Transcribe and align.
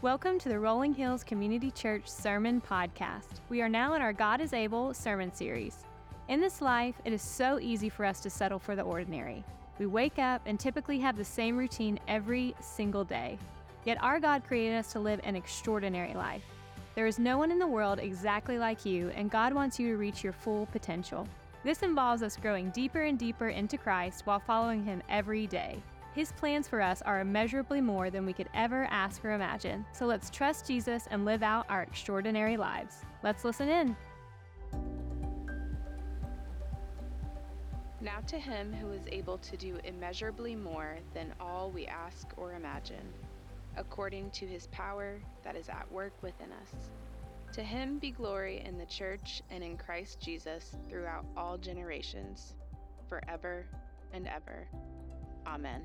Welcome 0.00 0.38
to 0.38 0.48
the 0.48 0.60
Rolling 0.60 0.94
Hills 0.94 1.24
Community 1.24 1.72
Church 1.72 2.06
Sermon 2.06 2.60
Podcast. 2.60 3.40
We 3.48 3.62
are 3.62 3.68
now 3.68 3.94
in 3.94 4.00
our 4.00 4.12
God 4.12 4.40
is 4.40 4.52
Able 4.52 4.94
sermon 4.94 5.34
series. 5.34 5.78
In 6.28 6.40
this 6.40 6.62
life, 6.62 6.94
it 7.04 7.12
is 7.12 7.20
so 7.20 7.58
easy 7.58 7.88
for 7.88 8.04
us 8.04 8.20
to 8.20 8.30
settle 8.30 8.60
for 8.60 8.76
the 8.76 8.82
ordinary. 8.82 9.42
We 9.80 9.86
wake 9.86 10.20
up 10.20 10.40
and 10.46 10.60
typically 10.60 11.00
have 11.00 11.16
the 11.16 11.24
same 11.24 11.56
routine 11.56 11.98
every 12.06 12.54
single 12.60 13.02
day. 13.02 13.40
Yet 13.84 14.00
our 14.00 14.20
God 14.20 14.44
created 14.46 14.76
us 14.76 14.92
to 14.92 15.00
live 15.00 15.18
an 15.24 15.34
extraordinary 15.34 16.14
life. 16.14 16.44
There 16.94 17.08
is 17.08 17.18
no 17.18 17.36
one 17.36 17.50
in 17.50 17.58
the 17.58 17.66
world 17.66 17.98
exactly 17.98 18.56
like 18.56 18.86
you, 18.86 19.10
and 19.16 19.32
God 19.32 19.52
wants 19.52 19.80
you 19.80 19.88
to 19.88 19.96
reach 19.96 20.22
your 20.22 20.32
full 20.32 20.66
potential. 20.66 21.26
This 21.64 21.82
involves 21.82 22.22
us 22.22 22.36
growing 22.36 22.70
deeper 22.70 23.02
and 23.02 23.18
deeper 23.18 23.48
into 23.48 23.76
Christ 23.76 24.26
while 24.26 24.38
following 24.38 24.84
Him 24.84 25.02
every 25.08 25.48
day. 25.48 25.82
His 26.18 26.32
plans 26.32 26.66
for 26.66 26.80
us 26.80 27.00
are 27.02 27.20
immeasurably 27.20 27.80
more 27.80 28.10
than 28.10 28.26
we 28.26 28.32
could 28.32 28.48
ever 28.52 28.88
ask 28.90 29.24
or 29.24 29.30
imagine. 29.30 29.86
So 29.92 30.04
let's 30.04 30.30
trust 30.30 30.66
Jesus 30.66 31.06
and 31.12 31.24
live 31.24 31.44
out 31.44 31.64
our 31.68 31.84
extraordinary 31.84 32.56
lives. 32.56 32.96
Let's 33.22 33.44
listen 33.44 33.68
in. 33.68 33.96
Now 38.00 38.18
to 38.26 38.36
him 38.36 38.72
who 38.72 38.90
is 38.90 39.02
able 39.12 39.38
to 39.38 39.56
do 39.56 39.78
immeasurably 39.84 40.56
more 40.56 40.96
than 41.14 41.32
all 41.38 41.70
we 41.70 41.86
ask 41.86 42.26
or 42.36 42.54
imagine, 42.54 43.12
according 43.76 44.32
to 44.32 44.44
his 44.44 44.66
power 44.72 45.20
that 45.44 45.54
is 45.54 45.68
at 45.68 45.86
work 45.92 46.20
within 46.20 46.48
us. 46.50 46.90
To 47.52 47.62
him 47.62 48.00
be 48.00 48.10
glory 48.10 48.64
in 48.66 48.76
the 48.76 48.86
church 48.86 49.40
and 49.50 49.62
in 49.62 49.76
Christ 49.76 50.18
Jesus 50.18 50.74
throughout 50.88 51.26
all 51.36 51.56
generations, 51.56 52.54
forever 53.08 53.66
and 54.12 54.26
ever. 54.26 54.66
Amen. 55.46 55.82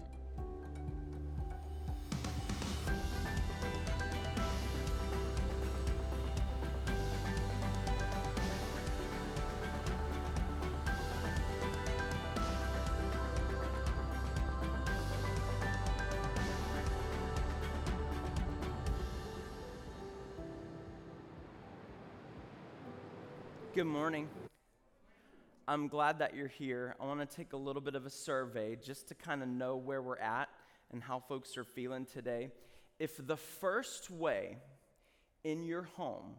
Good 23.75 23.85
morning. 23.85 24.29
I'm 25.67 25.87
glad 25.87 26.19
that 26.19 26.35
you're 26.35 26.47
here. 26.47 26.95
I 27.01 27.05
want 27.07 27.27
to 27.27 27.35
take 27.35 27.53
a 27.53 27.57
little 27.57 27.81
bit 27.81 27.95
of 27.95 28.05
a 28.05 28.09
survey 28.11 28.75
just 28.75 29.07
to 29.07 29.15
kind 29.15 29.41
of 29.41 29.49
know 29.49 29.77
where 29.77 29.99
we're 29.99 30.19
at 30.19 30.49
and 30.91 31.01
how 31.01 31.17
folks 31.17 31.57
are 31.57 31.63
feeling 31.63 32.05
today. 32.05 32.51
If 32.99 33.25
the 33.25 33.35
first 33.35 34.11
way 34.11 34.57
in 35.43 35.63
your 35.63 35.89
home 35.97 36.35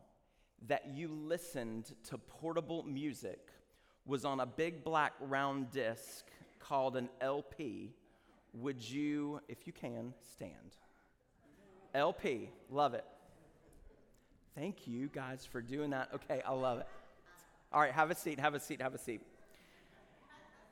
that 0.69 0.93
you 0.95 1.09
listened 1.09 1.97
to 2.05 2.19
portable 2.19 2.85
music 2.85 3.49
was 4.07 4.25
on 4.25 4.39
a 4.39 4.47
big 4.47 4.85
black 4.85 5.15
round 5.21 5.73
disc 5.73 6.27
called 6.61 6.97
an 6.97 7.09
LP, 7.21 7.97
would 8.53 8.81
you, 8.81 9.41
if 9.49 9.67
you 9.67 9.73
can, 9.73 10.15
stand? 10.37 10.77
LP, 11.97 12.51
love 12.71 12.95
it. 12.95 13.05
Thank 14.55 14.87
you 14.87 15.09
guys 15.09 15.45
for 15.45 15.61
doing 15.61 15.91
that. 15.91 16.11
Okay, 16.15 16.41
I 16.47 16.53
love 16.53 16.79
it. 16.79 16.87
All 17.75 17.81
right, 17.81 17.91
have 17.91 18.13
a 18.13 18.15
seat, 18.15 18.39
have 18.39 18.55
a 18.55 18.61
seat, 18.61 18.81
have 18.81 18.95
a 18.95 18.99
seat. 18.99 19.21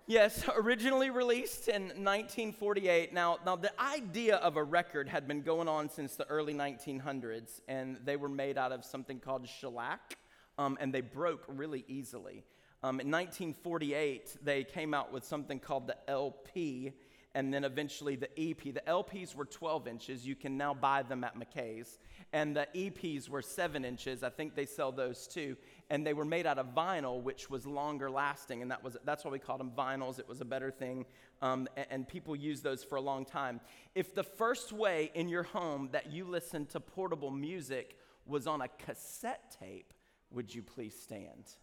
Yes, 0.07 0.45
originally 0.57 1.11
released 1.11 1.67
in 1.67 1.83
1948. 1.83 3.13
Now, 3.13 3.39
now, 3.45 3.57
the 3.57 3.73
idea 3.83 4.37
of 4.37 4.57
a 4.57 4.63
record 4.63 5.09
had 5.09 5.27
been 5.27 5.43
going 5.43 5.67
on 5.67 5.89
since 5.89 6.15
the 6.15 6.25
early 6.29 6.55
1900s, 6.55 7.61
and 7.67 7.99
they 8.05 8.17
were 8.17 8.29
made 8.29 8.57
out 8.57 8.71
of 8.71 8.85
something 8.85 9.19
called 9.19 9.49
shellac, 9.49 10.17
um, 10.59 10.79
and 10.81 10.95
they 10.95 11.01
broke 11.01 11.43
really 11.49 11.85
easily. 11.89 12.45
Um, 12.85 13.01
in 13.01 13.11
1948, 13.11 14.37
they 14.45 14.63
came 14.63 14.95
out 14.95 15.13
with 15.13 15.25
something 15.25 15.59
called 15.59 15.89
the 15.89 15.97
LP, 16.09 16.93
and 17.35 17.53
then 17.53 17.65
eventually 17.65 18.17
the 18.17 18.29
EP. 18.39 18.63
The 18.63 18.83
LPs 18.87 19.35
were 19.35 19.45
12 19.45 19.89
inches. 19.89 20.27
You 20.27 20.37
can 20.37 20.57
now 20.57 20.75
buy 20.75 21.03
them 21.03 21.25
at 21.25 21.35
McKay's. 21.37 21.99
And 22.33 22.57
the 22.57 22.67
EPs 22.75 23.29
were 23.29 23.43
7 23.43 23.85
inches. 23.85 24.23
I 24.23 24.31
think 24.31 24.55
they 24.55 24.67
sell 24.67 24.93
those 24.93 25.27
too. 25.27 25.57
And 25.93 26.07
they 26.07 26.15
were 26.15 26.25
made 26.25 26.47
out 26.47 26.59
of 26.59 26.75
vinyl, 26.75 27.23
which 27.23 27.51
was 27.51 27.67
longer 27.67 28.11
lasting. 28.11 28.63
And 28.63 28.71
that 28.71 28.83
was, 28.83 28.97
that's 29.05 29.25
why 29.25 29.31
we 29.31 29.39
called 29.39 29.61
them 29.61 29.73
vinyls. 29.77 30.19
It 30.19 30.27
was 30.27 30.41
a 30.41 30.45
better 30.45 30.71
thing. 30.71 31.05
Um, 31.43 31.69
and, 31.77 31.87
and 31.91 32.09
people 32.09 32.35
used 32.35 32.65
those 32.65 32.83
for 32.83 32.97
a 32.97 33.01
long 33.01 33.27
time. 33.27 33.61
If 33.95 34.15
the 34.15 34.25
first 34.25 34.73
way 34.73 35.11
in 35.15 35.29
your 35.29 35.43
home 35.43 35.91
that 35.93 36.11
you 36.11 36.25
listened 36.25 36.71
to 36.71 36.81
portable 36.81 37.31
music 37.31 37.99
was 38.27 38.47
on 38.47 38.63
a 38.63 38.69
cassette 38.69 39.55
tape, 39.61 39.93
would 40.31 40.55
you 40.55 40.63
please 40.63 40.99
stand? 40.99 41.57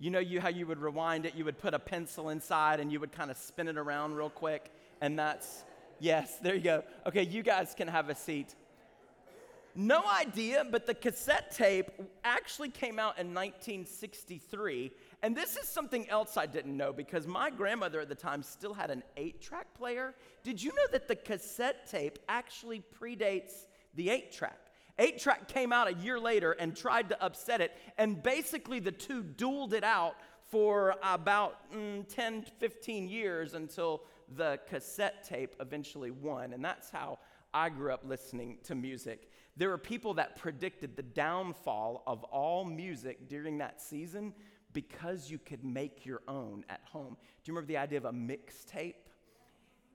You 0.00 0.10
know 0.10 0.18
you 0.18 0.40
how 0.40 0.48
you 0.48 0.66
would 0.66 0.80
rewind 0.80 1.24
it, 1.24 1.34
you 1.36 1.44
would 1.44 1.58
put 1.58 1.72
a 1.72 1.78
pencil 1.78 2.30
inside 2.30 2.80
and 2.80 2.92
you 2.92 2.98
would 2.98 3.12
kind 3.12 3.30
of 3.30 3.36
spin 3.36 3.68
it 3.68 3.78
around 3.78 4.14
real 4.14 4.28
quick 4.28 4.72
and 5.00 5.18
that's 5.18 5.64
yes, 6.00 6.38
there 6.38 6.54
you 6.54 6.62
go. 6.62 6.82
Okay, 7.06 7.22
you 7.22 7.42
guys 7.42 7.74
can 7.76 7.88
have 7.88 8.08
a 8.08 8.14
seat. 8.14 8.54
No 9.76 10.04
idea, 10.06 10.64
but 10.70 10.86
the 10.86 10.94
cassette 10.94 11.50
tape 11.50 11.90
actually 12.22 12.68
came 12.68 13.00
out 13.00 13.18
in 13.18 13.34
1963. 13.34 14.92
And 15.22 15.36
this 15.36 15.56
is 15.56 15.66
something 15.66 16.08
else 16.08 16.36
I 16.36 16.46
didn't 16.46 16.76
know 16.76 16.92
because 16.92 17.26
my 17.26 17.50
grandmother 17.50 18.00
at 18.00 18.08
the 18.08 18.14
time 18.14 18.44
still 18.44 18.72
had 18.72 18.92
an 18.92 19.02
eight 19.16 19.40
track 19.40 19.66
player. 19.74 20.14
Did 20.44 20.62
you 20.62 20.70
know 20.70 20.86
that 20.92 21.08
the 21.08 21.16
cassette 21.16 21.90
tape 21.90 22.20
actually 22.28 22.84
predates 23.00 23.66
the 23.96 24.10
eight 24.10 24.30
track? 24.30 24.58
Eight 24.98 25.18
track 25.18 25.48
came 25.48 25.72
out 25.72 25.88
a 25.88 25.94
year 25.94 26.20
later 26.20 26.52
and 26.52 26.76
tried 26.76 27.08
to 27.08 27.20
upset 27.24 27.60
it, 27.60 27.72
and 27.98 28.22
basically 28.22 28.78
the 28.78 28.92
two 28.92 29.24
dueled 29.24 29.72
it 29.72 29.82
out 29.82 30.14
for 30.50 30.94
about 31.02 31.68
mm, 31.72 32.06
10, 32.14 32.44
15 32.60 33.08
years 33.08 33.54
until 33.54 34.02
the 34.36 34.60
cassette 34.68 35.26
tape 35.28 35.56
eventually 35.58 36.12
won. 36.12 36.52
And 36.52 36.64
that's 36.64 36.90
how 36.90 37.18
I 37.52 37.70
grew 37.70 37.92
up 37.92 38.02
listening 38.04 38.58
to 38.64 38.76
music. 38.76 39.30
There 39.56 39.68
were 39.68 39.78
people 39.78 40.14
that 40.14 40.36
predicted 40.36 40.96
the 40.96 41.02
downfall 41.02 42.02
of 42.06 42.24
all 42.24 42.64
music 42.64 43.28
during 43.28 43.58
that 43.58 43.80
season 43.80 44.34
because 44.72 45.30
you 45.30 45.38
could 45.38 45.64
make 45.64 46.04
your 46.04 46.22
own 46.26 46.64
at 46.68 46.80
home. 46.84 47.16
Do 47.42 47.50
you 47.50 47.54
remember 47.54 47.68
the 47.68 47.76
idea 47.76 47.98
of 47.98 48.04
a 48.04 48.12
mixtape? 48.12 48.94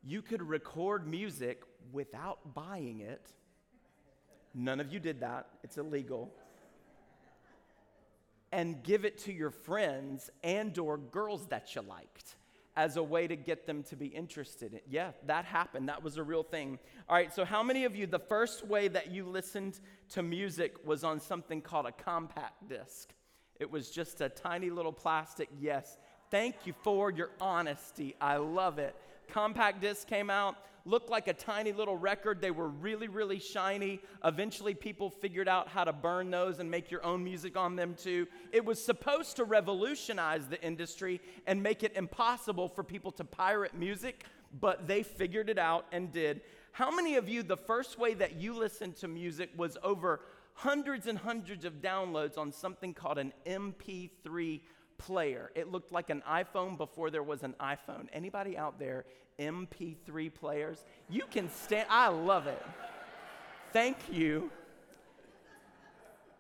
You 0.03 0.21
could 0.21 0.41
record 0.41 1.07
music 1.07 1.63
without 1.91 2.53
buying 2.53 3.01
it 3.01 3.33
None 4.53 4.79
of 4.79 4.91
you 4.91 4.99
did 4.99 5.19
that, 5.21 5.47
it's 5.63 5.77
illegal. 5.77 6.33
And 8.51 8.81
give 8.83 9.05
it 9.05 9.19
to 9.19 9.33
your 9.33 9.51
friends 9.51 10.29
and 10.43 10.77
or 10.77 10.97
girls 10.97 11.47
that 11.47 11.75
you 11.75 11.81
liked 11.81 12.35
as 12.75 12.97
a 12.97 13.03
way 13.03 13.27
to 13.27 13.35
get 13.35 13.65
them 13.65 13.83
to 13.83 13.95
be 13.95 14.07
interested. 14.07 14.81
Yeah, 14.89 15.11
that 15.25 15.45
happened. 15.45 15.89
That 15.89 16.03
was 16.03 16.17
a 16.17 16.23
real 16.23 16.43
thing. 16.43 16.79
All 17.07 17.15
right, 17.15 17.33
so 17.33 17.43
how 17.43 17.63
many 17.63 17.85
of 17.85 17.95
you 17.95 18.07
the 18.07 18.19
first 18.19 18.65
way 18.65 18.87
that 18.87 19.11
you 19.11 19.25
listened 19.25 19.79
to 20.09 20.23
music 20.23 20.75
was 20.85 21.03
on 21.03 21.19
something 21.19 21.61
called 21.61 21.85
a 21.85 21.91
compact 21.91 22.69
disc? 22.69 23.13
It 23.59 23.69
was 23.69 23.89
just 23.89 24.21
a 24.21 24.29
tiny 24.29 24.69
little 24.69 24.93
plastic. 24.93 25.49
Yes. 25.59 25.97
Thank 26.31 26.55
you 26.65 26.73
for 26.83 27.11
your 27.11 27.31
honesty. 27.41 28.15
I 28.21 28.37
love 28.37 28.79
it. 28.79 28.95
Compact 29.27 29.81
disc 29.81 30.07
came 30.07 30.29
out, 30.29 30.55
looked 30.89 31.09
like 31.09 31.27
a 31.27 31.33
tiny 31.33 31.71
little 31.71 31.95
record. 31.95 32.41
They 32.41 32.51
were 32.51 32.67
really, 32.67 33.07
really 33.07 33.39
shiny. 33.39 34.01
Eventually, 34.23 34.73
people 34.73 35.09
figured 35.09 35.47
out 35.47 35.67
how 35.67 35.83
to 35.83 35.93
burn 35.93 36.31
those 36.31 36.59
and 36.59 36.69
make 36.69 36.89
your 36.89 37.05
own 37.05 37.23
music 37.23 37.55
on 37.55 37.75
them 37.75 37.95
too. 37.95 38.27
It 38.51 38.65
was 38.65 38.83
supposed 38.83 39.35
to 39.37 39.43
revolutionize 39.43 40.47
the 40.47 40.61
industry 40.61 41.21
and 41.45 41.61
make 41.61 41.83
it 41.83 41.95
impossible 41.95 42.67
for 42.67 42.83
people 42.83 43.11
to 43.13 43.23
pirate 43.23 43.75
music, 43.75 44.25
but 44.59 44.87
they 44.87 45.03
figured 45.03 45.49
it 45.49 45.59
out 45.59 45.85
and 45.91 46.11
did. 46.11 46.41
How 46.71 46.91
many 46.91 47.15
of 47.15 47.29
you, 47.29 47.43
the 47.43 47.57
first 47.57 47.99
way 47.99 48.13
that 48.15 48.35
you 48.35 48.53
listened 48.53 48.95
to 48.97 49.07
music 49.07 49.51
was 49.55 49.77
over 49.83 50.21
hundreds 50.53 51.07
and 51.07 51.17
hundreds 51.17 51.65
of 51.65 51.81
downloads 51.81 52.37
on 52.37 52.51
something 52.51 52.93
called 52.93 53.17
an 53.17 53.31
MP3 53.45 54.61
player. 54.97 55.51
It 55.55 55.71
looked 55.71 55.91
like 55.91 56.09
an 56.09 56.21
iPhone 56.29 56.77
before 56.77 57.09
there 57.09 57.23
was 57.23 57.43
an 57.43 57.55
iPhone. 57.59 58.07
Anybody 58.11 58.57
out 58.57 58.77
there 58.77 59.05
MP3 59.39 60.33
players? 60.33 60.83
You 61.09 61.23
can 61.31 61.49
stand 61.49 61.87
I 61.89 62.09
love 62.09 62.47
it. 62.47 62.63
Thank 63.71 63.97
you. 64.11 64.51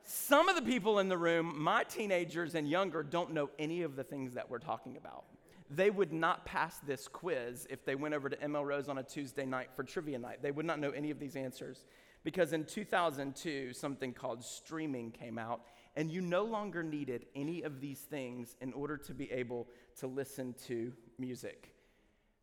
Some 0.03 0.49
of 0.49 0.55
the 0.55 0.63
people 0.63 0.97
in 0.99 1.07
the 1.07 1.17
room, 1.17 1.53
my 1.55 1.83
teenagers 1.83 2.55
and 2.55 2.67
younger, 2.67 3.03
don't 3.03 3.31
know 3.31 3.51
any 3.59 3.83
of 3.83 3.95
the 3.95 4.03
things 4.03 4.33
that 4.33 4.49
we're 4.49 4.57
talking 4.57 4.97
about. 4.97 5.25
They 5.69 5.91
would 5.91 6.11
not 6.11 6.45
pass 6.45 6.79
this 6.79 7.07
quiz 7.07 7.67
if 7.69 7.85
they 7.85 7.93
went 7.93 8.15
over 8.15 8.27
to 8.27 8.35
ML 8.35 8.65
Rose 8.65 8.89
on 8.89 8.97
a 8.97 9.03
Tuesday 9.03 9.45
night 9.45 9.69
for 9.75 9.83
trivia 9.83 10.17
night. 10.17 10.41
They 10.41 10.49
would 10.49 10.65
not 10.65 10.79
know 10.79 10.89
any 10.89 11.11
of 11.11 11.19
these 11.19 11.35
answers 11.35 11.85
because 12.23 12.53
in 12.53 12.65
2002, 12.65 13.73
something 13.73 14.13
called 14.13 14.43
streaming 14.43 15.11
came 15.11 15.37
out, 15.37 15.61
and 15.95 16.09
you 16.11 16.21
no 16.21 16.43
longer 16.43 16.81
needed 16.81 17.27
any 17.35 17.61
of 17.61 17.79
these 17.79 17.99
things 17.99 18.55
in 18.61 18.73
order 18.73 18.97
to 18.97 19.13
be 19.13 19.31
able 19.31 19.67
to 19.99 20.07
listen 20.07 20.55
to 20.65 20.91
music. 21.17 21.75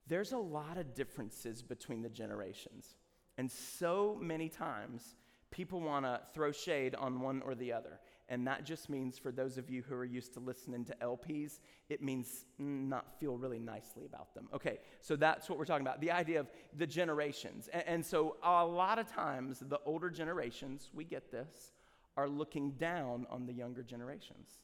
There's 0.08 0.32
a 0.32 0.38
lot 0.38 0.78
of 0.78 0.94
differences 0.94 1.62
between 1.62 2.02
the 2.02 2.08
generations, 2.08 2.96
and 3.38 3.50
so 3.50 4.18
many 4.20 4.48
times 4.48 5.16
people 5.50 5.80
want 5.80 6.04
to 6.04 6.20
throw 6.34 6.52
shade 6.52 6.94
on 6.94 7.20
one 7.20 7.42
or 7.42 7.54
the 7.54 7.72
other. 7.72 7.98
And 8.28 8.46
that 8.46 8.64
just 8.64 8.90
means, 8.90 9.18
for 9.18 9.30
those 9.30 9.56
of 9.56 9.70
you 9.70 9.82
who 9.88 9.94
are 9.94 10.04
used 10.04 10.34
to 10.34 10.40
listening 10.40 10.84
to 10.86 10.96
LPs, 11.00 11.60
it 11.88 12.02
means 12.02 12.44
mm, 12.60 12.88
not 12.88 13.18
feel 13.20 13.38
really 13.38 13.60
nicely 13.60 14.04
about 14.04 14.34
them. 14.34 14.48
Okay, 14.52 14.80
so 15.00 15.14
that's 15.14 15.48
what 15.48 15.58
we're 15.58 15.64
talking 15.64 15.86
about 15.86 16.00
the 16.00 16.10
idea 16.10 16.40
of 16.40 16.50
the 16.76 16.86
generations. 16.86 17.68
And, 17.72 17.84
and 17.86 18.04
so, 18.04 18.36
a 18.42 18.66
lot 18.66 18.98
of 18.98 19.06
times, 19.06 19.60
the 19.60 19.78
older 19.86 20.10
generations, 20.10 20.90
we 20.92 21.04
get 21.04 21.30
this, 21.30 21.72
are 22.16 22.28
looking 22.28 22.72
down 22.72 23.26
on 23.30 23.46
the 23.46 23.52
younger 23.52 23.84
generations. 23.84 24.58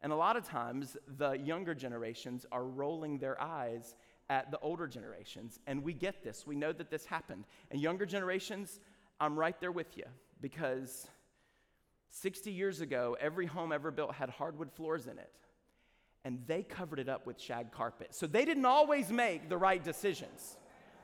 And 0.00 0.12
a 0.12 0.16
lot 0.16 0.36
of 0.36 0.44
times, 0.46 0.96
the 1.16 1.32
younger 1.32 1.74
generations 1.74 2.46
are 2.52 2.64
rolling 2.64 3.18
their 3.18 3.40
eyes 3.40 3.96
at 4.30 4.50
the 4.50 4.58
older 4.60 4.86
generations. 4.86 5.58
And 5.66 5.82
we 5.82 5.92
get 5.94 6.22
this. 6.22 6.46
We 6.46 6.54
know 6.54 6.72
that 6.72 6.90
this 6.90 7.04
happened. 7.04 7.44
And 7.70 7.80
younger 7.80 8.06
generations, 8.06 8.80
I'm 9.20 9.38
right 9.38 9.58
there 9.60 9.72
with 9.72 9.96
you 9.96 10.04
because 10.40 11.08
60 12.10 12.50
years 12.50 12.80
ago, 12.80 13.16
every 13.20 13.46
home 13.46 13.72
ever 13.72 13.90
built 13.90 14.14
had 14.14 14.30
hardwood 14.30 14.72
floors 14.72 15.06
in 15.06 15.18
it. 15.18 15.30
And 16.24 16.40
they 16.46 16.62
covered 16.62 16.98
it 16.98 17.08
up 17.08 17.26
with 17.26 17.40
shag 17.40 17.72
carpet. 17.72 18.14
So 18.14 18.26
they 18.26 18.44
didn't 18.44 18.66
always 18.66 19.10
make 19.10 19.48
the 19.48 19.56
right 19.56 19.82
decisions. 19.82 20.56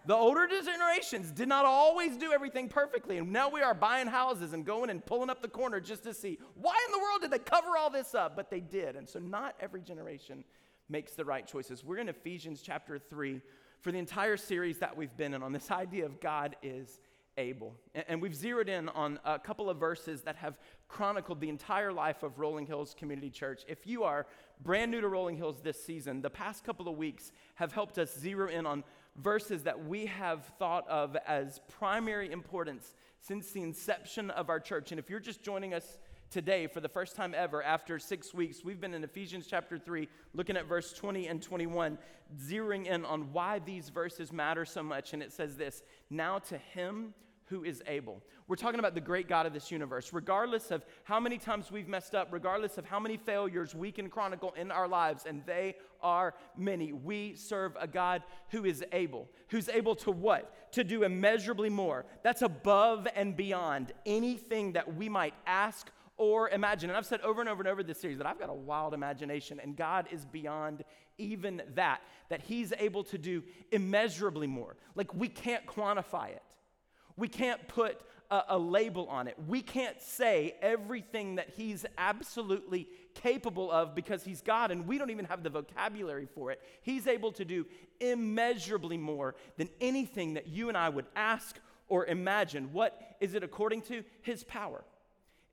The 0.07 0.15
older 0.15 0.47
generations 0.47 1.31
did 1.31 1.49
not 1.49 1.65
always 1.65 2.19
do 2.19 2.33
everything 2.33 2.69
perfectly. 2.69 3.17
And 3.17 3.33
now 3.33 3.49
we 3.49 3.63
are 3.63 3.73
buying 3.73 4.07
houses 4.07 4.53
and 4.53 4.65
going 4.67 4.91
and 4.91 5.05
pulling 5.05 5.31
up 5.31 5.41
the 5.41 5.49
corner 5.49 5.81
just 5.81 6.03
to 6.03 6.13
see 6.13 6.39
why 6.57 6.75
in 6.87 6.93
the 6.93 6.99
world 6.99 7.23
did 7.23 7.31
they 7.31 7.39
cover 7.39 7.77
all 7.79 7.89
this 7.89 8.15
up? 8.15 8.37
But 8.37 8.51
they 8.51 8.61
did. 8.61 8.97
And 8.97 9.09
so 9.09 9.19
not 9.19 9.55
every 9.61 9.81
generation 9.81 10.45
makes 10.89 11.13
the 11.13 11.25
right 11.25 11.47
choices. 11.47 11.85
We're 11.85 11.99
in 11.99 12.09
Ephesians 12.09 12.61
chapter 12.63 12.99
3 12.99 13.41
for 13.81 13.93
the 13.93 13.99
entire 13.99 14.37
series 14.37 14.79
that 14.79 14.97
we've 14.97 15.17
been 15.17 15.35
in 15.35 15.43
on 15.43 15.53
this 15.53 15.71
idea 15.71 16.07
of 16.07 16.21
God 16.21 16.57
is 16.63 17.01
able. 17.37 17.75
And 18.09 18.23
we've 18.23 18.35
zeroed 18.35 18.69
in 18.69 18.89
on 18.91 19.19
a 19.25 19.39
couple 19.39 19.69
of 19.69 19.79
verses 19.79 20.23
that 20.23 20.37
have 20.37 20.59
chronicled 20.89 21.41
the 21.41 21.49
entire 21.49 21.93
life 21.93 22.23
of 22.23 22.39
Rolling 22.39 22.67
Hills 22.67 22.95
Community 22.97 23.31
Church. 23.31 23.63
If 23.67 23.87
you 23.87 24.05
are 24.05 24.27
brand 24.63 24.91
new 24.91 25.01
to 25.01 25.09
Rolling 25.09 25.37
Hills 25.37 25.61
this 25.63 25.83
season, 25.83 26.23
the 26.23 26.31
past 26.31 26.65
couple 26.65 26.89
of 26.89 26.97
weeks 26.97 27.33
have 27.57 27.73
helped 27.73 27.99
us 27.99 28.17
zero 28.19 28.49
in 28.49 28.67
on 28.67 28.85
verses 29.17 29.63
that 29.65 29.85
we 29.85 30.07
have 30.07 30.45
thought 30.59 30.89
of 30.89 31.17
as 31.27 31.61
primary 31.79 32.31
importance 32.31 32.95
since 33.21 33.51
the 33.51 33.63
inception 33.63 34.31
of 34.31 34.49
our 34.49 34.61
church. 34.61 34.93
And 34.93 34.99
if 34.99 35.11
you're 35.11 35.21
just 35.21 35.43
joining 35.43 35.75
us 35.75 35.99
today 36.31 36.67
for 36.67 36.81
the 36.81 36.89
first 36.89 37.17
time 37.17 37.35
ever 37.37 37.63
after 37.63 37.99
six 37.99 38.35
weeks, 38.35 38.65
we've 38.65 38.81
been 38.81 38.95
in 38.95 39.05
Ephesians 39.05 39.47
chapter 39.49 39.79
3, 39.79 40.09
looking 40.35 40.57
at 40.57 40.67
verse 40.67 40.93
20 40.93 41.29
and 41.29 41.43
21, 41.43 41.99
zeroing 42.39 42.87
in 42.87 43.05
on 43.05 43.33
why 43.33 43.59
these 43.61 43.89
verses 43.89 44.33
matter 44.33 44.65
so 44.65 44.83
much. 44.83 45.13
And 45.13 45.23
it 45.23 45.33
says 45.33 45.57
this 45.57 45.83
Now 46.11 46.39
to 46.41 46.59
him 46.59 47.15
who 47.47 47.65
is 47.65 47.83
able. 47.87 48.23
We're 48.49 48.57
talking 48.57 48.81
about 48.81 48.95
the 48.95 49.01
great 49.01 49.29
God 49.29 49.47
of 49.47 49.53
this 49.53 49.71
universe. 49.71 50.13
Regardless 50.13 50.71
of 50.71 50.85
how 51.05 51.21
many 51.21 51.39
times 51.39 51.71
we've 51.71 51.89
messed 51.89 52.15
up, 52.15 52.29
regardless 52.31 52.79
of 52.79 52.87
how 52.87 52.99
many 52.99 53.17
failures 53.17 53.75
we 53.75 53.93
can 53.93 54.09
chronicle 54.09 54.53
in 54.57 54.71
our 54.71 54.89
lives, 54.89 55.25
and 55.27 55.45
they 55.47 55.77
are 56.03 56.35
many, 56.57 56.93
we 56.93 57.35
serve 57.35 57.77
a 57.79 57.87
God 57.87 58.23
who 58.51 58.65
is 58.65 58.83
able. 58.93 59.29
Who's 59.49 59.69
able 59.69 59.95
to 59.97 60.11
what? 60.11 60.73
To 60.73 60.85
do 60.85 61.03
immeasurably 61.03 61.71
more. 61.71 62.07
That's 62.23 62.43
above 62.43 63.07
and 63.15 63.37
beyond 63.37 63.93
anything 64.07 64.73
that 64.73 64.97
we 64.97 65.09
might 65.09 65.35
ask 65.47 65.91
or 66.17 66.49
imagine. 66.51 66.91
And 66.91 66.97
I've 66.97 67.07
said 67.07 67.21
over 67.23 67.41
and 67.41 67.49
over 67.49 67.63
and 67.63 67.69
over 67.69 67.83
this 67.83 68.01
series 68.01 68.19
that 68.19 68.27
I've 68.27 68.39
got 68.39 68.51
a 68.51 68.55
wild 68.55 68.95
imagination, 68.95 69.61
and 69.61 69.77
God 69.77 70.07
is 70.11 70.25
beyond 70.25 70.85
even 71.19 71.63
that, 71.75 72.03
that 72.29 72.43
He's 72.43 72.73
able 72.79 73.05
to 73.05 73.19
do 73.19 73.43
immeasurably 73.73 74.47
more. 74.47 74.77
Like 74.95 75.13
we 75.15 75.29
can't 75.29 75.67
quantify 75.67 76.31
it. 76.31 76.43
We 77.17 77.29
can't 77.29 77.67
put 77.69 78.01
a, 78.31 78.43
a, 78.51 78.59
label 78.59 79.07
on 79.09 79.29
it. 79.29 79.37
We 79.47 79.63
can't 79.63 80.01
say 80.01 80.57
everything 80.61 81.37
that 81.37 81.51
he's 81.57 81.87
absolutely 81.97 82.89
capable 83.15 83.71
of 83.71 83.95
because 83.95 84.25
he's 84.25 84.41
God, 84.41 84.71
and 84.71 84.87
we 84.87 84.99
don't 84.99 85.11
even 85.11 85.27
have 85.27 85.43
the 85.43 85.51
vocabulary 85.51 86.27
for 86.35 86.51
it. 86.51 86.61
He's 86.83 87.07
able 87.07 87.31
to 87.33 87.45
do 87.45 87.67
immeasurably 88.01 88.99
more 88.99 89.37
than 89.57 89.69
anything 89.81 90.35
that 90.35 90.49
you 90.49 90.69
and 90.69 90.77
I 90.77 90.89
would 90.89 91.07
ask 91.15 91.59
or 91.89 92.07
imagine. 92.07 92.73
What 92.73 93.01
is 93.21 93.35
it 93.35 93.45
according 93.45 93.83
to? 93.83 94.03
His 94.23 94.43
power. 94.43 94.85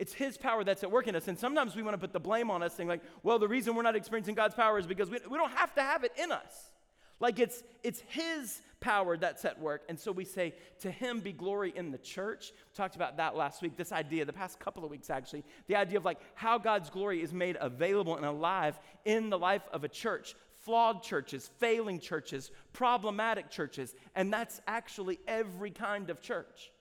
It's 0.02 0.14
His 0.14 0.36
power 0.36 0.64
that's 0.64 0.82
at 0.82 0.90
work 0.90 1.08
in 1.08 1.16
us. 1.16 1.28
And 1.28 1.38
sometimes 1.38 1.76
we 1.76 1.84
want 1.84 1.94
to 1.94 2.00
put 2.00 2.12
the 2.12 2.20
blame 2.20 2.50
on 2.50 2.64
us, 2.64 2.74
saying, 2.74 2.90
like, 2.90 3.04
well, 3.22 3.38
the 3.38 3.48
reason 3.48 3.76
we're 3.76 3.84
not 3.84 3.96
experiencing 3.96 4.34
God's 4.34 4.56
power 4.56 4.80
is 4.80 4.88
because 4.88 5.12
we, 5.12 5.20
we 5.30 5.38
don't 5.38 5.54
have 5.54 5.76
to 5.76 5.82
have 5.84 6.04
it 6.04 6.12
in 6.18 6.32
us. 6.32 6.72
Like 7.20 7.38
it's, 7.38 7.62
it's 7.84 8.02
His 8.08 8.64
power 8.80 9.16
that's 9.16 9.46
at 9.46 9.60
work. 9.60 9.84
And 9.90 10.00
so 10.00 10.12
we 10.12 10.26
say, 10.26 10.56
To 10.80 10.90
him 10.90 11.20
be 11.20 11.32
glory 11.32 11.72
in 11.76 11.92
the 11.92 12.00
church. 12.00 12.52
We 12.52 12.76
talked 12.76 12.96
about 12.96 13.18
that 13.18 13.36
last 13.36 13.62
week, 13.62 13.78
this 13.78 13.92
idea, 13.92 14.26
the 14.26 14.34
past 14.34 14.60
couple 14.60 14.84
of 14.84 14.90
weeks 14.90 15.12
actually, 15.12 15.44
the 15.68 15.76
idea 15.76 16.00
of 16.00 16.06
like 16.06 16.18
how 16.34 16.58
God's 16.58 16.90
glory 16.90 17.22
is 17.22 17.32
made 17.32 17.58
available 17.62 18.18
and 18.18 18.26
alive 18.26 18.80
in 19.06 19.30
the 19.30 19.38
life 19.38 19.62
of 19.72 19.84
a 19.84 19.88
church. 19.88 20.34
Flawed 20.66 21.04
churches, 21.04 21.52
failing 21.60 22.00
churches, 22.00 22.50
problematic 22.74 23.52
churches, 23.52 23.94
and 24.16 24.34
that's 24.34 24.62
actually 24.68 25.20
every 25.28 25.70
kind 25.70 26.10
of 26.10 26.22
church. 26.22 26.72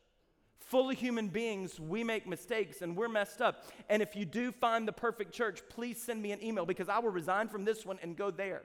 Fully 0.70 0.94
human 0.94 1.26
beings, 1.26 1.80
we 1.80 2.04
make 2.04 2.28
mistakes 2.28 2.80
and 2.80 2.96
we're 2.96 3.08
messed 3.08 3.42
up. 3.42 3.64
And 3.88 4.00
if 4.00 4.14
you 4.14 4.24
do 4.24 4.52
find 4.52 4.86
the 4.86 4.92
perfect 4.92 5.32
church, 5.32 5.62
please 5.68 6.00
send 6.00 6.22
me 6.22 6.30
an 6.30 6.40
email 6.44 6.64
because 6.64 6.88
I 6.88 7.00
will 7.00 7.10
resign 7.10 7.48
from 7.48 7.64
this 7.64 7.84
one 7.84 7.98
and 8.02 8.16
go 8.16 8.30
there. 8.30 8.62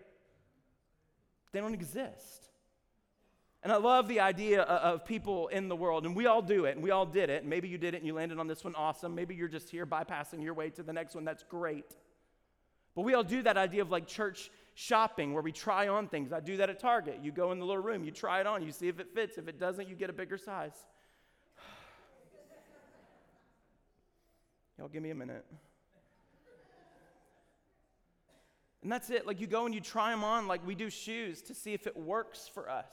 They 1.51 1.61
don't 1.61 1.73
exist. 1.73 2.49
And 3.63 3.73
I 3.73 3.77
love 3.77 4.07
the 4.07 4.19
idea 4.19 4.61
of 4.61 5.03
people 5.03 5.47
in 5.47 5.67
the 5.67 5.75
world, 5.75 6.05
and 6.05 6.15
we 6.15 6.27
all 6.27 6.43
do 6.43 6.65
it, 6.65 6.75
and 6.75 6.83
we 6.83 6.91
all 6.91 7.07
did 7.07 7.31
it. 7.31 7.41
And 7.41 7.49
maybe 7.49 7.67
you 7.67 7.79
did 7.79 7.95
it 7.95 7.97
and 7.97 8.05
you 8.05 8.13
landed 8.13 8.37
on 8.37 8.45
this 8.45 8.63
one, 8.63 8.75
awesome. 8.75 9.15
Maybe 9.15 9.33
you're 9.33 9.47
just 9.47 9.71
here 9.71 9.87
bypassing 9.87 10.43
your 10.43 10.53
way 10.53 10.69
to 10.69 10.83
the 10.83 10.93
next 10.93 11.15
one, 11.15 11.25
that's 11.25 11.41
great. 11.41 11.95
But 12.93 13.01
we 13.01 13.15
all 13.15 13.23
do 13.23 13.41
that 13.41 13.57
idea 13.57 13.81
of 13.81 13.89
like 13.89 14.05
church 14.05 14.51
shopping 14.75 15.33
where 15.33 15.41
we 15.41 15.51
try 15.51 15.87
on 15.87 16.07
things. 16.07 16.31
I 16.31 16.39
do 16.39 16.57
that 16.57 16.69
at 16.69 16.79
Target. 16.79 17.21
You 17.23 17.31
go 17.31 17.51
in 17.51 17.57
the 17.57 17.65
little 17.65 17.81
room, 17.81 18.03
you 18.03 18.11
try 18.11 18.41
it 18.41 18.45
on, 18.45 18.61
you 18.61 18.71
see 18.71 18.89
if 18.89 18.99
it 18.99 19.07
fits. 19.15 19.39
If 19.39 19.47
it 19.47 19.59
doesn't, 19.59 19.89
you 19.89 19.95
get 19.95 20.11
a 20.11 20.13
bigger 20.13 20.37
size. 20.37 20.85
Y'all 24.77 24.87
give 24.87 25.03
me 25.03 25.11
a 25.11 25.15
minute. 25.15 25.45
And 28.83 28.91
that's 28.91 29.09
it. 29.09 29.25
Like 29.25 29.41
you 29.41 29.47
go 29.47 29.65
and 29.65 29.73
you 29.73 29.81
try 29.81 30.11
them 30.11 30.23
on, 30.23 30.47
like 30.47 30.65
we 30.65 30.75
do 30.75 30.89
shoes, 30.89 31.41
to 31.43 31.55
see 31.55 31.73
if 31.73 31.87
it 31.87 31.97
works 31.97 32.47
for 32.47 32.69
us. 32.69 32.91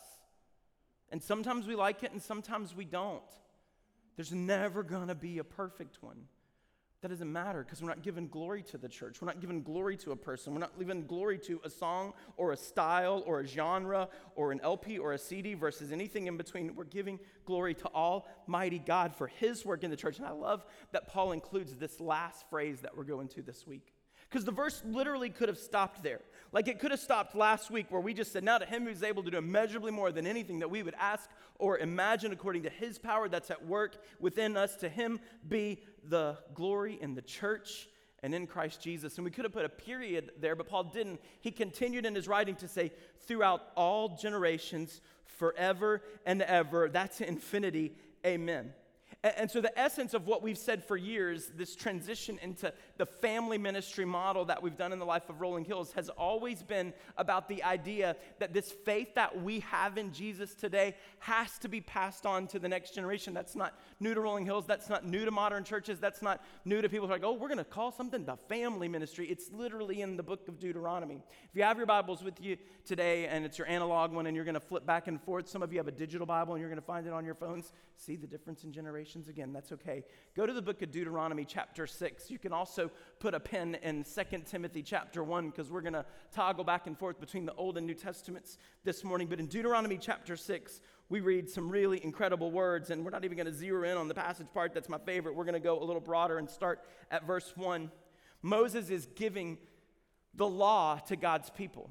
And 1.10 1.22
sometimes 1.22 1.66
we 1.66 1.76
like 1.76 2.02
it 2.02 2.12
and 2.12 2.22
sometimes 2.22 2.74
we 2.74 2.86
don't. 2.86 3.22
There's 4.16 4.32
never 4.32 4.82
going 4.82 5.08
to 5.08 5.14
be 5.14 5.38
a 5.38 5.44
perfect 5.44 6.02
one. 6.02 6.22
That 7.02 7.08
doesn't 7.08 7.32
matter 7.32 7.64
because 7.64 7.82
we're 7.82 7.88
not 7.88 8.02
giving 8.02 8.28
glory 8.28 8.62
to 8.62 8.78
the 8.78 8.88
church. 8.88 9.20
We're 9.20 9.26
not 9.26 9.40
giving 9.40 9.64
glory 9.64 9.96
to 9.98 10.12
a 10.12 10.16
person. 10.16 10.52
We're 10.52 10.60
not 10.60 10.78
giving 10.78 11.04
glory 11.04 11.36
to 11.40 11.60
a 11.64 11.70
song 11.70 12.12
or 12.36 12.52
a 12.52 12.56
style 12.56 13.24
or 13.26 13.40
a 13.40 13.46
genre 13.46 14.08
or 14.36 14.52
an 14.52 14.60
LP 14.62 14.98
or 14.98 15.12
a 15.12 15.18
CD 15.18 15.54
versus 15.54 15.90
anything 15.90 16.28
in 16.28 16.36
between. 16.36 16.76
We're 16.76 16.84
giving 16.84 17.18
glory 17.44 17.74
to 17.74 17.88
Almighty 17.88 18.78
God 18.78 19.16
for 19.16 19.26
His 19.26 19.64
work 19.66 19.82
in 19.82 19.90
the 19.90 19.96
church. 19.96 20.18
And 20.18 20.26
I 20.26 20.30
love 20.30 20.64
that 20.92 21.08
Paul 21.08 21.32
includes 21.32 21.74
this 21.74 21.98
last 21.98 22.48
phrase 22.48 22.82
that 22.82 22.96
we're 22.96 23.02
going 23.02 23.26
to 23.28 23.42
this 23.42 23.66
week. 23.66 23.91
Because 24.32 24.46
the 24.46 24.52
verse 24.52 24.82
literally 24.86 25.28
could 25.28 25.50
have 25.50 25.58
stopped 25.58 26.02
there. 26.02 26.22
Like 26.52 26.66
it 26.66 26.78
could 26.78 26.90
have 26.90 27.00
stopped 27.00 27.34
last 27.34 27.70
week 27.70 27.86
where 27.90 28.00
we 28.00 28.14
just 28.14 28.32
said, 28.32 28.42
Now 28.42 28.56
to 28.56 28.64
him 28.64 28.86
who's 28.86 29.02
able 29.02 29.22
to 29.24 29.30
do 29.30 29.36
immeasurably 29.36 29.92
more 29.92 30.10
than 30.10 30.26
anything 30.26 30.60
that 30.60 30.70
we 30.70 30.82
would 30.82 30.94
ask 30.98 31.28
or 31.58 31.78
imagine 31.78 32.32
according 32.32 32.62
to 32.62 32.70
his 32.70 32.98
power 32.98 33.28
that's 33.28 33.50
at 33.50 33.66
work 33.66 34.02
within 34.20 34.56
us, 34.56 34.76
to 34.76 34.88
him 34.88 35.20
be 35.46 35.82
the 36.08 36.38
glory 36.54 36.98
in 36.98 37.14
the 37.14 37.20
church 37.20 37.90
and 38.22 38.34
in 38.34 38.46
Christ 38.46 38.80
Jesus. 38.80 39.16
And 39.18 39.24
we 39.26 39.30
could 39.30 39.44
have 39.44 39.52
put 39.52 39.66
a 39.66 39.68
period 39.68 40.30
there, 40.40 40.56
but 40.56 40.66
Paul 40.66 40.84
didn't. 40.84 41.20
He 41.42 41.50
continued 41.50 42.06
in 42.06 42.14
his 42.14 42.26
writing 42.26 42.54
to 42.56 42.68
say, 42.68 42.90
Throughout 43.26 43.60
all 43.76 44.16
generations, 44.16 45.02
forever 45.26 46.00
and 46.24 46.40
ever. 46.40 46.88
That's 46.88 47.20
infinity. 47.20 47.92
Amen. 48.24 48.72
And, 49.24 49.48
so, 49.48 49.60
the 49.60 49.78
essence 49.78 50.14
of 50.14 50.26
what 50.26 50.42
we've 50.42 50.58
said 50.58 50.82
for 50.82 50.96
years, 50.96 51.52
this 51.56 51.76
transition 51.76 52.40
into 52.42 52.72
the 52.96 53.06
family 53.06 53.56
ministry 53.56 54.04
model 54.04 54.44
that 54.46 54.60
we've 54.60 54.76
done 54.76 54.92
in 54.92 54.98
the 54.98 55.06
life 55.06 55.28
of 55.28 55.40
Rolling 55.40 55.64
Hills, 55.64 55.92
has 55.92 56.08
always 56.08 56.64
been 56.64 56.92
about 57.16 57.48
the 57.48 57.62
idea 57.62 58.16
that 58.40 58.52
this 58.52 58.72
faith 58.72 59.14
that 59.14 59.40
we 59.40 59.60
have 59.60 59.96
in 59.96 60.12
Jesus 60.12 60.56
today 60.56 60.96
has 61.20 61.56
to 61.58 61.68
be 61.68 61.80
passed 61.80 62.26
on 62.26 62.48
to 62.48 62.58
the 62.58 62.68
next 62.68 62.96
generation. 62.96 63.32
That's 63.32 63.54
not 63.54 63.78
new 64.00 64.12
to 64.12 64.20
Rolling 64.20 64.44
Hills. 64.44 64.66
That's 64.66 64.88
not 64.88 65.06
new 65.06 65.24
to 65.24 65.30
modern 65.30 65.62
churches. 65.62 66.00
That's 66.00 66.20
not 66.20 66.44
new 66.64 66.82
to 66.82 66.88
people 66.88 67.06
who 67.06 67.12
are 67.12 67.16
like, 67.16 67.24
oh, 67.24 67.34
we're 67.34 67.46
going 67.46 67.58
to 67.58 67.64
call 67.64 67.92
something 67.92 68.24
the 68.24 68.36
family 68.48 68.88
ministry. 68.88 69.28
It's 69.28 69.52
literally 69.52 70.02
in 70.02 70.16
the 70.16 70.24
book 70.24 70.48
of 70.48 70.58
Deuteronomy. 70.58 71.22
If 71.44 71.54
you 71.54 71.62
have 71.62 71.76
your 71.76 71.86
Bibles 71.86 72.24
with 72.24 72.40
you 72.40 72.56
today 72.84 73.26
and 73.28 73.44
it's 73.44 73.56
your 73.56 73.68
analog 73.68 74.10
one 74.10 74.26
and 74.26 74.34
you're 74.34 74.44
going 74.44 74.54
to 74.54 74.60
flip 74.60 74.84
back 74.84 75.06
and 75.06 75.22
forth, 75.22 75.48
some 75.48 75.62
of 75.62 75.72
you 75.72 75.78
have 75.78 75.86
a 75.86 75.92
digital 75.92 76.26
Bible 76.26 76.54
and 76.54 76.60
you're 76.60 76.70
going 76.70 76.80
to 76.80 76.84
find 76.84 77.06
it 77.06 77.12
on 77.12 77.24
your 77.24 77.36
phones. 77.36 77.72
See 77.96 78.16
the 78.16 78.26
difference 78.26 78.64
in 78.64 78.72
generation 78.72 79.11
again, 79.28 79.52
that's 79.52 79.72
okay. 79.72 80.04
Go 80.34 80.46
to 80.46 80.52
the 80.52 80.62
book 80.62 80.82
of 80.82 80.90
Deuteronomy, 80.90 81.44
chapter 81.44 81.86
6. 81.86 82.30
You 82.30 82.38
can 82.38 82.52
also 82.52 82.90
put 83.18 83.34
a 83.34 83.40
pen 83.40 83.76
in 83.82 84.04
2 84.04 84.38
Timothy, 84.46 84.82
chapter 84.82 85.22
1, 85.22 85.50
because 85.50 85.70
we're 85.70 85.80
going 85.82 85.92
to 85.92 86.04
toggle 86.34 86.64
back 86.64 86.86
and 86.86 86.98
forth 86.98 87.20
between 87.20 87.46
the 87.46 87.54
Old 87.54 87.76
and 87.76 87.86
New 87.86 87.94
Testaments 87.94 88.58
this 88.84 89.04
morning. 89.04 89.28
But 89.28 89.40
in 89.40 89.46
Deuteronomy, 89.46 89.98
chapter 89.98 90.36
6, 90.36 90.80
we 91.08 91.20
read 91.20 91.48
some 91.50 91.68
really 91.68 92.02
incredible 92.02 92.50
words, 92.50 92.90
and 92.90 93.04
we're 93.04 93.10
not 93.10 93.24
even 93.24 93.36
going 93.36 93.46
to 93.46 93.52
zero 93.52 93.88
in 93.88 93.96
on 93.96 94.08
the 94.08 94.14
passage 94.14 94.46
part 94.54 94.72
that's 94.72 94.88
my 94.88 94.98
favorite. 94.98 95.34
We're 95.34 95.44
going 95.44 95.54
to 95.54 95.60
go 95.60 95.82
a 95.82 95.84
little 95.84 96.00
broader 96.00 96.38
and 96.38 96.48
start 96.48 96.80
at 97.10 97.26
verse 97.26 97.52
1. 97.54 97.90
Moses 98.40 98.88
is 98.88 99.06
giving 99.14 99.58
the 100.34 100.48
law 100.48 100.98
to 101.06 101.16
God's 101.16 101.50
people. 101.50 101.90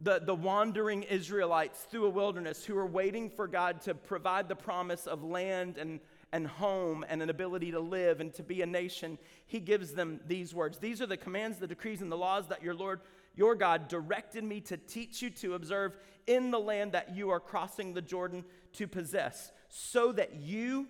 The, 0.00 0.20
the 0.20 0.34
wandering 0.34 1.04
Israelites 1.04 1.86
through 1.90 2.06
a 2.06 2.10
wilderness 2.10 2.64
who 2.64 2.76
are 2.76 2.86
waiting 2.86 3.30
for 3.30 3.46
God 3.48 3.80
to 3.82 3.94
provide 3.94 4.48
the 4.48 4.56
promise 4.56 5.06
of 5.06 5.24
land 5.24 5.78
and, 5.78 6.00
and 6.36 6.46
home 6.46 7.02
and 7.08 7.22
an 7.22 7.30
ability 7.30 7.70
to 7.70 7.80
live 7.80 8.20
and 8.20 8.32
to 8.34 8.42
be 8.42 8.60
a 8.60 8.66
nation, 8.66 9.16
he 9.46 9.58
gives 9.58 9.92
them 9.94 10.20
these 10.26 10.54
words. 10.54 10.78
These 10.78 11.00
are 11.00 11.06
the 11.06 11.16
commands, 11.16 11.56
the 11.58 11.66
decrees, 11.66 12.02
and 12.02 12.12
the 12.12 12.16
laws 12.16 12.48
that 12.48 12.62
your 12.62 12.74
Lord 12.74 13.00
your 13.36 13.54
God 13.54 13.88
directed 13.88 14.44
me 14.44 14.60
to 14.62 14.76
teach 14.76 15.22
you 15.22 15.30
to 15.30 15.54
observe 15.54 15.96
in 16.26 16.50
the 16.50 16.58
land 16.58 16.92
that 16.92 17.14
you 17.14 17.30
are 17.30 17.40
crossing 17.40 17.92
the 17.92 18.02
Jordan 18.02 18.44
to 18.72 18.86
possess, 18.86 19.52
so 19.68 20.12
that 20.12 20.34
you, 20.36 20.88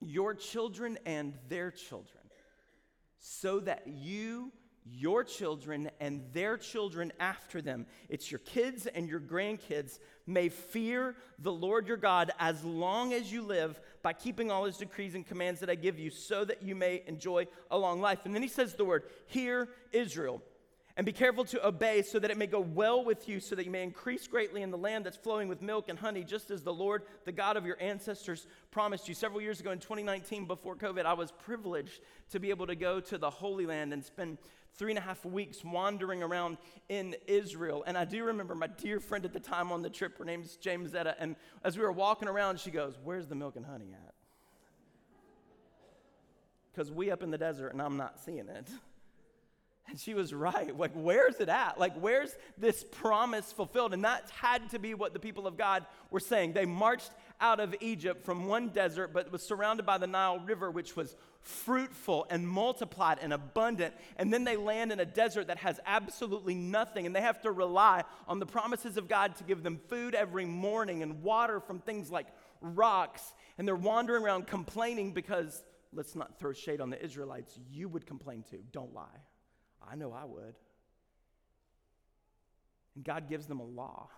your 0.00 0.34
children, 0.34 0.98
and 1.04 1.34
their 1.48 1.70
children, 1.70 2.22
so 3.18 3.60
that 3.60 3.86
you, 3.86 4.52
your 4.84 5.24
children, 5.24 5.90
and 6.00 6.22
their 6.32 6.56
children 6.56 7.12
after 7.18 7.60
them, 7.60 7.86
it's 8.08 8.30
your 8.30 8.40
kids 8.40 8.86
and 8.86 9.08
your 9.08 9.20
grandkids, 9.20 9.98
may 10.26 10.48
fear 10.48 11.14
the 11.38 11.52
Lord 11.52 11.86
your 11.86 11.96
God 11.96 12.30
as 12.38 12.64
long 12.64 13.12
as 13.12 13.32
you 13.32 13.42
live 13.42 13.80
by 14.02 14.12
keeping 14.12 14.50
all 14.50 14.64
his 14.64 14.76
decrees 14.76 15.14
and 15.14 15.26
commands 15.26 15.60
that 15.60 15.70
I 15.70 15.74
give 15.74 15.98
you, 15.98 16.10
so 16.10 16.44
that 16.44 16.62
you 16.62 16.74
may 16.74 17.02
enjoy 17.06 17.46
a 17.70 17.78
long 17.78 18.00
life. 18.00 18.20
And 18.24 18.34
then 18.34 18.42
he 18.42 18.48
says 18.48 18.74
the 18.74 18.84
word, 18.84 19.04
Hear 19.26 19.68
Israel 19.92 20.42
and 20.96 21.04
be 21.04 21.12
careful 21.12 21.44
to 21.44 21.66
obey 21.66 22.00
so 22.00 22.18
that 22.18 22.30
it 22.30 22.38
may 22.38 22.46
go 22.46 22.60
well 22.60 23.04
with 23.04 23.28
you, 23.28 23.38
so 23.38 23.54
that 23.54 23.66
you 23.66 23.70
may 23.70 23.82
increase 23.82 24.26
greatly 24.26 24.62
in 24.62 24.70
the 24.70 24.78
land 24.78 25.04
that's 25.04 25.16
flowing 25.16 25.46
with 25.46 25.60
milk 25.60 25.90
and 25.90 25.98
honey, 25.98 26.24
just 26.24 26.50
as 26.50 26.62
the 26.62 26.72
Lord, 26.72 27.02
the 27.26 27.32
God 27.32 27.58
of 27.58 27.66
your 27.66 27.76
ancestors, 27.82 28.46
promised 28.70 29.06
you. 29.06 29.14
Several 29.14 29.42
years 29.42 29.60
ago 29.60 29.72
in 29.72 29.78
2019, 29.78 30.46
before 30.46 30.74
COVID, 30.74 31.04
I 31.04 31.12
was 31.12 31.32
privileged 31.32 32.00
to 32.30 32.40
be 32.40 32.48
able 32.48 32.66
to 32.66 32.74
go 32.74 32.98
to 33.00 33.18
the 33.18 33.28
Holy 33.28 33.66
Land 33.66 33.92
and 33.92 34.02
spend 34.02 34.38
three 34.76 34.92
and 34.92 34.98
a 34.98 35.02
half 35.02 35.24
weeks 35.24 35.64
wandering 35.64 36.22
around 36.22 36.58
in 36.88 37.16
Israel. 37.26 37.84
And 37.86 37.96
I 37.96 38.04
do 38.04 38.24
remember 38.24 38.54
my 38.54 38.66
dear 38.66 39.00
friend 39.00 39.24
at 39.24 39.32
the 39.32 39.40
time 39.40 39.72
on 39.72 39.82
the 39.82 39.90
trip, 39.90 40.18
her 40.18 40.24
name's 40.24 40.56
James 40.56 40.92
Zetta, 40.92 41.14
and 41.18 41.36
as 41.64 41.76
we 41.76 41.82
were 41.82 41.92
walking 41.92 42.28
around, 42.28 42.60
she 42.60 42.70
goes, 42.70 42.98
Where's 43.02 43.26
the 43.26 43.34
milk 43.34 43.56
and 43.56 43.64
honey 43.64 43.92
at? 43.92 44.14
Because 46.72 46.90
we 46.90 47.10
up 47.10 47.22
in 47.22 47.30
the 47.30 47.38
desert 47.38 47.68
and 47.68 47.80
I'm 47.80 47.96
not 47.96 48.20
seeing 48.20 48.48
it. 48.48 48.68
And 49.88 50.00
she 50.00 50.14
was 50.14 50.34
right. 50.34 50.76
Like, 50.76 50.90
where's 50.94 51.36
it 51.36 51.48
at? 51.48 51.78
Like, 51.78 51.94
where's 52.00 52.34
this 52.58 52.84
promise 52.84 53.52
fulfilled? 53.52 53.94
And 53.94 54.04
that 54.04 54.28
had 54.30 54.70
to 54.70 54.80
be 54.80 54.94
what 54.94 55.12
the 55.12 55.20
people 55.20 55.46
of 55.46 55.56
God 55.56 55.86
were 56.10 56.18
saying. 56.18 56.54
They 56.54 56.66
marched 56.66 57.12
out 57.40 57.60
of 57.60 57.74
Egypt 57.80 58.24
from 58.24 58.46
one 58.46 58.70
desert, 58.70 59.12
but 59.12 59.30
was 59.30 59.42
surrounded 59.42 59.86
by 59.86 59.98
the 59.98 60.08
Nile 60.08 60.40
River, 60.40 60.72
which 60.72 60.96
was 60.96 61.14
fruitful 61.40 62.26
and 62.30 62.48
multiplied 62.48 63.18
and 63.22 63.32
abundant. 63.32 63.94
And 64.16 64.32
then 64.32 64.42
they 64.42 64.56
land 64.56 64.90
in 64.90 64.98
a 64.98 65.04
desert 65.04 65.46
that 65.46 65.58
has 65.58 65.78
absolutely 65.86 66.56
nothing. 66.56 67.06
And 67.06 67.14
they 67.14 67.20
have 67.20 67.40
to 67.42 67.52
rely 67.52 68.02
on 68.26 68.40
the 68.40 68.46
promises 68.46 68.96
of 68.96 69.08
God 69.08 69.36
to 69.36 69.44
give 69.44 69.62
them 69.62 69.78
food 69.88 70.16
every 70.16 70.46
morning 70.46 71.04
and 71.04 71.22
water 71.22 71.60
from 71.60 71.78
things 71.78 72.10
like 72.10 72.26
rocks. 72.60 73.22
And 73.56 73.68
they're 73.68 73.76
wandering 73.76 74.24
around 74.24 74.48
complaining 74.48 75.12
because, 75.12 75.62
let's 75.92 76.16
not 76.16 76.40
throw 76.40 76.52
shade 76.52 76.80
on 76.80 76.90
the 76.90 77.00
Israelites, 77.00 77.56
you 77.70 77.88
would 77.88 78.04
complain 78.04 78.42
too. 78.50 78.64
Don't 78.72 78.92
lie. 78.92 79.20
I 79.90 79.94
know 79.96 80.12
I 80.12 80.24
would. 80.24 80.54
And 82.94 83.04
God 83.04 83.28
gives 83.28 83.46
them 83.46 83.60
a 83.60 83.64
law. 83.64 84.08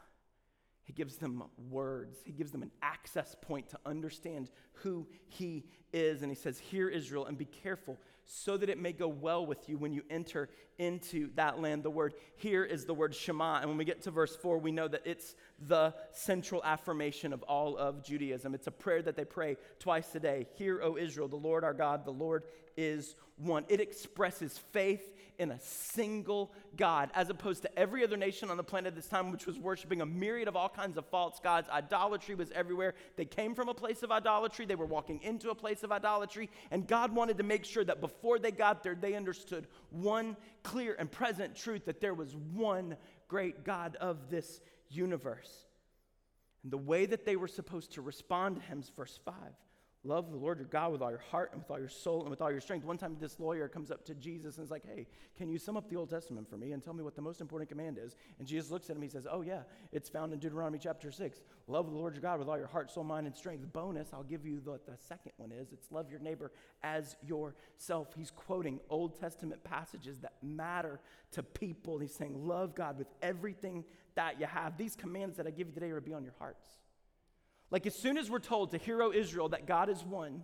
He 0.85 0.95
gives 0.95 1.17
them 1.17 1.43
words. 1.71 2.19
He 2.25 2.33
gives 2.33 2.51
them 2.51 2.63
an 2.63 2.71
access 2.81 3.37
point 3.43 3.69
to 3.71 3.79
understand 3.85 4.51
who 4.73 5.07
He 5.27 5.67
is. 5.93 6.23
And 6.23 6.31
He 6.31 6.35
says, 6.35 6.59
Hear, 6.59 6.89
Israel, 6.89 7.27
and 7.27 7.37
be 7.37 7.45
careful 7.45 7.99
so 8.25 8.57
that 8.57 8.69
it 8.69 8.79
may 8.79 8.93
go 8.93 9.09
well 9.09 9.45
with 9.45 9.69
you 9.69 9.79
when 9.79 9.93
you 9.93 10.03
enter 10.11 10.49
into 10.79 11.31
that 11.35 11.61
land. 11.61 11.83
The 11.83 11.91
word 11.91 12.15
here 12.37 12.65
is 12.65 12.85
the 12.85 12.95
word 12.95 13.15
Shema. 13.15 13.61
And 13.61 13.69
when 13.69 13.79
we 13.79 13.85
get 13.85 14.03
to 14.03 14.11
verse 14.11 14.37
4, 14.37 14.59
we 14.59 14.71
know 14.71 14.87
that 14.87 15.03
it's 15.07 15.35
the 15.67 15.95
central 16.13 16.63
affirmation 16.65 17.33
of 17.33 17.43
all 17.43 17.77
of 17.77 18.03
Judaism. 18.03 18.55
It's 18.55 18.67
a 18.67 18.71
prayer 18.71 19.03
that 19.03 19.17
they 19.17 19.25
pray 19.25 19.57
twice 19.79 20.15
a 20.15 20.21
day 20.21 20.47
Hear, 20.55 20.81
O 20.83 20.97
Israel, 20.97 21.29
the 21.29 21.37
Lord 21.37 21.65
our 21.65 21.75
God, 21.75 22.05
the 22.05 22.13
Lord 22.13 22.45
is 22.79 23.17
one. 23.37 23.65
It 23.69 23.81
expresses 23.81 24.57
faith 24.73 25.13
in 25.39 25.51
a 25.51 25.61
single 25.61 26.53
God, 26.77 27.11
as 27.15 27.29
opposed 27.29 27.63
to 27.63 27.79
every 27.79 28.03
other 28.05 28.17
nation 28.17 28.51
on 28.51 28.57
the 28.57 28.63
planet 28.63 28.89
at 28.89 28.97
this 28.97 29.07
time, 29.07 29.31
which 29.31 29.47
was 29.47 29.59
worshiping 29.59 30.01
a 30.01 30.07
myriad 30.07 30.49
of 30.49 30.57
all 30.57 30.69
kinds 30.69 30.97
of 30.97 31.05
false 31.07 31.41
gods. 31.41 31.69
Idolatry 31.71 32.35
was 32.35 32.51
everywhere. 32.53 32.95
They 33.17 33.25
came 33.25 33.55
from 33.55 33.69
a 33.69 33.75
place 33.75 34.03
of 34.03 34.13
idolatry, 34.13 34.65
they 34.65 34.75
were 34.77 34.87
walking 34.87 35.21
into 35.23 35.51
a 35.51 35.55
place 35.55 35.83
of 35.83 35.93
idolatry, 35.93 36.51
and 36.71 36.87
God 36.87 37.13
wanted 37.15 37.39
to 37.39 37.45
make 37.45 37.65
sure 37.65 37.85
that 37.85 38.01
before 38.01 38.39
they 38.39 38.53
got 38.53 38.83
there, 38.83 38.95
they 38.95 39.15
understood 39.15 39.67
one 39.91 40.37
clear 40.63 40.97
and 40.99 41.11
present 41.11 41.57
truth 41.57 41.85
that 41.87 42.01
there 42.01 42.15
was 42.15 42.35
one 42.53 42.97
great 43.27 43.65
God 43.65 43.97
of 43.97 44.31
this 44.31 44.61
universe. 44.89 45.67
And 46.63 46.73
the 46.73 46.79
way 46.79 47.07
that 47.07 47.25
they 47.25 47.37
were 47.37 47.49
supposed 47.49 47.93
to 47.93 48.03
respond 48.03 48.57
to 48.57 48.63
him 48.63 48.81
is 48.81 48.89
verse 48.89 49.19
5. 49.25 49.35
Love 50.05 50.31
the 50.31 50.37
Lord 50.37 50.59
your 50.59 50.69
God 50.69 50.93
with 50.93 51.03
all 51.03 51.11
your 51.11 51.19
heart 51.19 51.51
and 51.53 51.61
with 51.61 51.71
all 51.71 51.79
your 51.79 51.89
soul 51.89 52.21
and 52.21 52.31
with 52.31 52.41
all 52.41 52.53
your 52.53 52.61
strength. 52.61 52.87
One 52.87 52.99
time, 52.99 53.17
this 53.19 53.41
lawyer 53.41 53.67
comes 53.67 53.91
up 53.91 54.05
to 54.05 54.15
Jesus 54.15 54.57
and 54.57 54.65
is 54.65 54.71
like, 54.71 54.85
Hey, 54.87 55.09
can 55.37 55.51
you 55.51 55.59
sum 55.59 55.77
up 55.77 55.91
the 55.91 55.97
Old 55.97 56.09
Testament 56.09 56.49
for 56.49 56.57
me 56.57 56.71
and 56.71 56.83
tell 56.83 56.95
me 56.95 57.03
what 57.03 57.17
the 57.17 57.23
most 57.23 57.41
important 57.41 57.69
command 57.69 57.99
is? 58.01 58.15
And 58.39 58.47
Jesus 58.47 58.71
looks 58.71 58.89
at 58.91 58.97
him. 58.97 59.03
He 59.03 59.09
says, 59.09 59.27
Oh, 59.31 59.43
yeah, 59.43 59.63
it's 59.91 60.09
found 60.09 60.33
in 60.33 60.39
Deuteronomy 60.39 60.79
chapter 60.79 61.11
6. 61.11 61.41
Love 61.67 61.91
the 61.91 61.97
Lord 61.97 62.15
your 62.15 62.23
God 62.23 62.39
with 62.39 62.49
all 62.49 62.57
your 62.57 62.69
heart, 62.69 62.93
soul, 62.93 63.03
mind, 63.03 63.27
and 63.27 63.35
strength. 63.35 63.73
Bonus, 63.73 64.09
I'll 64.13 64.23
give 64.23 64.47
you 64.47 64.61
what 64.65 64.87
the 64.87 64.97
second 65.09 65.33
one 65.37 65.51
is 65.51 65.73
it's 65.73 65.91
love 65.91 66.11
your 66.11 66.21
neighbor 66.21 66.53
as 66.85 67.17
yourself. 67.27 68.09
He's 68.17 68.31
quoting 68.31 68.79
Old 68.91 69.19
Testament 69.19 69.65
passages 69.65 70.21
that 70.21 70.35
matter 70.43 71.01
to 71.33 71.43
people. 71.43 71.99
He's 71.99 72.15
saying, 72.15 72.47
Love 72.47 72.77
God 72.77 72.99
with 72.99 73.09
everything 73.21 73.85
that 74.15 74.39
you 74.39 74.47
have. 74.47 74.79
These 74.79 74.95
commands 74.95 75.37
that 75.39 75.47
I 75.49 75.51
give 75.51 75.67
you 75.67 75.75
today 75.75 75.91
are 75.91 75.97
to 75.97 76.01
be 76.01 76.15
on 76.15 76.23
your 76.23 76.35
hearts. 76.39 76.79
Like, 77.71 77.87
as 77.87 77.95
soon 77.95 78.17
as 78.17 78.31
we're 78.31 78.39
told 78.39 78.71
to 78.71 78.79
hero 78.79 79.13
Israel 79.13 79.51
that 79.51 79.67
God 79.67 79.89
is 79.91 80.03
one, 80.05 80.43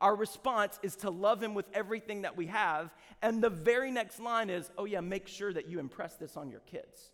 our 0.00 0.14
response 0.14 0.78
is 0.82 0.96
to 0.96 1.10
love 1.10 1.42
him 1.42 1.54
with 1.54 1.66
everything 1.74 2.22
that 2.22 2.36
we 2.36 2.46
have. 2.46 2.94
And 3.22 3.42
the 3.42 3.50
very 3.50 3.90
next 3.90 4.20
line 4.20 4.48
is, 4.48 4.70
oh, 4.78 4.84
yeah, 4.84 5.00
make 5.00 5.28
sure 5.28 5.52
that 5.52 5.68
you 5.68 5.78
impress 5.78 6.14
this 6.14 6.36
on 6.36 6.50
your 6.50 6.60
kids. 6.60 7.10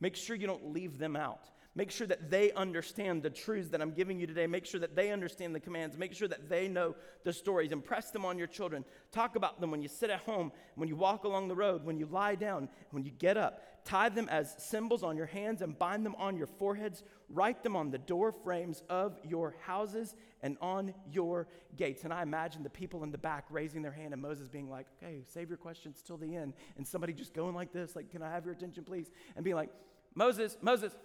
Make 0.00 0.16
sure 0.16 0.34
you 0.34 0.46
don't 0.46 0.72
leave 0.72 0.98
them 0.98 1.14
out. 1.14 1.50
Make 1.76 1.90
sure 1.90 2.06
that 2.06 2.30
they 2.30 2.52
understand 2.52 3.22
the 3.22 3.28
truths 3.28 3.68
that 3.68 3.82
I'm 3.82 3.90
giving 3.90 4.18
you 4.18 4.26
today. 4.26 4.46
Make 4.46 4.64
sure 4.64 4.80
that 4.80 4.96
they 4.96 5.12
understand 5.12 5.54
the 5.54 5.60
commands. 5.60 5.98
Make 5.98 6.14
sure 6.14 6.26
that 6.26 6.48
they 6.48 6.68
know 6.68 6.96
the 7.22 7.34
stories. 7.34 7.70
Impress 7.70 8.10
them 8.10 8.24
on 8.24 8.38
your 8.38 8.46
children. 8.46 8.82
Talk 9.12 9.36
about 9.36 9.60
them 9.60 9.70
when 9.70 9.82
you 9.82 9.88
sit 9.88 10.08
at 10.08 10.20
home, 10.20 10.52
when 10.76 10.88
you 10.88 10.96
walk 10.96 11.24
along 11.24 11.48
the 11.48 11.54
road, 11.54 11.84
when 11.84 11.98
you 11.98 12.06
lie 12.06 12.34
down, 12.34 12.70
when 12.92 13.04
you 13.04 13.10
get 13.10 13.36
up. 13.36 13.62
Tie 13.84 14.08
them 14.08 14.26
as 14.30 14.54
symbols 14.56 15.02
on 15.02 15.18
your 15.18 15.26
hands 15.26 15.60
and 15.60 15.78
bind 15.78 16.06
them 16.06 16.14
on 16.16 16.38
your 16.38 16.46
foreheads. 16.46 17.02
Write 17.28 17.62
them 17.62 17.76
on 17.76 17.90
the 17.90 17.98
door 17.98 18.32
frames 18.32 18.82
of 18.88 19.18
your 19.22 19.54
houses 19.60 20.16
and 20.42 20.56
on 20.62 20.94
your 21.12 21.46
gates. 21.76 22.04
And 22.04 22.12
I 22.12 22.22
imagine 22.22 22.62
the 22.62 22.70
people 22.70 23.04
in 23.04 23.10
the 23.10 23.18
back 23.18 23.44
raising 23.50 23.82
their 23.82 23.92
hand 23.92 24.14
and 24.14 24.22
Moses 24.22 24.48
being 24.48 24.70
like, 24.70 24.86
okay, 24.96 25.24
save 25.28 25.50
your 25.50 25.58
questions 25.58 26.02
till 26.04 26.16
the 26.16 26.36
end. 26.36 26.54
And 26.78 26.88
somebody 26.88 27.12
just 27.12 27.34
going 27.34 27.54
like 27.54 27.74
this, 27.74 27.94
like, 27.94 28.10
can 28.10 28.22
I 28.22 28.30
have 28.30 28.46
your 28.46 28.54
attention, 28.54 28.82
please? 28.82 29.10
And 29.36 29.44
being 29.44 29.56
like, 29.56 29.70
Moses, 30.14 30.56
Moses, 30.62 30.96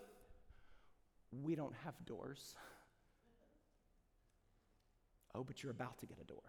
we 1.32 1.56
don't 1.56 1.76
have 1.84 1.94
doors. 2.06 2.56
Oh, 5.34 5.44
but 5.44 5.64
you're 5.64 5.72
about 5.72 5.98
to 6.00 6.06
get 6.06 6.18
a 6.22 6.26
door. 6.26 6.42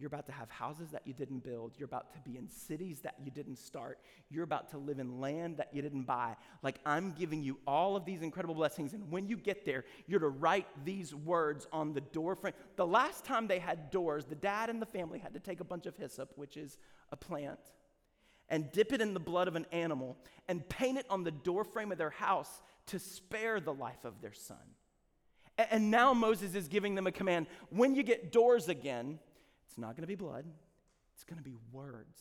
You're 0.00 0.08
about 0.08 0.26
to 0.26 0.32
have 0.32 0.48
houses 0.48 0.88
that 0.92 1.02
you 1.06 1.12
didn't 1.12 1.44
build. 1.44 1.74
You're 1.76 1.86
about 1.86 2.10
to 2.14 2.20
be 2.20 2.38
in 2.38 2.48
cities 2.48 3.00
that 3.00 3.16
you 3.22 3.30
didn't 3.30 3.56
start. 3.56 3.98
You're 4.30 4.44
about 4.44 4.70
to 4.70 4.78
live 4.78 4.98
in 4.98 5.20
land 5.20 5.58
that 5.58 5.68
you 5.74 5.82
didn't 5.82 6.04
buy. 6.04 6.36
Like, 6.62 6.76
I'm 6.86 7.12
giving 7.12 7.42
you 7.42 7.58
all 7.66 7.96
of 7.96 8.06
these 8.06 8.22
incredible 8.22 8.54
blessings. 8.54 8.94
And 8.94 9.10
when 9.10 9.28
you 9.28 9.36
get 9.36 9.66
there, 9.66 9.84
you're 10.06 10.20
to 10.20 10.28
write 10.28 10.66
these 10.86 11.14
words 11.14 11.66
on 11.70 11.92
the 11.92 12.00
door 12.00 12.34
frame. 12.34 12.54
The 12.76 12.86
last 12.86 13.26
time 13.26 13.46
they 13.46 13.58
had 13.58 13.90
doors, 13.90 14.24
the 14.24 14.34
dad 14.34 14.70
and 14.70 14.80
the 14.80 14.86
family 14.86 15.18
had 15.18 15.34
to 15.34 15.40
take 15.40 15.60
a 15.60 15.64
bunch 15.64 15.84
of 15.84 15.94
hyssop, 15.98 16.32
which 16.36 16.56
is 16.56 16.78
a 17.12 17.16
plant, 17.16 17.60
and 18.48 18.72
dip 18.72 18.94
it 18.94 19.02
in 19.02 19.12
the 19.12 19.20
blood 19.20 19.48
of 19.48 19.54
an 19.54 19.66
animal 19.70 20.16
and 20.48 20.66
paint 20.70 20.96
it 20.96 21.06
on 21.10 21.24
the 21.24 21.30
door 21.30 21.62
frame 21.62 21.92
of 21.92 21.98
their 21.98 22.10
house 22.10 22.62
to 22.90 22.98
spare 22.98 23.60
the 23.60 23.72
life 23.72 24.04
of 24.04 24.20
their 24.20 24.32
son. 24.32 24.56
And 25.58 25.90
now 25.90 26.14
Moses 26.14 26.54
is 26.54 26.68
giving 26.68 26.94
them 26.94 27.06
a 27.06 27.12
command 27.12 27.46
when 27.70 27.94
you 27.94 28.02
get 28.02 28.32
doors 28.32 28.68
again, 28.68 29.18
it's 29.66 29.78
not 29.78 29.90
going 29.90 30.02
to 30.02 30.08
be 30.08 30.14
blood, 30.14 30.44
it's 31.14 31.24
going 31.24 31.38
to 31.38 31.44
be 31.44 31.56
words. 31.72 32.18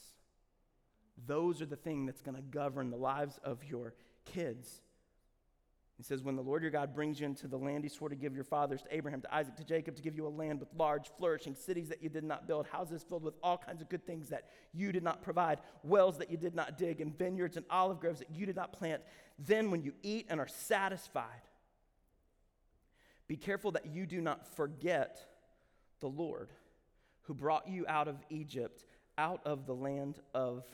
Those 1.26 1.62
are 1.62 1.66
the 1.66 1.76
thing 1.76 2.06
that's 2.06 2.22
going 2.22 2.36
to 2.36 2.42
govern 2.42 2.90
the 2.90 2.98
lives 2.98 3.40
of 3.44 3.64
your 3.64 3.94
kids. 4.26 4.82
He 6.00 6.04
says, 6.04 6.24
When 6.24 6.38
the 6.38 6.42
Lord 6.42 6.62
your 6.62 6.72
God 6.72 6.96
brings 6.96 7.20
you 7.20 7.26
into 7.26 7.50
the 7.50 7.58
land 7.58 7.84
he 7.84 7.90
swore 7.90 8.08
to 8.08 8.16
give 8.16 8.34
your 8.34 8.46
fathers, 8.46 8.82
to 8.84 8.96
Abraham, 8.96 9.20
to 9.20 9.36
Isaac, 9.36 9.58
to 9.58 9.66
Jacob, 9.66 9.98
to 9.98 10.02
give 10.02 10.16
you 10.16 10.28
a 10.28 10.30
land 10.30 10.62
with 10.62 10.70
large, 10.74 11.10
flourishing 11.18 11.56
cities 11.56 11.90
that 11.90 12.02
you 12.02 12.08
did 12.08 12.24
not 12.24 12.48
build, 12.48 12.68
houses 12.68 13.04
filled 13.08 13.24
with 13.24 13.34
all 13.44 13.58
kinds 13.58 13.82
of 13.82 13.90
good 13.90 14.06
things 14.06 14.30
that 14.30 14.46
you 14.74 14.94
did 14.94 15.04
not 15.04 15.22
provide, 15.22 15.60
wells 15.84 16.18
that 16.20 16.32
you 16.32 16.38
did 16.38 16.56
not 16.56 16.78
dig, 16.78 17.02
and 17.02 17.18
vineyards 17.18 17.58
and 17.58 17.66
olive 17.70 18.00
groves 18.00 18.20
that 18.20 18.32
you 18.32 18.46
did 18.46 18.56
not 18.56 18.72
plant, 18.72 19.02
then 19.40 19.72
when 19.72 19.82
you 19.82 19.94
eat 20.04 20.28
and 20.30 20.40
are 20.40 20.48
satisfied, 20.48 21.42
Be 23.30 23.38
careful 23.38 23.72
that 23.74 23.86
you 23.86 24.08
do 24.08 24.20
not 24.22 24.46
forget 24.56 25.24
the 26.00 26.08
Lord 26.08 26.50
who 27.22 27.36
brought 27.36 27.68
you 27.68 27.86
out 27.88 28.08
of 28.08 28.18
Egypt, 28.32 28.84
out 29.20 29.40
of 29.46 29.68
the 29.68 29.76
land 29.76 30.20
of 30.34 30.66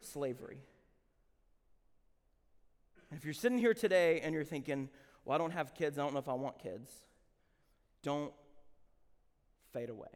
slavery. 0.00 0.58
And 3.10 3.18
if 3.18 3.24
you're 3.24 3.34
sitting 3.34 3.58
here 3.58 3.74
today 3.74 4.20
and 4.20 4.32
you're 4.32 4.44
thinking, 4.44 4.88
well, 5.24 5.34
I 5.34 5.38
don't 5.38 5.50
have 5.50 5.74
kids, 5.74 5.98
I 5.98 6.02
don't 6.02 6.12
know 6.12 6.20
if 6.20 6.28
I 6.28 6.34
want 6.34 6.60
kids, 6.60 6.88
don't 8.04 8.32
fade 9.72 9.90
away. 9.90 10.06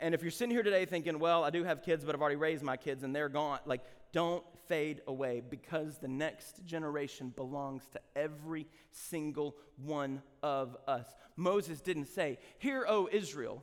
And 0.00 0.14
if 0.14 0.22
you're 0.22 0.30
sitting 0.30 0.54
here 0.54 0.62
today 0.62 0.84
thinking, 0.84 1.18
well, 1.18 1.44
I 1.44 1.50
do 1.50 1.64
have 1.64 1.82
kids, 1.82 2.04
but 2.04 2.14
I've 2.14 2.20
already 2.20 2.36
raised 2.36 2.62
my 2.62 2.76
kids 2.76 3.02
and 3.02 3.14
they're 3.14 3.28
gone, 3.28 3.58
like, 3.66 3.82
don't 4.12 4.44
fade 4.68 5.00
away 5.06 5.42
because 5.48 5.98
the 5.98 6.08
next 6.08 6.64
generation 6.64 7.32
belongs 7.34 7.86
to 7.92 8.00
every 8.14 8.66
single 8.90 9.56
one 9.76 10.22
of 10.42 10.76
us. 10.86 11.06
Moses 11.36 11.80
didn't 11.80 12.06
say, 12.06 12.38
Hear, 12.58 12.84
O 12.88 13.08
Israel. 13.10 13.62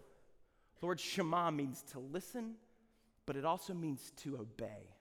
Lord, 0.82 1.00
Shema 1.00 1.52
means 1.52 1.84
to 1.92 2.00
listen, 2.00 2.56
but 3.26 3.36
it 3.36 3.46
also 3.46 3.74
means 3.74 4.12
to 4.24 4.38
obey. 4.38 4.96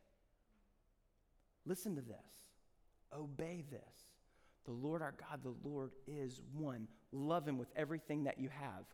Listen 1.64 1.94
to 1.96 2.02
this. 2.02 2.16
Obey 3.16 3.64
this. 3.70 3.80
The 4.64 4.72
Lord 4.72 5.02
our 5.02 5.14
God, 5.18 5.42
the 5.42 5.68
Lord 5.68 5.92
is 6.06 6.42
one. 6.52 6.88
Love 7.12 7.46
him 7.46 7.58
with 7.58 7.68
everything 7.76 8.24
that 8.24 8.38
you 8.38 8.48
have. 8.50 8.84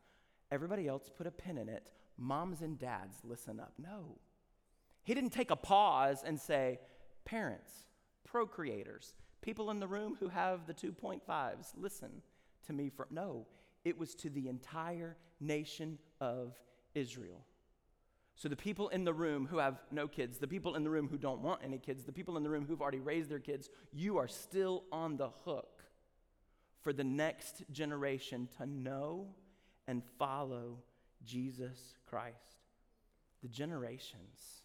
Everybody 0.51 0.87
else 0.87 1.11
put 1.17 1.27
a 1.27 1.31
pin 1.31 1.59
in 1.59 1.69
it. 1.69 1.91
Moms 2.17 2.63
and 2.63 2.79
dads, 2.79 3.17
listen 3.25 3.59
up. 3.61 3.73
No. 3.79 4.19
He 5.03 5.15
didn't 5.15 5.31
take 5.31 5.51
a 5.51 5.57
pause 5.57 6.23
and 6.25 6.41
say, 6.41 6.79
Parents, 7.25 7.73
procreators, 8.31 9.13
people 9.41 9.71
in 9.71 9.81
the 9.81 9.87
room 9.87 10.17
who 10.21 10.29
have 10.29 10.67
the 10.67 10.75
2.5s, 10.75 11.73
listen 11.77 12.23
to 12.67 12.73
me 12.73 12.91
for. 12.91 13.07
No, 13.11 13.47
it 13.85 13.99
was 13.99 14.15
to 14.17 14.31
the 14.31 14.49
entire 14.49 15.17
nation 15.41 15.99
of 16.21 16.55
Israel. 16.95 17.45
So, 18.37 18.49
the 18.49 18.57
people 18.57 18.89
in 18.89 19.05
the 19.05 19.15
room 19.15 19.47
who 19.47 19.59
have 19.59 19.79
no 19.91 20.09
kids, 20.09 20.39
the 20.39 20.49
people 20.49 20.75
in 20.75 20.83
the 20.83 20.91
room 20.91 21.09
who 21.09 21.17
don't 21.17 21.41
want 21.41 21.61
any 21.63 21.79
kids, 21.79 22.05
the 22.05 22.13
people 22.13 22.37
in 22.37 22.43
the 22.43 22.51
room 22.51 22.67
who've 22.67 22.83
already 22.83 23.01
raised 23.01 23.31
their 23.31 23.39
kids, 23.39 23.69
you 23.93 24.19
are 24.19 24.27
still 24.27 24.85
on 24.91 25.17
the 25.17 25.29
hook 25.45 25.85
for 26.83 26.93
the 26.93 27.05
next 27.05 27.63
generation 27.71 28.49
to 28.59 28.67
know 28.67 29.29
and 29.87 30.03
follow 30.19 30.79
Jesus 31.25 31.95
Christ. 32.09 32.59
The 33.43 33.49
generations 33.49 34.63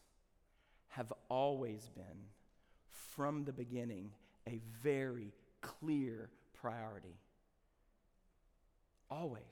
have 0.89 1.11
always 1.29 1.89
been, 1.95 2.27
from 3.15 3.43
the 3.43 3.53
beginning, 3.53 4.11
a 4.47 4.61
very 4.81 5.33
clear 5.61 6.29
priority. 6.53 7.17
Always. 9.09 9.43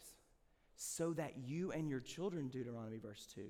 So 0.75 1.13
that 1.13 1.33
you 1.45 1.71
and 1.71 1.89
your 1.89 1.99
children, 1.99 2.47
Deuteronomy 2.47 2.97
verse 2.97 3.27
2, 3.33 3.41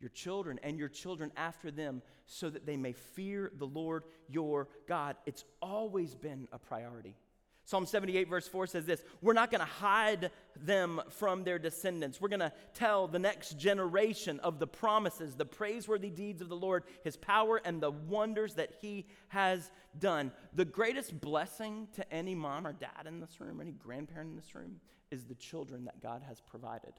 your 0.00 0.10
children 0.10 0.58
and 0.62 0.78
your 0.78 0.88
children 0.88 1.30
after 1.36 1.70
them, 1.70 2.02
so 2.26 2.50
that 2.50 2.66
they 2.66 2.76
may 2.76 2.92
fear 2.92 3.52
the 3.58 3.66
Lord 3.66 4.02
your 4.28 4.68
God. 4.88 5.16
It's 5.26 5.44
always 5.60 6.14
been 6.14 6.48
a 6.52 6.58
priority. 6.58 7.14
Psalm 7.64 7.86
78, 7.86 8.28
verse 8.28 8.48
4 8.48 8.66
says 8.66 8.86
this 8.86 9.02
We're 9.20 9.32
not 9.32 9.50
going 9.50 9.60
to 9.60 9.66
hide 9.66 10.30
them 10.56 11.00
from 11.10 11.44
their 11.44 11.58
descendants. 11.58 12.20
We're 12.20 12.28
going 12.28 12.40
to 12.40 12.52
tell 12.74 13.06
the 13.06 13.18
next 13.18 13.58
generation 13.58 14.40
of 14.40 14.58
the 14.58 14.66
promises, 14.66 15.34
the 15.34 15.46
praiseworthy 15.46 16.10
deeds 16.10 16.42
of 16.42 16.48
the 16.48 16.56
Lord, 16.56 16.82
his 17.04 17.16
power, 17.16 17.60
and 17.64 17.80
the 17.80 17.90
wonders 17.90 18.54
that 18.54 18.72
he 18.80 19.06
has 19.28 19.70
done. 19.98 20.32
The 20.54 20.64
greatest 20.64 21.20
blessing 21.20 21.88
to 21.94 22.12
any 22.12 22.34
mom 22.34 22.66
or 22.66 22.72
dad 22.72 23.06
in 23.06 23.20
this 23.20 23.40
room, 23.40 23.60
any 23.60 23.72
grandparent 23.72 24.30
in 24.30 24.36
this 24.36 24.54
room, 24.54 24.80
is 25.10 25.24
the 25.24 25.34
children 25.34 25.84
that 25.84 26.00
God 26.02 26.22
has 26.26 26.40
provided. 26.40 26.94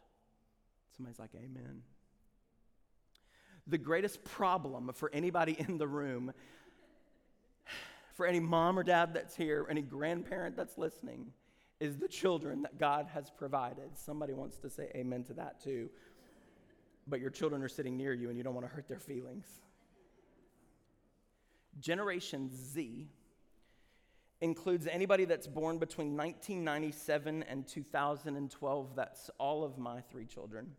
Somebody's 0.96 1.20
like, 1.20 1.32
Amen. 1.36 1.82
The 3.68 3.78
greatest 3.78 4.24
problem 4.24 4.92
for 4.94 5.10
anybody 5.14 5.56
in 5.58 5.78
the 5.78 5.88
room 5.88 6.34
for 8.14 8.26
any 8.26 8.40
mom 8.40 8.78
or 8.78 8.84
dad 8.84 9.14
that's 9.14 9.36
here, 9.36 9.66
any 9.70 9.82
grandparent 9.82 10.56
that's 10.56 10.78
listening, 10.78 11.32
is 11.80 11.98
the 11.98 12.08
children 12.08 12.62
that 12.62 12.78
God 12.78 13.08
has 13.14 13.30
provided. 13.30 13.98
Somebody 13.98 14.34
wants 14.34 14.58
to 14.60 14.70
say 14.70 14.90
amen 14.96 15.24
to 15.26 15.34
that 15.34 15.62
too. 15.62 15.90
But 17.08 17.20
your 17.20 17.32
children 17.32 17.62
are 17.64 17.70
sitting 17.70 17.98
near 17.98 18.14
you 18.14 18.30
and 18.30 18.38
you 18.38 18.44
don't 18.44 18.54
want 18.54 18.68
to 18.68 18.74
hurt 18.74 18.88
their 18.88 19.00
feelings. 19.00 19.46
Generation 21.80 22.50
Z 22.54 23.10
includes 24.40 24.88
anybody 24.88 25.26
that's 25.26 25.48
born 25.48 25.80
between 25.80 26.16
1997 26.16 27.44
and 27.44 27.68
2012. 27.68 28.96
That's 28.96 29.30
all 29.40 29.64
of 29.64 29.78
my 29.78 30.02
three 30.02 30.26
children. 30.26 30.72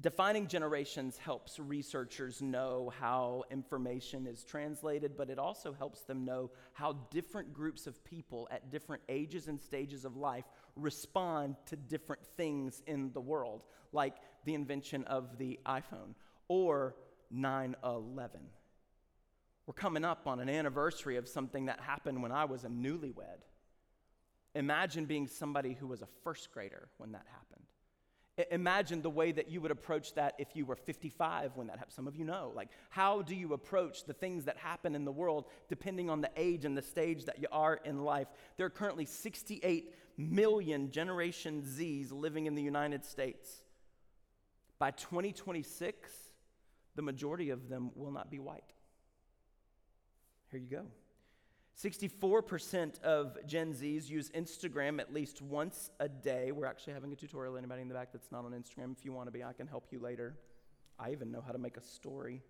Defining 0.00 0.48
generations 0.48 1.16
helps 1.16 1.58
researchers 1.58 2.42
know 2.42 2.92
how 2.98 3.44
information 3.50 4.26
is 4.26 4.42
translated, 4.42 5.16
but 5.16 5.30
it 5.30 5.38
also 5.38 5.72
helps 5.72 6.02
them 6.02 6.24
know 6.24 6.50
how 6.72 6.92
different 7.10 7.54
groups 7.54 7.86
of 7.86 8.04
people 8.04 8.48
at 8.50 8.70
different 8.70 9.02
ages 9.08 9.46
and 9.46 9.60
stages 9.60 10.04
of 10.04 10.16
life 10.16 10.44
respond 10.74 11.54
to 11.66 11.76
different 11.76 12.26
things 12.36 12.82
in 12.86 13.12
the 13.12 13.20
world, 13.20 13.62
like 13.92 14.16
the 14.44 14.54
invention 14.54 15.04
of 15.04 15.38
the 15.38 15.60
iPhone 15.64 16.14
or 16.48 16.96
9 17.30 17.76
11. 17.84 18.40
We're 19.66 19.74
coming 19.74 20.04
up 20.04 20.26
on 20.26 20.40
an 20.40 20.48
anniversary 20.48 21.16
of 21.16 21.28
something 21.28 21.66
that 21.66 21.80
happened 21.80 22.20
when 22.20 22.32
I 22.32 22.44
was 22.44 22.64
a 22.64 22.68
newlywed. 22.68 23.42
Imagine 24.54 25.06
being 25.06 25.26
somebody 25.26 25.72
who 25.72 25.86
was 25.86 26.02
a 26.02 26.08
first 26.22 26.52
grader 26.52 26.88
when 26.98 27.12
that 27.12 27.26
happened. 27.30 27.63
Imagine 28.50 29.00
the 29.00 29.10
way 29.10 29.30
that 29.30 29.48
you 29.48 29.60
would 29.60 29.70
approach 29.70 30.14
that 30.14 30.34
if 30.38 30.56
you 30.56 30.66
were 30.66 30.74
55 30.74 31.52
when 31.54 31.68
that 31.68 31.78
happened. 31.78 31.94
Some 31.94 32.08
of 32.08 32.16
you 32.16 32.24
know. 32.24 32.52
Like, 32.54 32.68
how 32.90 33.22
do 33.22 33.34
you 33.34 33.52
approach 33.52 34.04
the 34.04 34.12
things 34.12 34.46
that 34.46 34.56
happen 34.56 34.96
in 34.96 35.04
the 35.04 35.12
world 35.12 35.46
depending 35.68 36.10
on 36.10 36.20
the 36.20 36.30
age 36.36 36.64
and 36.64 36.76
the 36.76 36.82
stage 36.82 37.26
that 37.26 37.38
you 37.38 37.46
are 37.52 37.80
in 37.84 38.02
life? 38.02 38.26
There 38.56 38.66
are 38.66 38.70
currently 38.70 39.04
68 39.04 39.94
million 40.16 40.90
Generation 40.90 41.62
Zs 41.62 42.10
living 42.10 42.46
in 42.46 42.56
the 42.56 42.62
United 42.62 43.04
States. 43.04 43.62
By 44.80 44.90
2026, 44.90 46.10
the 46.96 47.02
majority 47.02 47.50
of 47.50 47.68
them 47.68 47.92
will 47.94 48.10
not 48.10 48.32
be 48.32 48.40
white. 48.40 48.72
Here 50.50 50.60
you 50.60 50.68
go. 50.68 50.86
64% 51.82 53.02
of 53.02 53.36
Gen 53.46 53.74
Zs 53.74 54.08
use 54.08 54.30
Instagram 54.30 55.00
at 55.00 55.12
least 55.12 55.42
once 55.42 55.90
a 55.98 56.08
day. 56.08 56.52
We're 56.52 56.66
actually 56.66 56.92
having 56.92 57.12
a 57.12 57.16
tutorial. 57.16 57.56
Anybody 57.56 57.82
in 57.82 57.88
the 57.88 57.94
back 57.94 58.12
that's 58.12 58.30
not 58.30 58.44
on 58.44 58.52
Instagram, 58.52 58.96
if 58.96 59.04
you 59.04 59.12
want 59.12 59.26
to 59.26 59.32
be, 59.32 59.42
I 59.42 59.52
can 59.52 59.66
help 59.66 59.86
you 59.90 59.98
later. 59.98 60.36
I 60.98 61.10
even 61.10 61.32
know 61.32 61.42
how 61.44 61.52
to 61.52 61.58
make 61.58 61.76
a 61.76 61.82
story. 61.82 62.42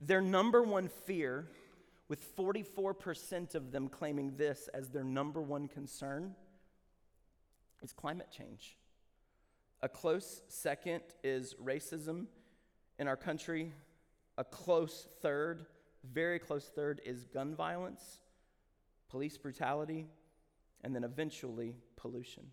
their 0.00 0.22
number 0.22 0.62
one 0.62 0.88
fear, 0.88 1.48
with 2.08 2.34
44% 2.34 3.54
of 3.54 3.72
them 3.72 3.88
claiming 3.88 4.36
this 4.36 4.68
as 4.72 4.88
their 4.88 5.04
number 5.04 5.42
one 5.42 5.68
concern, 5.68 6.34
is 7.82 7.92
climate 7.92 8.28
change. 8.34 8.78
A 9.82 9.88
close 9.88 10.40
second 10.48 11.02
is 11.22 11.54
racism 11.62 12.26
in 12.98 13.06
our 13.06 13.16
country. 13.16 13.74
A 14.38 14.44
close 14.44 15.06
third 15.20 15.66
very 16.12 16.38
close 16.38 16.70
third 16.74 17.00
is 17.04 17.24
gun 17.24 17.54
violence, 17.54 18.18
police 19.08 19.36
brutality, 19.36 20.06
and 20.82 20.94
then 20.94 21.04
eventually 21.04 21.76
pollution. 21.96 22.44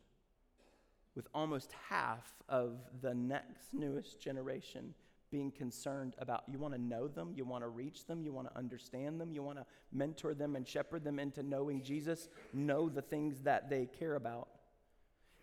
With 1.15 1.27
almost 1.33 1.71
half 1.89 2.33
of 2.49 2.79
the 3.01 3.13
next 3.13 3.73
newest 3.73 4.19
generation 4.19 4.93
being 5.31 5.51
concerned 5.51 6.15
about 6.19 6.43
you 6.51 6.59
want 6.59 6.73
to 6.73 6.81
know 6.81 7.07
them, 7.07 7.33
you 7.35 7.45
want 7.45 7.63
to 7.63 7.67
reach 7.67 8.05
them, 8.05 8.23
you 8.23 8.31
want 8.31 8.49
to 8.49 8.57
understand 8.57 9.19
them, 9.19 9.33
you 9.33 9.43
want 9.43 9.57
to 9.57 9.65
mentor 9.91 10.33
them 10.33 10.55
and 10.55 10.67
shepherd 10.67 11.03
them 11.03 11.19
into 11.19 11.43
knowing 11.43 11.81
Jesus, 11.81 12.29
know 12.53 12.89
the 12.89 13.01
things 13.01 13.41
that 13.41 13.69
they 13.69 13.85
care 13.85 14.15
about. 14.15 14.49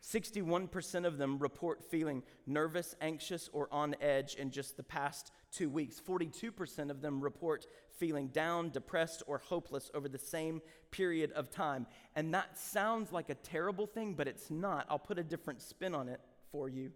61% 0.03 1.07
of 1.07 1.17
them 1.17 1.39
report 1.39 1.85
feeling 1.85 2.23
nervous, 2.47 2.95
anxious, 3.01 3.49
or 3.53 3.69
on 3.71 3.95
edge 4.01 4.35
in 4.35 4.51
just 4.51 4.77
the 4.77 4.83
past 4.83 5.31
two 5.53 5.71
weeks. 5.71 6.01
42% 6.01 6.91
of 6.91 7.01
them 7.01 7.21
report 7.21 7.67
feeling 7.99 8.29
down, 8.29 8.71
depressed, 8.71 9.23
or 9.27 9.39
hopeless 9.39 9.91
over 9.95 10.09
the 10.09 10.19
same 10.19 10.61
period 10.91 11.33
of 11.33 11.51
time. 11.51 11.87
And 12.17 12.35
that 12.35 12.59
sounds 12.59 13.13
like 13.13 13.31
a 13.31 13.35
terrible 13.35 13.87
thing, 13.87 14.15
but 14.15 14.29
it's 14.29 14.51
not. 14.51 14.87
I'll 14.89 14.99
put 14.99 15.19
a 15.19 15.25
different 15.25 15.63
spin 15.63 15.95
on 15.95 16.09
it 16.09 16.21
for 16.51 16.69
you. 16.69 16.93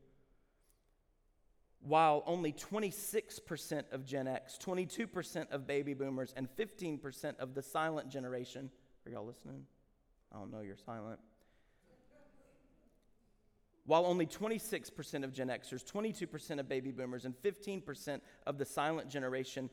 While 1.81 2.25
only 2.27 2.53
26% 2.53 3.93
of 3.93 4.05
Gen 4.05 4.27
X, 4.27 4.59
22% 4.63 5.51
of 5.53 5.67
baby 5.67 5.95
boomers, 5.95 6.35
and 6.37 6.49
15% 6.57 7.39
of 7.39 7.55
the 7.55 7.63
silent 7.63 8.09
generation, 8.09 8.71
are 9.07 9.13
y'all 9.13 9.27
listening? 9.27 9.63
I 10.33 10.39
don't 10.39 10.51
know, 10.51 10.63
you're 10.63 10.77
silent 10.77 11.21
while 13.87 14.05
only 14.05 14.27
26% 14.27 15.25
of 15.25 15.33
Gen 15.33 15.49
Xers, 15.49 15.85
22% 15.85 16.59
of 16.59 16.69
baby 16.69 16.91
boomers, 16.91 17.25
and 17.25 17.35
15% 17.43 18.21
of 18.47 18.59
the 18.59 18.65
silent 18.65 19.09
generation 19.09 19.71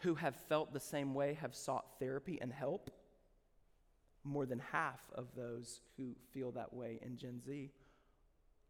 who 0.00 0.14
have 0.14 0.34
felt 0.48 0.72
the 0.72 0.80
same 0.80 1.14
way 1.14 1.34
have 1.40 1.54
sought 1.54 1.98
therapy 1.98 2.38
and 2.40 2.52
help, 2.52 2.90
more 4.24 4.46
than 4.46 4.58
half 4.72 5.00
of 5.14 5.28
those 5.36 5.80
who 5.96 6.14
feel 6.32 6.52
that 6.52 6.72
way 6.72 6.98
in 7.02 7.16
Gen 7.16 7.40
Z 7.44 7.70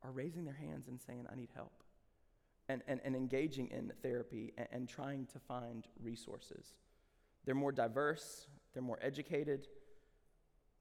are 0.02 0.10
raising 0.10 0.44
their 0.44 0.54
hands 0.54 0.88
and 0.88 1.00
saying, 1.00 1.26
I 1.30 1.34
need 1.34 1.50
help. 1.54 1.72
And, 2.68 2.82
and, 2.86 3.00
and 3.04 3.16
engaging 3.16 3.68
in 3.68 3.92
therapy 4.02 4.52
and, 4.56 4.68
and 4.70 4.88
trying 4.88 5.26
to 5.26 5.38
find 5.40 5.86
resources. 6.00 6.74
They're 7.44 7.54
more 7.54 7.72
diverse, 7.72 8.46
they're 8.72 8.82
more 8.82 8.98
educated. 9.02 9.66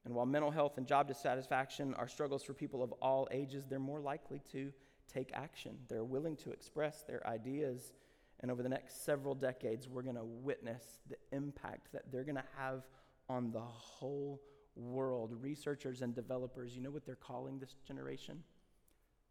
And 0.05 0.13
while 0.13 0.25
mental 0.25 0.51
health 0.51 0.77
and 0.77 0.87
job 0.87 1.07
dissatisfaction 1.07 1.93
are 1.95 2.07
struggles 2.07 2.43
for 2.43 2.53
people 2.53 2.83
of 2.83 2.91
all 2.93 3.27
ages, 3.31 3.65
they're 3.67 3.79
more 3.79 3.99
likely 3.99 4.41
to 4.51 4.71
take 5.11 5.31
action. 5.33 5.77
They're 5.87 6.03
willing 6.03 6.35
to 6.37 6.51
express 6.51 7.03
their 7.03 7.25
ideas. 7.27 7.91
And 8.41 8.49
over 8.49 8.63
the 8.63 8.69
next 8.69 9.03
several 9.03 9.35
decades, 9.35 9.89
we're 9.89 10.01
going 10.01 10.15
to 10.15 10.23
witness 10.23 10.99
the 11.09 11.17
impact 11.35 11.91
that 11.91 12.03
they're 12.11 12.23
going 12.23 12.35
to 12.35 12.43
have 12.57 12.83
on 13.27 13.51
the 13.51 13.59
whole 13.59 14.41
world. 14.75 15.33
Researchers 15.41 16.01
and 16.01 16.15
developers, 16.15 16.75
you 16.75 16.81
know 16.81 16.91
what 16.91 17.05
they're 17.05 17.15
calling 17.15 17.59
this 17.59 17.75
generation? 17.85 18.43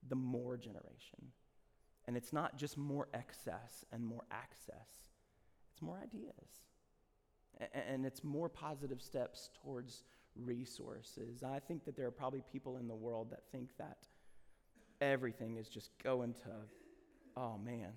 The 0.08 0.14
more 0.14 0.56
generation. 0.56 1.32
And 2.06 2.16
it's 2.16 2.32
not 2.32 2.56
just 2.56 2.76
more 2.76 3.08
excess 3.14 3.84
and 3.92 4.04
more 4.04 4.24
access, 4.30 5.10
it's 5.72 5.82
more 5.82 5.98
ideas. 6.02 6.62
And 7.74 8.06
it's 8.06 8.22
more 8.22 8.48
positive 8.48 9.02
steps 9.02 9.50
towards 9.62 10.04
resources. 10.36 11.42
I 11.42 11.58
think 11.58 11.84
that 11.84 11.96
there 11.96 12.06
are 12.06 12.12
probably 12.12 12.42
people 12.52 12.76
in 12.76 12.86
the 12.86 12.94
world 12.94 13.30
that 13.30 13.40
think 13.50 13.70
that 13.78 14.06
everything 15.00 15.56
is 15.56 15.68
just 15.68 15.90
going 16.02 16.34
to, 16.34 16.50
oh 17.36 17.58
man. 17.58 17.92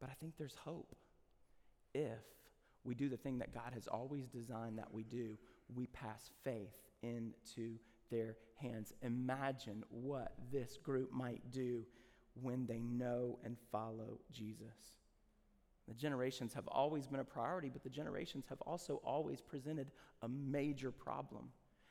But 0.00 0.10
I 0.10 0.14
think 0.20 0.34
there's 0.36 0.56
hope 0.64 0.94
if 1.94 2.18
we 2.84 2.94
do 2.94 3.08
the 3.08 3.16
thing 3.16 3.38
that 3.38 3.52
God 3.52 3.72
has 3.74 3.86
always 3.86 4.28
designed 4.28 4.78
that 4.78 4.92
we 4.92 5.02
do. 5.02 5.36
We 5.74 5.86
pass 5.88 6.30
faith 6.44 6.74
into 7.02 7.78
their 8.10 8.36
hands. 8.56 8.92
Imagine 9.02 9.84
what 9.90 10.32
this 10.50 10.78
group 10.78 11.12
might 11.12 11.50
do 11.50 11.84
when 12.40 12.66
they 12.66 12.80
know 12.80 13.38
and 13.44 13.56
follow 13.70 14.20
Jesus. 14.32 14.96
The 15.88 15.94
generations 15.94 16.52
have 16.54 16.68
always 16.68 17.06
been 17.06 17.20
a 17.20 17.24
priority, 17.24 17.68
but 17.68 17.82
the 17.82 17.90
generations 17.90 18.46
have 18.48 18.60
also 18.62 19.00
always 19.04 19.40
presented 19.40 19.90
a 20.22 20.28
major 20.28 20.90
problem. 20.90 21.48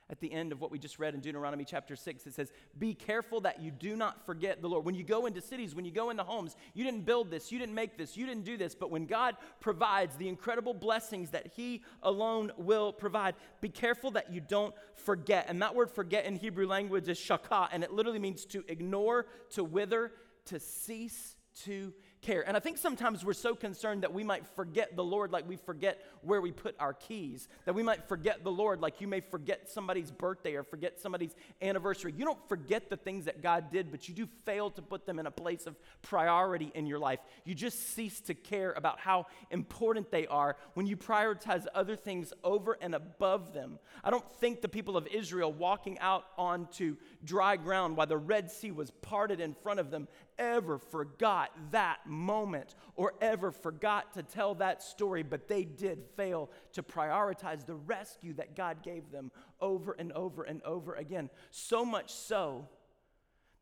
At 0.10 0.22
the 0.22 0.32
end 0.32 0.54
of 0.54 0.62
what 0.62 0.72
we 0.72 0.80
just 0.80 1.00
read 1.00 1.16
in 1.16 1.20
Deuteronomy 1.20 1.66
chapter 1.66 1.98
6, 1.98 2.26
it 2.26 2.34
says, 2.34 2.54
Be 2.80 2.94
careful 2.94 3.42
that 3.42 3.62
you 3.62 3.72
do 3.72 3.98
not 3.98 4.26
forget 4.26 4.62
the 4.62 4.70
Lord. 4.70 4.86
When 4.86 4.96
you 4.96 5.04
go 5.04 5.26
into 5.26 5.42
cities, 5.42 5.76
when 5.76 5.84
you 5.84 5.92
go 5.92 6.12
into 6.12 6.24
homes, 6.24 6.56
you 6.74 6.86
didn't 6.86 7.02
build 7.06 7.30
this, 7.30 7.52
you 7.52 7.60
didn't 7.60 7.76
make 7.76 7.98
this, 7.98 8.16
you 8.16 8.26
didn't 8.26 8.46
do 8.46 8.56
this, 8.56 8.74
but 8.74 8.90
when 8.90 9.06
God 9.06 9.36
provides 9.60 10.16
the 10.16 10.30
incredible 10.30 10.74
blessings 10.74 11.32
that 11.32 11.52
He 11.56 11.84
alone 12.04 12.54
will 12.58 12.94
provide, 12.94 13.36
be 13.60 13.68
careful 13.68 14.12
that 14.12 14.32
you 14.32 14.40
don't 14.40 14.74
forget. 14.96 15.48
And 15.50 15.62
that 15.62 15.76
word 15.76 15.92
forget 15.92 16.24
in 16.24 16.38
Hebrew 16.38 16.68
language 16.68 17.10
is 17.10 17.20
shakah, 17.20 17.68
and 17.74 17.84
it 17.84 17.92
literally 17.92 18.20
means 18.20 18.46
to 18.46 18.64
ignore, 18.70 19.26
to 19.52 19.64
wither, 19.66 20.14
to 20.46 20.60
cease 20.62 21.36
to 21.66 21.94
care. 22.28 22.46
And 22.46 22.58
I 22.58 22.60
think 22.60 22.78
sometimes 22.78 23.24
we're 23.24 23.32
so 23.32 23.56
concerned 23.56 24.04
that 24.04 24.14
we 24.14 24.22
might 24.22 24.46
forget 24.46 24.98
the 24.98 25.04
Lord 25.04 25.32
like 25.32 25.48
we 25.48 25.56
forget 25.56 26.06
where 26.22 26.42
we 26.42 26.52
put 26.52 26.76
our 26.78 26.94
keys, 26.94 27.48
that 27.64 27.74
we 27.74 27.84
might 27.84 28.10
forget 28.10 28.44
the 28.44 28.52
Lord 28.52 28.82
like 28.82 29.00
you 29.00 29.08
may 29.08 29.22
forget 29.22 29.70
somebody's 29.70 30.12
birthday 30.12 30.56
or 30.56 30.64
forget 30.64 31.00
somebody's 31.00 31.34
anniversary. 31.62 32.14
You 32.18 32.26
don't 32.26 32.50
forget 32.50 32.90
the 32.90 32.98
things 32.98 33.26
that 33.26 33.42
God 33.42 33.72
did, 33.72 33.92
but 33.92 34.10
you 34.10 34.14
do 34.14 34.28
fail 34.46 34.70
to 34.72 34.82
put 34.82 35.06
them 35.06 35.20
in 35.20 35.26
a 35.26 35.32
place 35.32 35.68
of 35.68 35.78
priority 36.02 36.70
in 36.76 36.86
your 36.86 37.00
life. 37.00 37.20
You 37.46 37.56
just 37.56 37.96
cease 37.96 38.20
to 38.22 38.34
care 38.34 38.74
about 38.74 39.00
how 39.00 39.28
important 39.50 40.12
they 40.12 40.28
are 40.28 40.58
when 40.74 40.86
you 40.86 40.98
prioritize 40.98 41.66
other 41.74 41.96
things 41.96 42.34
over 42.44 42.78
and 42.82 42.94
above 42.94 43.54
them. 43.54 43.80
I 44.04 44.12
don't 44.12 44.30
think 44.36 44.62
the 44.62 44.68
people 44.68 44.98
of 44.98 45.08
Israel 45.08 45.54
walking 45.54 45.98
out 46.00 46.26
onto 46.38 46.98
dry 47.24 47.56
ground 47.56 47.96
while 47.96 48.08
the 48.08 48.18
Red 48.18 48.52
Sea 48.52 48.72
was 48.72 48.92
parted 48.92 49.40
in 49.40 49.54
front 49.54 49.80
of 49.80 49.92
them 49.92 50.10
ever 50.40 50.78
forgot 50.78 51.52
that 51.72 52.00
moment 52.06 52.76
or 52.96 53.14
ever 53.22 53.52
forgot 53.52 54.14
to 54.14 54.24
tell 54.24 54.56
that 54.56 54.82
story, 54.84 55.24
but 55.24 55.48
they 55.48 55.64
did 55.64 56.04
fail 56.16 56.50
to 56.74 56.84
prioritize 56.84 57.66
the 57.66 57.76
rescue 57.76 58.34
that 58.34 58.56
God 58.56 58.84
gave 58.84 59.12
them 59.12 59.32
over 59.62 59.94
and 59.94 60.12
over 60.14 60.44
and 60.44 60.62
over 60.64 60.96
again. 60.96 61.30
So 61.52 61.84
much 61.84 62.14
so 62.14 62.68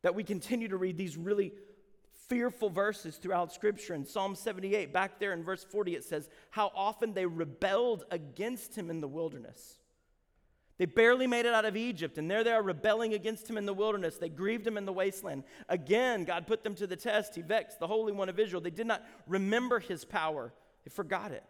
that 0.02 0.14
we 0.14 0.24
continue 0.24 0.68
to 0.68 0.76
read 0.76 0.96
these 0.96 1.16
really 1.16 1.52
fearful 2.28 2.70
verses 2.70 3.16
throughout 3.16 3.52
Scripture. 3.52 3.94
In 3.94 4.04
Psalm 4.04 4.34
78, 4.34 4.92
back 4.92 5.18
there 5.18 5.32
in 5.32 5.44
verse 5.44 5.64
40, 5.64 5.94
it 5.94 6.04
says, 6.04 6.28
How 6.50 6.72
often 6.74 7.14
they 7.14 7.26
rebelled 7.26 8.04
against 8.10 8.76
him 8.76 8.90
in 8.90 9.00
the 9.00 9.08
wilderness. 9.08 9.78
They 10.78 10.84
barely 10.84 11.26
made 11.26 11.46
it 11.46 11.54
out 11.54 11.64
of 11.64 11.76
Egypt, 11.76 12.18
and 12.18 12.30
there 12.30 12.44
they 12.44 12.52
are 12.52 12.62
rebelling 12.62 13.14
against 13.14 13.48
him 13.48 13.56
in 13.56 13.64
the 13.64 13.72
wilderness. 13.72 14.18
They 14.18 14.28
grieved 14.28 14.66
him 14.66 14.76
in 14.76 14.84
the 14.84 14.92
wasteland. 14.92 15.44
Again, 15.68 16.24
God 16.24 16.46
put 16.46 16.62
them 16.62 16.74
to 16.74 16.86
the 16.86 16.96
test. 16.96 17.34
He 17.34 17.40
vexed 17.40 17.80
the 17.80 17.86
Holy 17.86 18.12
One 18.12 18.28
of 18.28 18.38
Israel. 18.38 18.60
They 18.60 18.70
did 18.70 18.86
not 18.86 19.02
remember 19.26 19.80
his 19.80 20.04
power, 20.04 20.52
they 20.84 20.90
forgot 20.90 21.32
it. 21.32 21.44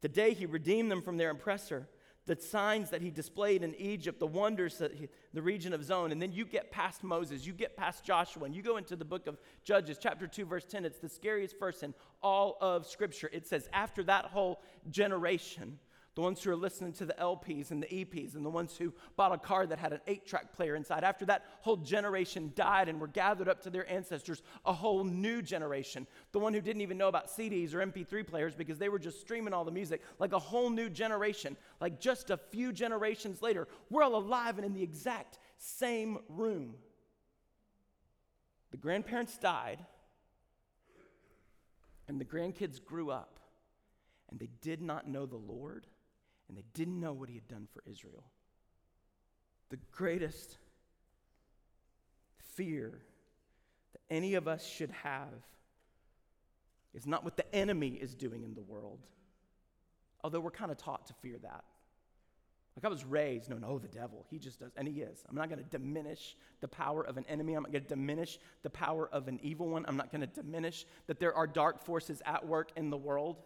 The 0.00 0.08
day 0.08 0.32
he 0.32 0.46
redeemed 0.46 0.90
them 0.90 1.02
from 1.02 1.16
their 1.16 1.30
oppressor, 1.30 1.88
the 2.26 2.40
signs 2.40 2.90
that 2.90 3.00
he 3.00 3.10
displayed 3.10 3.62
in 3.62 3.74
Egypt, 3.76 4.20
the 4.20 4.26
wonders 4.26 4.78
that 4.78 4.94
he, 4.94 5.08
the 5.32 5.42
region 5.42 5.72
of 5.72 5.82
Zoan, 5.82 6.12
and 6.12 6.20
then 6.20 6.30
you 6.30 6.44
get 6.44 6.70
past 6.70 7.02
Moses, 7.02 7.46
you 7.46 7.52
get 7.52 7.76
past 7.76 8.04
Joshua, 8.04 8.44
and 8.44 8.54
you 8.54 8.62
go 8.62 8.76
into 8.76 8.96
the 8.96 9.04
book 9.04 9.26
of 9.26 9.38
Judges, 9.64 9.98
chapter 10.00 10.26
2, 10.26 10.44
verse 10.44 10.64
10. 10.64 10.84
It's 10.84 10.98
the 10.98 11.08
scariest 11.08 11.58
verse 11.58 11.82
in 11.82 11.94
all 12.22 12.58
of 12.60 12.86
Scripture. 12.86 13.30
It 13.32 13.46
says, 13.46 13.68
After 13.72 14.04
that 14.04 14.26
whole 14.26 14.60
generation, 14.90 15.78
the 16.18 16.22
ones 16.22 16.42
who 16.42 16.50
are 16.50 16.56
listening 16.56 16.92
to 16.92 17.04
the 17.04 17.14
LPs 17.14 17.70
and 17.70 17.80
the 17.80 17.86
EPs, 17.86 18.34
and 18.34 18.44
the 18.44 18.50
ones 18.50 18.76
who 18.76 18.92
bought 19.14 19.32
a 19.32 19.38
car 19.38 19.68
that 19.68 19.78
had 19.78 19.92
an 19.92 20.00
eight 20.08 20.26
track 20.26 20.52
player 20.52 20.74
inside. 20.74 21.04
After 21.04 21.24
that 21.26 21.44
whole 21.60 21.76
generation 21.76 22.50
died 22.56 22.88
and 22.88 23.00
were 23.00 23.06
gathered 23.06 23.48
up 23.48 23.62
to 23.62 23.70
their 23.70 23.88
ancestors, 23.88 24.42
a 24.66 24.72
whole 24.72 25.04
new 25.04 25.42
generation, 25.42 26.08
the 26.32 26.40
one 26.40 26.52
who 26.52 26.60
didn't 26.60 26.82
even 26.82 26.98
know 26.98 27.06
about 27.06 27.28
CDs 27.28 27.72
or 27.72 27.86
MP3 27.86 28.26
players 28.26 28.56
because 28.56 28.78
they 28.78 28.88
were 28.88 28.98
just 28.98 29.20
streaming 29.20 29.54
all 29.54 29.64
the 29.64 29.70
music, 29.70 30.02
like 30.18 30.32
a 30.32 30.40
whole 30.40 30.70
new 30.70 30.90
generation, 30.90 31.56
like 31.80 32.00
just 32.00 32.30
a 32.30 32.36
few 32.36 32.72
generations 32.72 33.40
later, 33.40 33.68
we're 33.88 34.02
all 34.02 34.16
alive 34.16 34.58
and 34.58 34.66
in 34.66 34.74
the 34.74 34.82
exact 34.82 35.38
same 35.56 36.18
room. 36.28 36.74
The 38.72 38.76
grandparents 38.76 39.38
died, 39.38 39.78
and 42.08 42.20
the 42.20 42.24
grandkids 42.24 42.84
grew 42.84 43.12
up, 43.12 43.38
and 44.32 44.40
they 44.40 44.48
did 44.62 44.82
not 44.82 45.06
know 45.06 45.24
the 45.24 45.36
Lord 45.36 45.86
and 46.48 46.56
they 46.56 46.64
didn't 46.74 46.98
know 46.98 47.12
what 47.12 47.28
he 47.28 47.34
had 47.34 47.48
done 47.48 47.68
for 47.72 47.82
Israel. 47.86 48.24
The 49.70 49.78
greatest 49.92 50.58
fear 52.54 53.00
that 53.92 54.00
any 54.10 54.34
of 54.34 54.48
us 54.48 54.66
should 54.66 54.90
have 54.90 55.42
is 56.94 57.06
not 57.06 57.24
what 57.24 57.36
the 57.36 57.54
enemy 57.54 57.90
is 57.90 58.14
doing 58.14 58.42
in 58.42 58.54
the 58.54 58.62
world, 58.62 59.00
although 60.24 60.40
we're 60.40 60.50
kind 60.50 60.70
of 60.70 60.78
taught 60.78 61.06
to 61.06 61.14
fear 61.14 61.36
that. 61.42 61.64
Like 62.76 62.84
I 62.84 62.88
was 62.88 63.04
raised, 63.04 63.50
no, 63.50 63.58
no, 63.58 63.66
oh, 63.70 63.78
the 63.80 63.88
devil, 63.88 64.24
he 64.30 64.38
just 64.38 64.60
does, 64.60 64.70
and 64.76 64.86
he 64.86 65.00
is. 65.00 65.24
I'm 65.28 65.34
not 65.34 65.48
going 65.48 65.58
to 65.58 65.68
diminish 65.68 66.36
the 66.60 66.68
power 66.68 67.04
of 67.04 67.16
an 67.16 67.24
enemy. 67.28 67.54
I'm 67.54 67.64
not 67.64 67.72
going 67.72 67.82
to 67.82 67.88
diminish 67.88 68.38
the 68.62 68.70
power 68.70 69.08
of 69.12 69.26
an 69.26 69.40
evil 69.42 69.68
one. 69.68 69.84
I'm 69.88 69.96
not 69.96 70.12
going 70.12 70.20
to 70.20 70.28
diminish 70.28 70.86
that 71.08 71.18
there 71.18 71.34
are 71.34 71.48
dark 71.48 71.84
forces 71.84 72.22
at 72.24 72.46
work 72.46 72.70
in 72.76 72.90
the 72.90 72.96
world. 72.96 73.42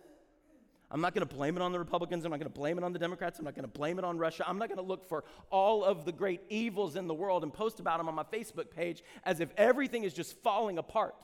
I'm 0.93 1.01
not 1.01 1.15
going 1.15 1.27
to 1.27 1.35
blame 1.35 1.57
it 1.57 1.63
on 1.63 1.73
the 1.73 1.79
Republicans. 1.79 2.27
I'm 2.27 2.31
not 2.31 2.39
going 2.39 2.53
to 2.53 2.59
blame 2.59 2.77
it 2.77 2.85
on 2.85 2.93
the 2.93 2.99
Democrats. 2.99 3.39
I'm 3.39 3.47
not 3.47 3.55
going 3.55 3.65
to 3.65 3.79
blame 3.79 3.99
it 3.99 4.05
on 4.05 4.19
Russia. 4.19 4.45
I'm 4.47 4.59
not 4.59 4.69
going 4.69 4.79
to 4.79 4.85
look 4.85 5.09
for 5.09 5.25
all 5.51 5.85
of 5.85 6.05
the 6.05 6.13
great 6.13 6.43
evils 6.51 6.97
in 6.97 7.07
the 7.07 7.15
world 7.15 7.43
and 7.43 7.53
post 7.53 7.81
about 7.81 7.97
them 7.97 8.09
on 8.09 8.15
my 8.15 8.25
Facebook 8.25 8.71
page 8.71 9.03
as 9.25 9.41
if 9.41 9.49
everything 9.57 10.05
is 10.05 10.13
just 10.13 10.37
falling 10.43 10.77
apart. 10.77 11.15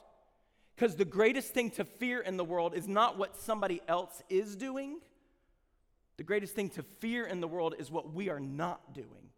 Because 0.74 0.96
the 0.96 1.04
greatest 1.04 1.52
thing 1.52 1.70
to 1.72 1.85
fear 1.85 2.20
in 2.20 2.38
the 2.38 2.44
world 2.44 2.74
is 2.74 2.88
not 2.88 3.18
what 3.18 3.37
somebody 3.37 3.83
else 3.87 4.22
is 4.31 4.57
doing. 4.57 5.00
The 6.16 6.24
greatest 6.24 6.54
thing 6.54 6.70
to 6.70 6.83
fear 6.83 7.26
in 7.26 7.40
the 7.40 7.48
world 7.48 7.74
is 7.78 7.90
what 7.90 8.14
we 8.14 8.31
are 8.31 8.40
not 8.40 8.94
doing, 8.94 9.31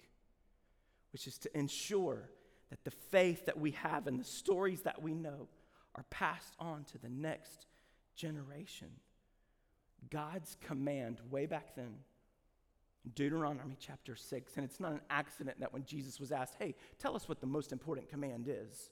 which 1.12 1.26
is 1.26 1.38
to 1.38 1.58
ensure 1.58 2.30
that 2.70 2.84
the 2.84 2.90
faith 2.90 3.46
that 3.46 3.58
we 3.58 3.72
have 3.72 4.06
and 4.06 4.20
the 4.20 4.24
stories 4.24 4.82
that 4.82 5.02
we 5.02 5.12
know 5.12 5.48
are 5.96 6.04
passed 6.08 6.54
on 6.60 6.84
to 6.84 6.98
the 6.98 7.08
next 7.08 7.66
generation. 8.14 8.90
God's 10.10 10.56
command 10.60 11.20
way 11.30 11.46
back 11.46 11.74
then, 11.76 11.94
Deuteronomy 13.14 13.76
chapter 13.78 14.16
6, 14.16 14.56
and 14.56 14.64
it's 14.64 14.80
not 14.80 14.92
an 14.92 15.00
accident 15.10 15.60
that 15.60 15.72
when 15.72 15.84
Jesus 15.84 16.18
was 16.20 16.32
asked, 16.32 16.54
Hey, 16.58 16.74
tell 16.98 17.16
us 17.16 17.28
what 17.28 17.40
the 17.40 17.46
most 17.46 17.72
important 17.72 18.08
command 18.08 18.46
is. 18.48 18.90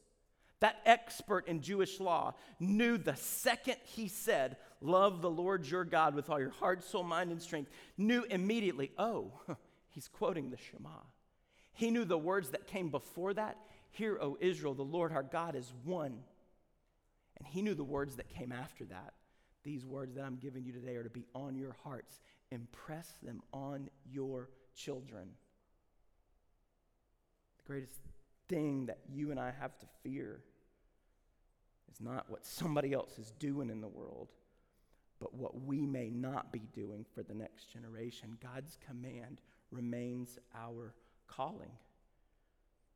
That 0.61 0.81
expert 0.85 1.47
in 1.47 1.61
Jewish 1.61 2.01
law 2.01 2.35
knew 2.59 2.99
the 2.99 3.15
second 3.15 3.77
he 3.85 4.09
said, 4.09 4.57
Love 4.81 5.23
the 5.23 5.31
Lord 5.31 5.67
your 5.67 5.85
God 5.85 6.15
with 6.15 6.31
all 6.31 6.41
your 6.41 6.51
heart, 6.51 6.83
soul, 6.83 7.05
mind, 7.05 7.31
and 7.31 7.41
strength, 7.41 7.71
knew 7.97 8.25
immediately, 8.29 8.91
Oh, 8.99 9.33
he's 9.89 10.09
quoting 10.09 10.51
the 10.51 10.57
Shema. 10.57 10.91
He 11.73 11.91
knew 11.91 12.05
the 12.05 12.19
words 12.19 12.51
that 12.51 12.67
came 12.67 12.91
before 12.91 13.35
that 13.35 13.57
Hear, 13.91 14.19
O 14.21 14.37
Israel, 14.41 14.75
the 14.75 14.83
Lord 14.83 15.13
our 15.13 15.23
God 15.23 15.55
is 15.55 15.73
one. 15.85 16.21
And 17.37 17.47
he 17.47 17.63
knew 17.63 17.75
the 17.75 17.85
words 17.85 18.17
that 18.17 18.29
came 18.29 18.53
after 18.53 18.85
that 18.87 19.15
these 19.69 19.85
words 19.85 20.15
that 20.15 20.25
I'm 20.25 20.37
giving 20.37 20.65
you 20.65 20.73
today 20.73 20.97
are 20.97 21.03
to 21.03 21.11
be 21.11 21.27
on 21.35 21.55
your 21.55 21.77
hearts. 21.85 22.21
Impress 22.51 23.07
them 23.23 23.43
on 23.53 23.91
your 24.11 24.49
children. 24.75 25.29
The 27.59 27.65
greatest 27.67 28.01
thing 28.49 28.87
that 28.87 29.01
you 29.13 29.31
and 29.31 29.39
I 29.39 29.53
have 29.61 29.79
to 29.81 29.87
fear 30.03 30.41
is 31.93 32.01
not 32.01 32.31
what 32.31 32.47
somebody 32.47 32.95
else 32.95 33.19
is 33.19 33.33
doing 33.39 33.69
in 33.69 33.83
the 33.83 33.89
world, 33.89 34.29
but 35.21 35.35
what 35.35 35.63
we 35.67 35.85
may 35.85 36.09
not 36.09 36.51
be 36.51 36.63
doing 36.73 37.05
for 37.15 37.23
the 37.23 37.35
next 37.35 37.71
generation. 37.71 38.39
God's 38.43 38.79
command 38.87 39.43
remains 39.71 40.39
our 40.57 40.95
calling. 41.27 41.73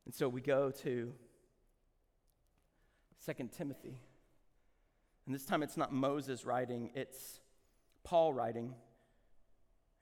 And 0.05 0.13
so 0.15 0.27
we 0.27 0.41
go 0.41 0.71
to 0.71 1.13
2 3.23 3.49
Timothy. 3.55 3.99
And 5.25 5.33
this 5.33 5.45
time 5.45 5.63
it's 5.63 5.77
not 5.77 5.93
Moses 5.93 6.45
writing, 6.45 6.91
it's 6.95 7.39
Paul 8.03 8.33
writing. 8.33 8.75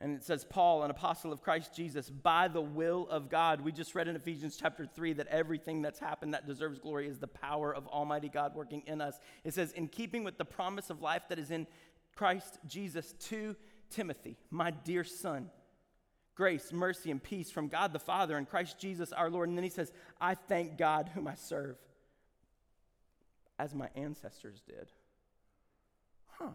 And 0.02 0.16
it 0.16 0.24
says, 0.24 0.44
Paul, 0.44 0.82
an 0.82 0.90
apostle 0.90 1.32
of 1.32 1.44
Christ 1.44 1.76
Jesus, 1.76 2.10
by 2.10 2.48
the 2.48 2.62
will 2.62 3.08
of 3.08 3.30
God. 3.30 3.62
We 3.62 3.72
just 3.72 3.94
read 3.94 4.08
in 4.08 4.16
Ephesians 4.16 4.58
chapter 4.60 4.84
3 4.84 5.14
that 5.14 5.28
everything 5.28 5.84
that's 5.84 6.00
happened 6.00 6.34
that 6.34 6.48
deserves 6.48 6.80
glory 6.80 7.08
is 7.08 7.20
the 7.20 7.28
power 7.28 7.74
of 7.74 7.86
Almighty 7.86 8.28
God 8.28 8.56
working 8.56 8.82
in 8.88 9.00
us. 9.00 9.20
It 9.44 9.54
says, 9.54 9.72
in 9.74 9.88
keeping 9.88 10.24
with 10.24 10.40
the 10.40 10.46
promise 10.46 10.90
of 10.90 11.04
life 11.04 11.22
that 11.30 11.38
is 11.38 11.52
in 11.52 11.68
Christ 12.16 12.58
Jesus 12.66 13.14
to 13.30 13.56
Timothy, 13.92 14.38
my 14.50 14.72
dear 14.72 15.04
son, 15.04 15.52
grace, 16.34 16.74
mercy, 16.74 17.12
and 17.12 17.22
peace 17.22 17.52
from 17.52 17.68
God 17.68 17.94
the 17.94 18.00
Father 18.00 18.38
and 18.38 18.50
Christ 18.50 18.80
Jesus 18.80 19.14
our 19.14 19.30
Lord. 19.30 19.50
And 19.50 19.58
then 19.58 19.64
he 19.64 19.70
says, 19.70 19.92
I 20.20 20.34
thank 20.34 20.80
God 20.80 21.12
whom 21.14 21.28
I 21.28 21.36
serve, 21.36 21.78
as 23.60 23.76
my 23.76 23.90
ancestors 23.96 24.64
did. 24.66 24.92
Huh. 26.42 26.50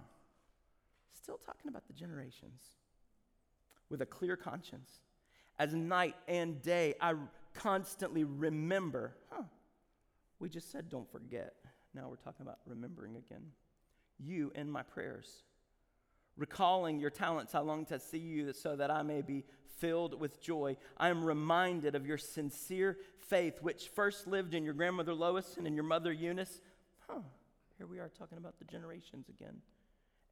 Still 1.12 1.38
talking 1.38 1.68
about 1.68 1.86
the 1.86 1.92
generations 1.92 2.62
with 3.88 4.02
a 4.02 4.06
clear 4.06 4.36
conscience. 4.36 4.90
As 5.58 5.74
night 5.74 6.16
and 6.28 6.60
day, 6.62 6.94
I 7.00 7.14
constantly 7.54 8.24
remember. 8.24 9.16
Huh. 9.30 9.42
We 10.38 10.48
just 10.48 10.70
said 10.70 10.88
don't 10.88 11.10
forget. 11.10 11.54
Now 11.94 12.08
we're 12.08 12.16
talking 12.16 12.42
about 12.42 12.58
remembering 12.66 13.16
again. 13.16 13.42
You 14.18 14.52
in 14.54 14.70
my 14.70 14.82
prayers. 14.82 15.44
Recalling 16.36 17.00
your 17.00 17.10
talents, 17.10 17.54
I 17.54 17.60
long 17.60 17.86
to 17.86 17.98
see 17.98 18.18
you 18.18 18.52
so 18.52 18.76
that 18.76 18.90
I 18.90 19.02
may 19.02 19.22
be 19.22 19.44
filled 19.78 20.18
with 20.18 20.40
joy. 20.40 20.76
I 20.98 21.08
am 21.08 21.24
reminded 21.24 21.94
of 21.94 22.06
your 22.06 22.18
sincere 22.18 22.98
faith, 23.28 23.62
which 23.62 23.88
first 23.88 24.26
lived 24.26 24.52
in 24.52 24.64
your 24.64 24.74
grandmother 24.74 25.14
Lois 25.14 25.56
and 25.56 25.66
in 25.66 25.74
your 25.74 25.84
mother 25.84 26.12
Eunice. 26.12 26.60
Huh, 27.08 27.20
here 27.78 27.86
we 27.86 27.98
are 27.98 28.10
talking 28.18 28.36
about 28.36 28.58
the 28.58 28.64
generations 28.64 29.28
again. 29.28 29.56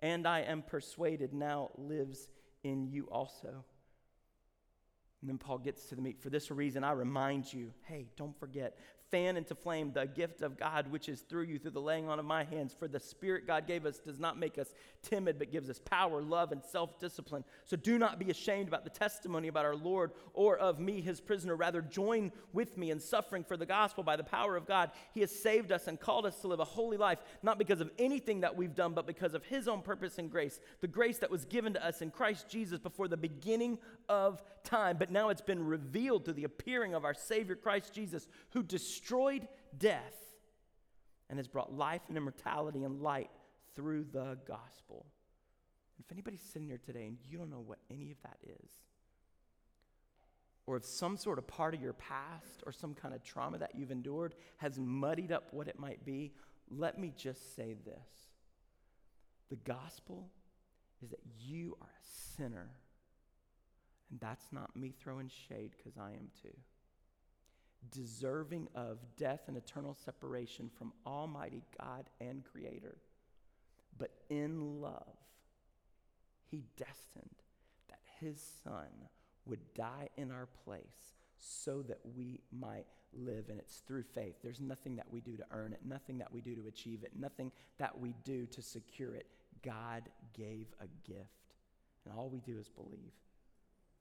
And 0.05 0.29
I 0.29 0.41
am 0.41 0.61
persuaded 0.61 1.33
now 1.33 1.71
lives 1.79 2.29
in 2.63 2.87
you 2.87 3.09
also. 3.11 3.65
And 5.23 5.31
then 5.31 5.39
Paul 5.39 5.57
gets 5.57 5.87
to 5.87 5.95
the 5.95 6.03
meat. 6.03 6.21
For 6.21 6.29
this 6.29 6.51
reason, 6.51 6.85
I 6.85 6.93
remind 6.93 7.51
you 7.51 7.73
hey, 7.85 8.09
don't 8.15 8.39
forget, 8.39 8.77
fan 9.11 9.37
into 9.37 9.55
flame 9.55 9.93
the 9.93 10.07
gift 10.07 10.43
of 10.43 10.59
God 10.59 10.91
which 10.91 11.09
is 11.09 11.21
through 11.21 11.45
you 11.45 11.59
through 11.59 11.71
the 11.73 11.81
laying 11.81 12.09
on 12.09 12.19
of 12.19 12.25
my 12.25 12.45
hands. 12.45 12.75
For 12.79 12.89
the 12.89 13.01
Spirit 13.01 13.47
God 13.47 13.67
gave 13.67 13.87
us 13.87 13.99
does 13.99 14.19
not 14.19 14.39
make 14.39 14.59
us 14.59 14.75
timid, 15.03 15.39
but 15.39 15.53
gives 15.53 15.71
us 15.71 15.79
power, 15.79 16.21
love, 16.21 16.53
and 16.53 16.63
self 16.65 16.99
discipline. 16.99 17.45
So 17.65 17.77
do 17.77 17.99
not 17.99 18.19
be 18.19 18.31
ashamed 18.31 18.69
about 18.69 18.85
the 18.85 18.91
testimony 18.91 19.49
about 19.49 19.65
our 19.65 19.77
Lord 19.77 20.13
or 20.33 20.57
of 20.57 20.79
me, 20.81 21.01
his 21.01 21.21
prisoner. 21.21 21.57
Rather, 21.57 21.81
join 21.81 22.33
with 22.53 22.77
me 22.77 22.91
in 22.91 23.01
suffering 23.01 23.45
for 23.45 23.57
the 23.57 23.67
gospel 23.67 24.03
by 24.03 24.17
the 24.17 24.25
power 24.25 24.57
of 24.57 24.67
God. 24.67 24.91
He 25.13 25.21
has 25.21 25.31
saved 25.31 25.73
us 25.73 25.87
and 25.87 26.01
called 26.01 26.27
us 26.27 26.41
to 26.41 26.49
live 26.49 26.61
a 26.61 26.65
holy 26.65 26.97
life, 26.97 27.19
not 27.43 27.59
because 27.59 27.81
of 27.81 27.91
anything 27.99 28.41
that 28.41 28.57
we've 28.57 28.75
done, 28.75 28.95
but 28.95 29.07
because 29.07 29.35
of 29.35 29.45
his 29.45 29.69
own 29.69 29.83
purpose 29.83 30.19
and 30.19 30.31
grace. 30.31 30.61
The 30.81 30.89
grace 30.89 31.19
that 31.19 31.31
was 31.31 31.45
given 31.45 31.75
to 31.75 31.87
us 31.87 32.03
in 32.03 32.11
Christ 32.11 32.49
Jesus 32.49 32.81
before 32.81 33.09
the 33.09 33.17
beginning 33.17 33.79
of 34.09 34.43
time. 34.65 34.97
But 34.99 35.11
now 35.11 35.29
it's 35.29 35.41
been 35.41 35.65
revealed 35.65 36.25
through 36.25 36.35
the 36.35 36.45
appearing 36.45 36.95
of 36.95 37.05
our 37.05 37.15
Savior 37.15 37.55
Christ 37.55 37.93
Jesus, 37.93 38.27
who 38.51 38.63
destroyed 38.63 39.04
destroyed 39.05 39.47
death 39.77 40.17
and 41.29 41.39
has 41.39 41.47
brought 41.47 41.77
life 41.77 42.01
and 42.09 42.17
immortality 42.17 42.85
and 42.85 43.03
light 43.03 43.31
through 43.77 44.05
the 44.13 44.39
gospel. 44.49 45.05
If 45.99 46.11
anybody's 46.11 46.41
sitting 46.41 46.69
here 46.69 46.81
today 46.85 47.07
and 47.07 47.19
you 47.29 47.37
don't 47.37 47.51
know 47.51 47.63
what 47.65 47.79
any 47.91 48.11
of 48.11 48.17
that 48.23 48.39
is, 48.43 48.71
or 50.67 50.79
if 50.79 50.87
some 50.87 51.19
sort 51.19 51.39
of 51.39 51.47
part 51.47 51.75
of 51.75 51.83
your 51.83 51.93
past 51.93 52.63
or 52.65 52.73
some 52.73 52.95
kind 52.95 53.15
of 53.15 53.23
trauma 53.23 53.59
that 53.59 53.75
you've 53.75 53.91
endured 53.91 54.35
has 54.57 54.79
muddied 54.79 55.33
up 55.33 55.49
what 55.51 55.69
it 55.69 55.79
might 55.79 56.03
be, 56.07 56.33
let 56.71 56.99
me 56.99 57.13
just 57.15 57.55
say 57.55 57.75
this. 57.85 58.09
The 59.51 59.57
gospel 59.57 60.31
is 61.03 61.11
that 61.11 61.21
you 61.39 61.77
are 61.83 61.89
a 61.89 62.07
sinner. 62.37 62.71
And 64.11 64.19
that's 64.19 64.47
not 64.51 64.75
me 64.75 64.95
throwing 64.99 65.29
shade 65.29 65.73
because 65.77 65.99
I 65.99 66.13
am 66.13 66.31
too 66.43 66.57
deserving 67.91 68.69
of 68.75 68.99
death 69.17 69.43
and 69.49 69.57
eternal 69.57 69.95
separation 69.95 70.71
from 70.77 70.93
Almighty 71.07 71.63
God 71.79 72.05
and 72.21 72.43
Creator. 72.45 72.97
But 73.99 74.11
in 74.29 74.81
love, 74.81 75.17
He 76.51 76.65
destined 76.77 77.43
that 77.89 78.01
His 78.21 78.43
Son 78.63 78.89
would 79.47 79.61
die 79.75 80.09
in 80.17 80.31
our 80.31 80.49
place 80.65 81.15
so 81.39 81.83
that 81.83 82.01
we 82.17 82.41
might 82.51 82.87
live. 83.13 83.49
And 83.49 83.59
it's 83.59 83.83
through 83.87 84.05
faith. 84.05 84.37
There's 84.43 84.61
nothing 84.61 84.97
that 84.97 85.07
we 85.11 85.21
do 85.21 85.37
to 85.37 85.45
earn 85.51 85.73
it, 85.73 85.81
nothing 85.85 86.19
that 86.19 86.33
we 86.33 86.41
do 86.41 86.55
to 86.55 86.67
achieve 86.67 87.05
it, 87.05 87.13
nothing 87.19 87.53
that 87.79 87.99
we 87.99 88.15
do 88.25 88.47
to 88.47 88.63
secure 88.63 89.15
it. 89.15 89.27
God 89.65 90.03
gave 90.37 90.67
a 90.81 90.87
gift. 91.09 91.55
And 92.05 92.15
all 92.15 92.29
we 92.29 92.41
do 92.41 92.59
is 92.59 92.69
believe. 92.69 93.13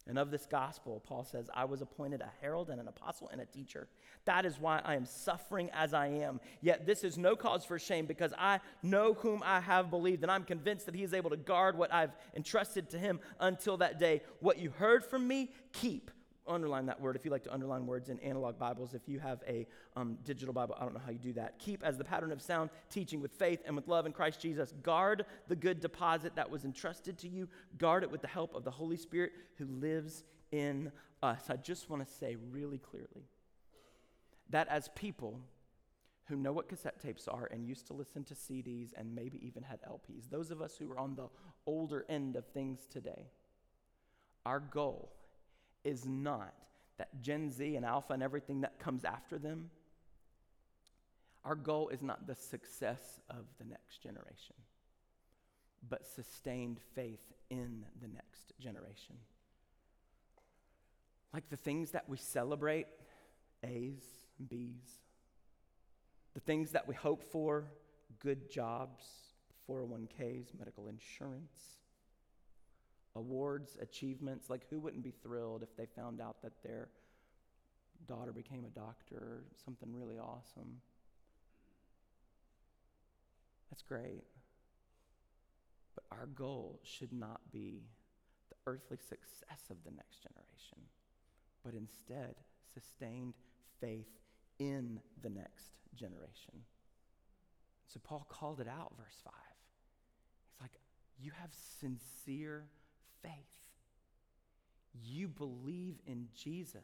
And 0.08 0.20
of 0.20 0.32
this 0.32 0.46
gospel, 0.46 1.02
Paul 1.06 1.24
says, 1.24 1.50
I 1.54 1.64
was 1.64 1.82
appointed 1.82 2.22
a 2.22 2.30
herald 2.42 2.70
and 2.70 2.82
an 2.82 2.90
apostle 2.90 3.30
and 3.32 3.40
a 3.40 3.46
teacher. 3.46 3.88
That 4.26 4.46
is 4.46 4.60
why 4.60 4.82
I 4.84 4.96
am 4.96 5.06
suffering 5.06 5.70
as 5.74 5.94
I 5.94 6.08
am. 6.08 6.42
Yet 6.62 6.86
this 6.86 7.06
is 7.06 7.18
no 7.18 7.38
cause 7.38 7.64
for 7.64 7.80
shame 7.80 8.06
because 8.06 8.34
I 8.38 8.60
know 8.82 9.14
whom 9.14 9.42
I 9.46 9.62
have 9.62 9.90
believed, 9.90 10.24
and 10.24 10.32
I'm 10.32 10.44
convinced 10.44 10.88
that 10.88 10.96
he 10.96 11.04
is 11.04 11.14
able 11.14 11.30
to 11.30 11.38
guard 11.38 11.78
what 11.78 11.94
I've 11.94 12.16
entrusted 12.36 12.90
to 12.90 13.00
him 13.00 13.22
until 13.40 13.78
that 13.78 13.98
day. 13.98 14.24
What 14.42 14.60
you 14.60 14.72
heard 14.72 15.06
from 15.06 15.26
me, 15.26 15.52
keep 15.72 16.12
underline 16.48 16.86
that 16.88 17.00
word 17.00 17.16
if 17.16 17.26
you 17.26 17.32
like 17.32 17.44
to 17.44 17.54
underline 17.54 17.86
words 17.86 18.10
in 18.10 18.20
analog 18.20 18.58
Bibles. 18.58 18.94
If 18.94 19.08
you 19.08 19.20
have 19.20 19.44
a 19.48 19.68
um, 19.96 20.18
digital 20.24 20.54
Bible, 20.54 20.76
I 20.78 20.84
don't 20.84 20.94
know 20.94 21.02
how 21.04 21.12
you 21.12 21.20
do 21.20 21.34
that. 21.34 21.60
Keep 21.60 21.84
as 21.84 21.98
the 21.98 22.04
pattern 22.04 22.32
of 22.32 22.42
sound 22.42 22.70
teaching 22.90 23.22
with 23.22 23.32
faith 23.32 23.62
and 23.66 23.76
with 23.76 23.88
love 23.88 24.06
in 24.06 24.12
Christ 24.12 24.42
Jesus. 24.42 24.74
Guard 24.84 25.26
the 25.48 25.56
good 25.56 25.80
deposit 25.80 26.36
that 26.36 26.50
was 26.50 26.66
entrusted 26.66 27.18
to 27.20 27.28
you. 27.28 27.48
Guard 27.78 28.04
it 28.04 28.12
with 28.12 28.22
the 28.22 28.28
help 28.28 28.56
of 28.56 28.64
the 28.64 28.72
Holy 28.72 28.98
Spirit 28.98 29.32
who 29.58 29.66
lives 29.66 30.24
in 30.52 30.92
us. 31.22 31.50
I 31.50 31.56
just 31.56 31.90
want 31.90 32.06
to 32.06 32.14
say 32.14 32.36
really 32.52 32.78
clearly 32.78 33.28
that 34.50 34.68
as 34.68 34.90
people 34.96 35.40
who 36.26 36.36
know 36.38 36.54
what 36.54 36.70
cassette 36.70 37.02
tapes 37.02 37.28
are 37.28 37.50
and 37.52 37.66
used 37.66 37.88
to 37.88 37.94
listen 37.94 38.24
to 38.24 38.34
CDs 38.34 38.92
and 38.96 39.14
maybe 39.14 39.46
even 39.46 39.64
had 39.64 39.80
LPs, 39.84 40.30
those 40.30 40.52
of 40.52 40.62
us 40.62 40.76
who 40.78 40.92
are 40.92 41.00
on 41.00 41.16
the 41.16 41.28
older 41.66 42.06
end 42.08 42.36
of 42.36 42.46
things 42.48 42.88
today, 42.90 43.28
our 44.46 44.60
goal 44.60 45.12
is 45.84 46.06
not 46.06 46.54
that 46.98 47.22
Gen 47.22 47.52
Z 47.52 47.76
and 47.76 47.86
Alpha 47.86 48.14
and 48.14 48.24
everything 48.24 48.62
that 48.62 48.80
comes 48.80 49.04
after 49.04 49.38
them, 49.38 49.70
our 51.44 51.56
goal 51.56 51.90
is 51.90 52.02
not 52.02 52.26
the 52.28 52.36
success 52.36 53.20
of 53.30 53.46
the 53.60 53.66
next 53.66 54.02
generation, 54.02 54.56
but 55.90 56.06
sustained 56.06 56.80
faith 56.96 57.34
in 57.50 57.86
the 58.02 58.08
next 58.08 58.54
generation. 58.60 59.16
Like 61.34 61.50
the 61.50 61.58
things 61.58 61.92
that 61.92 62.08
we 62.08 62.18
celebrate, 62.18 62.88
A's 63.64 64.04
and 64.40 64.48
B's, 64.48 65.02
the 66.34 66.40
things 66.40 66.72
that 66.72 66.88
we 66.88 66.96
hope 66.96 67.24
for, 67.24 67.66
good 68.20 68.50
jobs, 68.50 69.04
401ks, 69.70 70.48
medical 70.58 70.88
insurance, 70.88 71.83
awards, 73.16 73.78
achievements. 73.82 74.50
Like, 74.50 74.66
who 74.70 74.80
wouldn't 74.80 75.04
be 75.04 75.14
thrilled 75.24 75.64
if 75.64 75.76
they 75.76 75.86
found 75.86 76.22
out 76.22 76.42
that 76.42 76.64
their 76.64 76.90
daughter 78.08 78.32
became 78.32 78.66
a 78.66 78.70
doctor 78.70 79.16
or 79.16 79.44
something 79.64 79.94
really 79.94 80.18
awesome? 80.18 80.82
That's 83.70 83.82
great. 83.82 84.24
But 85.96 86.06
our 86.12 86.28
goal 86.28 86.80
should 86.84 87.14
not 87.14 87.42
be 87.52 87.84
the 88.50 88.56
earthly 88.68 88.98
success 88.98 89.70
of 89.70 89.78
the 89.84 89.92
next 89.92 90.22
generation, 90.22 90.80
but 91.64 91.74
instead 91.74 92.36
sustained 92.74 93.34
faith 93.80 94.10
in 94.60 95.00
the 95.22 95.30
next 95.30 95.74
generation. 95.96 96.66
So 97.88 98.00
Paul 98.04 98.26
called 98.30 98.60
it 98.60 98.68
out, 98.68 98.94
verse 98.98 99.22
5. 99.24 99.34
He's 100.50 100.62
like, 100.62 100.80
You 101.20 101.32
have 101.40 101.52
sincere 101.80 102.66
faith. 103.24 103.32
You 105.04 105.28
believe 105.28 105.96
in 106.06 106.28
Jesus, 106.36 106.82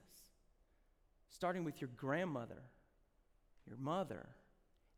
starting 1.30 1.63
with 1.63 1.80
your 1.82 1.89
grandmother, 1.95 2.63
your 3.67 3.78
mother, 3.78 4.28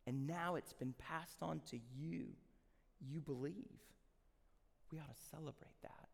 and 0.06 0.26
now 0.26 0.54
it's 0.54 0.72
been 0.72 0.94
passed 0.98 1.42
on 1.42 1.60
to 1.70 1.78
you. 1.96 2.26
you 3.00 3.20
believe. 3.20 3.54
We 4.90 4.98
ought 4.98 5.08
to 5.08 5.22
celebrate 5.30 5.80
that 5.82 6.08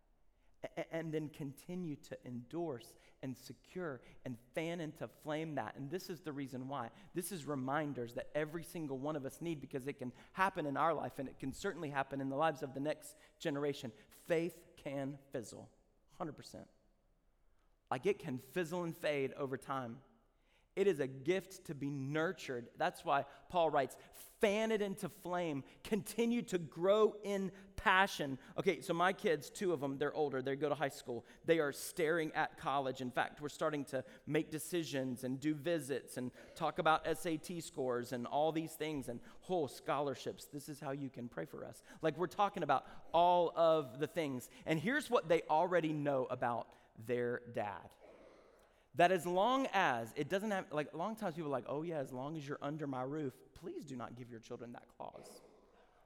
and 0.91 1.13
then 1.13 1.29
continue 1.29 1.97
to 1.97 2.17
endorse 2.27 2.93
and 3.23 3.37
secure 3.37 4.01
and 4.25 4.37
fan 4.55 4.81
into 4.81 5.09
flame 5.23 5.55
that. 5.55 5.75
And 5.77 5.91
this 5.91 6.11
is 6.11 6.21
the 6.21 6.33
reason 6.33 6.69
why. 6.69 6.89
This 7.15 7.31
is 7.31 7.47
reminders 7.47 8.15
that 8.15 8.29
every 8.35 8.65
single 8.65 8.99
one 8.99 9.17
of 9.17 9.25
us 9.25 9.39
need 9.41 9.61
because 9.61 9.87
it 9.87 9.99
can 9.99 10.13
happen 10.33 10.67
in 10.67 10.77
our 10.77 10.95
life 10.95 11.13
and 11.19 11.29
it 11.29 11.39
can 11.39 11.53
certainly 11.53 11.91
happen 11.91 12.21
in 12.21 12.29
the 12.29 12.37
lives 12.37 12.63
of 12.63 12.75
the 12.75 12.81
next 12.81 13.15
generation. 13.39 13.93
Faith 14.27 14.57
can 14.83 15.19
fizzle, 15.33 15.69
100%. 16.21 16.33
Like 17.91 18.07
it 18.07 18.19
can 18.19 18.39
fizzle 18.53 18.85
and 18.85 18.97
fade 18.97 19.33
over 19.39 19.57
time. 19.57 19.97
It 20.79 20.87
is 20.87 21.01
a 21.01 21.09
gift 21.09 21.65
to 21.67 21.75
be 21.75 21.91
nurtured. 21.91 22.69
That's 22.79 23.05
why 23.05 23.25
Paul 23.49 23.69
writes, 23.69 23.97
fan 24.41 24.71
it 24.71 24.81
into 24.81 25.09
flame, 25.09 25.65
continue 25.83 26.41
to 26.43 26.57
grow 26.57 27.17
in 27.25 27.51
passion. 27.75 28.39
Okay, 28.57 28.81
so 28.81 28.95
my 28.95 29.13
kids, 29.13 29.51
two 29.51 29.73
of 29.73 29.81
them, 29.81 29.99
they're 29.99 30.15
older, 30.15 30.41
they 30.41 30.55
go 30.55 30.69
to 30.69 30.77
high 30.77 30.89
school. 30.89 31.27
They 31.47 31.59
are 31.59 31.73
staring 31.73 32.31
at 32.37 32.59
college. 32.59 33.01
In 33.01 33.11
fact, 33.11 33.41
we're 33.41 33.49
starting 33.49 33.85
to 33.87 34.05
make 34.25 34.53
decisions 34.53 35.25
and 35.25 35.41
do 35.41 35.53
visits 35.53 36.17
and 36.17 36.31
talk 36.55 36.79
about 36.79 37.05
SAT 37.07 37.61
scores 37.61 38.13
and 38.13 38.25
all 38.25 38.53
these 38.53 38.75
things 38.75 39.09
and 39.09 39.19
whole 39.41 39.67
scholarships. 39.67 40.45
This 40.45 40.69
is 40.69 40.79
how 40.79 40.93
you 40.93 41.11
can 41.11 41.27
pray 41.27 41.45
for 41.45 41.65
us. 41.65 41.83
Like 42.03 42.17
we're 42.17 42.29
talking 42.29 42.63
about 42.63 42.87
all 43.13 43.53
of 43.57 43.99
the 43.99 44.07
things. 44.07 44.49
And 44.65 44.79
here's 44.79 45.11
what 45.11 45.29
they 45.29 45.43
already 45.51 45.93
know 45.93 46.29
about 46.31 46.69
their 47.05 47.41
dad 47.53 47.91
that 48.99 49.13
as 49.13 49.25
long 49.25 49.67
as 49.73 50.13
it 50.17 50.29
doesn't 50.29 50.51
have, 50.51 50.67
like, 50.73 50.89
a 50.93 50.97
long 50.97 51.15
times 51.15 51.35
people 51.35 51.49
are 51.49 51.53
like, 51.53 51.65
oh, 51.69 51.83
yeah, 51.83 51.99
as 51.99 52.13
long 52.13 52.37
as 52.37 52.47
you're 52.47 52.59
under 52.61 52.87
my 52.87 53.03
roof, 53.03 53.33
please 53.55 53.85
do 53.85 53.97
not 53.97 54.17
give 54.17 54.29
your 54.29 54.41
children 54.41 54.73
that 54.73 54.83
clause. 54.97 55.41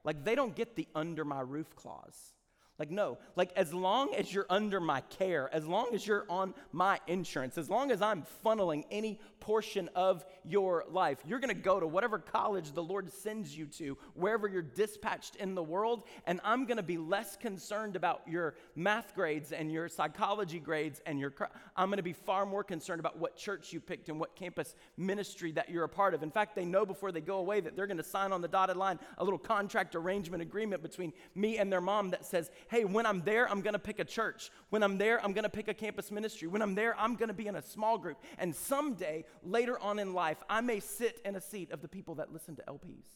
Like, 0.05 0.25
they 0.25 0.35
don't 0.35 0.55
get 0.55 0.77
the 0.77 0.87
under 0.95 1.25
my 1.25 1.41
roof 1.41 1.75
clause. 1.75 2.35
Like, 2.79 2.91
no, 2.91 3.19
like 3.37 3.53
as 3.55 3.73
long 3.75 4.15
as 4.15 4.33
you're 4.33 4.47
under 4.49 4.81
my 4.81 5.03
care, 5.03 5.49
as 5.53 5.67
long 5.67 5.95
as 5.95 6.07
you're 6.07 6.25
on 6.29 6.55
my 6.73 6.99
insurance, 7.07 7.59
as 7.59 7.69
long 7.69 7.91
as 7.91 8.01
I'm 8.01 8.25
funneling 8.45 8.85
any 8.91 9.21
portion 9.41 9.91
of 9.95 10.25
your 10.45 10.85
life, 10.89 11.19
you're 11.27 11.39
gonna 11.39 11.53
go 11.53 11.79
to 11.79 11.87
whatever 11.87 12.19
college 12.19 12.73
the 12.73 12.83
Lord 12.83 13.13
sends 13.13 13.57
you 13.57 13.67
to, 13.67 13.99
wherever 14.15 14.49
you're 14.49 14.63
dispatched 14.63 15.37
in 15.37 15.55
the 15.55 15.63
world, 15.63 16.05
and 16.27 16.41
I'm 16.45 16.65
gonna 16.65 16.83
be 16.83 16.97
less 16.97 17.37
concerned 17.37 17.95
about 17.95 18.23
your 18.27 18.55
math 18.75 19.15
grades 19.15 19.53
and 19.53 19.71
your 19.71 19.89
psychology 19.89 20.59
grades 20.59 21.03
and 21.05 21.21
your. 21.21 21.35
I'm 21.77 21.91
gonna 21.91 22.03
be 22.03 22.15
far 22.15 22.47
more 22.47 22.65
concerned 22.65 23.01
about 23.01 23.19
what 23.19 23.37
church 23.37 23.73
you 23.73 23.81
picked 23.81 24.09
and 24.09 24.19
what 24.19 24.35
campus 24.35 24.75
ministry 24.97 25.53
that 25.53 25.69
you're 25.69 25.85
a 25.85 25.89
part 25.89 26.15
of. 26.15 26.23
In 26.23 26.31
fact, 26.31 26.57
they 26.57 26.65
know 26.65 26.87
before 26.87 27.13
they 27.13 27.21
go 27.21 27.37
away 27.39 27.61
that 27.61 27.77
they're 27.77 27.87
gonna 27.87 28.03
sign 28.03 28.33
on 28.33 28.41
the 28.41 28.49
dotted 28.49 28.77
line 28.77 28.99
a 29.19 29.25
little 29.25 29.39
contract 29.39 29.95
arrangement 29.95 30.43
agreement 30.43 30.83
between 30.83 31.13
me 31.35 31.59
and 31.59 31.71
their 31.71 31.81
mom 31.81 32.11
that 32.11 32.25
says, 32.25 32.51
hey, 32.69 32.85
when 32.85 33.07
I'm 33.07 33.23
there, 33.23 33.49
I'm 33.49 33.61
going 33.61 33.75
to 33.75 33.79
pick 33.79 33.99
a 33.99 34.05
church. 34.05 34.51
When 34.71 34.83
I'm 34.83 34.99
there, 34.99 35.23
I'm 35.25 35.33
going 35.33 35.45
to 35.45 35.51
pick 35.51 35.69
a 35.69 35.75
campus 35.75 36.11
ministry. 36.11 36.49
When 36.49 36.63
I'm 36.63 36.75
there, 36.75 36.99
I'm 36.99 37.17
going 37.17 37.29
to 37.29 37.35
be 37.35 37.47
in 37.47 37.57
a 37.57 37.63
small 37.63 37.99
group. 37.99 38.19
And 38.39 38.55
someday, 38.55 39.25
later 39.43 39.79
on 39.81 39.99
in 39.99 40.15
life, 40.15 40.39
I 40.49 40.61
may 40.61 40.81
sit 40.81 41.21
in 41.25 41.37
a 41.37 41.41
seat 41.41 41.71
of 41.71 41.83
the 41.83 41.89
people 41.89 42.17
that 42.17 42.33
listen 42.33 42.57
to 42.57 42.63
LPs 42.69 43.07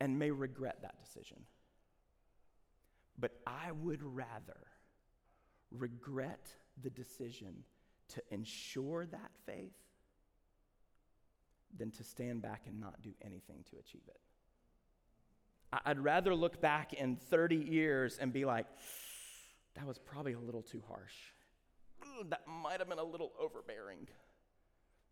and 0.00 0.18
may 0.18 0.30
regret 0.30 0.78
that 0.82 0.96
decision. 1.04 1.38
But 3.18 3.32
I 3.46 3.72
would 3.72 4.02
rather 4.02 4.66
regret 5.70 6.48
the 6.82 6.90
decision 6.90 7.64
to 8.08 8.22
ensure 8.30 9.06
that 9.06 9.30
faith 9.46 9.72
than 11.78 11.90
to 11.92 12.04
stand 12.04 12.42
back 12.42 12.62
and 12.66 12.80
not 12.80 13.00
do 13.00 13.12
anything 13.24 13.64
to 13.70 13.78
achieve 13.78 14.02
it. 14.08 14.20
I'd 15.72 15.98
rather 15.98 16.34
look 16.34 16.60
back 16.60 16.92
in 16.92 17.16
30 17.16 17.56
years 17.56 18.18
and 18.18 18.32
be 18.32 18.44
like, 18.44 18.66
that 19.74 19.86
was 19.86 19.98
probably 19.98 20.34
a 20.34 20.38
little 20.38 20.62
too 20.62 20.82
harsh. 20.86 21.14
That 22.28 22.42
might 22.46 22.78
have 22.78 22.88
been 22.88 22.98
a 22.98 23.04
little 23.04 23.32
overbearing 23.40 24.08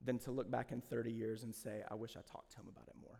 than 0.05 0.19
to 0.21 0.31
look 0.31 0.51
back 0.51 0.73
in 0.73 0.81
30 0.81 1.11
years 1.11 1.45
and 1.45 1.55
say, 1.55 1.83
I 1.91 1.95
wish 1.95 2.17
I 2.17 2.21
talked 2.31 2.53
to 2.53 2.59
him 2.59 2.67
about 2.69 2.89
it 2.89 2.95
more. 3.01 3.19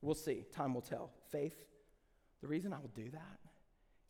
We'll 0.00 0.14
see. 0.14 0.44
Time 0.52 0.74
will 0.74 0.82
tell. 0.82 1.12
Faith, 1.30 1.56
the 2.40 2.48
reason 2.48 2.72
I 2.72 2.78
will 2.78 2.90
do 2.94 3.10
that 3.10 3.38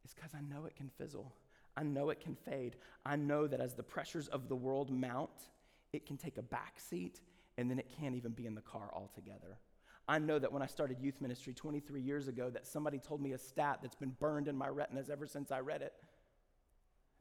is 0.05 0.15
because 0.15 0.33
I 0.35 0.41
know 0.41 0.67
it 0.67 0.77
can 0.77 0.89
fizzle. 0.89 1.35
I 1.77 1.83
know 1.83 2.11
it 2.11 2.21
can 2.21 2.35
fade. 2.35 2.77
I 3.05 3.17
know 3.17 3.47
that 3.47 3.61
as 3.61 3.75
the 3.75 3.83
pressures 3.83 4.29
of 4.29 4.49
the 4.49 4.57
world 4.57 4.91
mount, 4.91 5.31
it 5.93 6.07
can 6.07 6.17
take 6.17 6.39
a 6.39 6.43
back 6.43 6.79
seat 6.79 7.21
and 7.59 7.71
then 7.71 7.79
it 7.79 7.91
can't 7.99 8.15
even 8.15 8.33
be 8.33 8.47
in 8.47 8.55
the 8.55 8.63
car 8.63 8.91
altogether. 8.95 9.59
I 10.09 10.19
know 10.19 10.39
that 10.39 10.53
when 10.53 10.63
I 10.63 10.67
started 10.67 10.99
youth 11.01 11.21
ministry 11.21 11.55
23 11.55 12.01
years 12.01 12.29
ago, 12.29 12.51
that 12.51 12.67
somebody 12.67 12.99
told 12.99 13.21
me 13.21 13.33
a 13.33 13.39
stat 13.39 13.79
that's 13.83 13.95
been 13.95 14.17
burned 14.19 14.49
in 14.49 14.57
my 14.57 14.69
retinas 14.69 15.11
ever 15.11 15.27
since 15.27 15.53
I 15.53 15.61
read 15.61 15.83
it. 15.83 15.93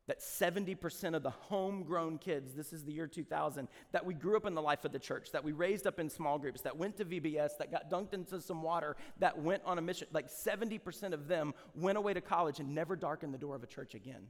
That 0.07 0.19
70% 0.19 1.15
of 1.15 1.21
the 1.21 1.29
homegrown 1.29 2.17
kids, 2.17 2.53
this 2.53 2.73
is 2.73 2.83
the 2.83 2.91
year 2.91 3.05
2000, 3.05 3.67
that 3.91 4.03
we 4.03 4.15
grew 4.15 4.35
up 4.35 4.47
in 4.47 4.55
the 4.55 4.61
life 4.61 4.83
of 4.83 4.91
the 4.91 4.99
church, 4.99 5.31
that 5.31 5.43
we 5.43 5.51
raised 5.51 5.85
up 5.85 5.99
in 5.99 6.09
small 6.09 6.39
groups, 6.39 6.61
that 6.61 6.75
went 6.75 6.97
to 6.97 7.05
VBS, 7.05 7.57
that 7.59 7.71
got 7.71 7.89
dunked 7.89 8.13
into 8.13 8.41
some 8.41 8.63
water, 8.63 8.97
that 9.19 9.37
went 9.37 9.61
on 9.63 9.77
a 9.77 9.81
mission, 9.81 10.07
like 10.11 10.27
70% 10.27 11.13
of 11.13 11.27
them 11.27 11.53
went 11.75 11.99
away 11.99 12.15
to 12.15 12.21
college 12.21 12.59
and 12.59 12.73
never 12.73 12.95
darkened 12.95 13.33
the 13.33 13.37
door 13.37 13.55
of 13.55 13.63
a 13.63 13.67
church 13.67 13.93
again. 13.93 14.23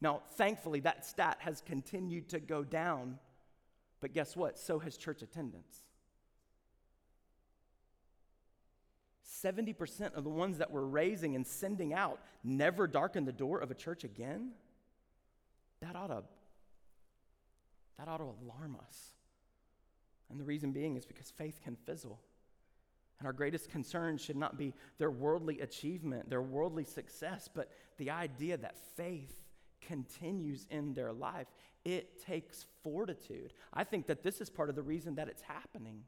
Now, 0.00 0.22
thankfully, 0.36 0.80
that 0.80 1.06
stat 1.06 1.38
has 1.40 1.62
continued 1.62 2.28
to 2.28 2.38
go 2.38 2.62
down, 2.62 3.18
but 4.00 4.12
guess 4.12 4.36
what? 4.36 4.58
So 4.58 4.78
has 4.78 4.96
church 4.98 5.22
attendance. 5.22 5.87
70% 9.44 10.14
of 10.14 10.24
the 10.24 10.30
ones 10.30 10.58
that 10.58 10.70
we're 10.70 10.84
raising 10.84 11.34
and 11.34 11.46
sending 11.46 11.92
out 11.92 12.20
never 12.42 12.86
darken 12.86 13.24
the 13.24 13.32
door 13.32 13.58
of 13.58 13.70
a 13.70 13.74
church 13.74 14.04
again, 14.04 14.52
that 15.80 15.94
ought 15.96 16.08
to 16.08 16.22
that 17.98 18.08
ought 18.08 18.18
to 18.18 18.24
alarm 18.24 18.76
us. 18.86 19.12
And 20.30 20.38
the 20.38 20.44
reason 20.44 20.72
being 20.72 20.96
is 20.96 21.04
because 21.04 21.30
faith 21.30 21.60
can 21.64 21.76
fizzle. 21.84 22.20
And 23.18 23.26
our 23.26 23.32
greatest 23.32 23.70
concern 23.70 24.18
should 24.18 24.36
not 24.36 24.56
be 24.56 24.72
their 24.98 25.10
worldly 25.10 25.60
achievement, 25.60 26.30
their 26.30 26.42
worldly 26.42 26.84
success, 26.84 27.48
but 27.52 27.70
the 27.96 28.10
idea 28.10 28.56
that 28.56 28.78
faith 28.96 29.34
continues 29.80 30.66
in 30.70 30.94
their 30.94 31.12
life. 31.12 31.48
It 31.84 32.22
takes 32.24 32.66
fortitude. 32.84 33.52
I 33.72 33.82
think 33.82 34.06
that 34.06 34.22
this 34.22 34.40
is 34.40 34.50
part 34.50 34.68
of 34.68 34.76
the 34.76 34.82
reason 34.82 35.16
that 35.16 35.28
it's 35.28 35.42
happening. 35.42 36.02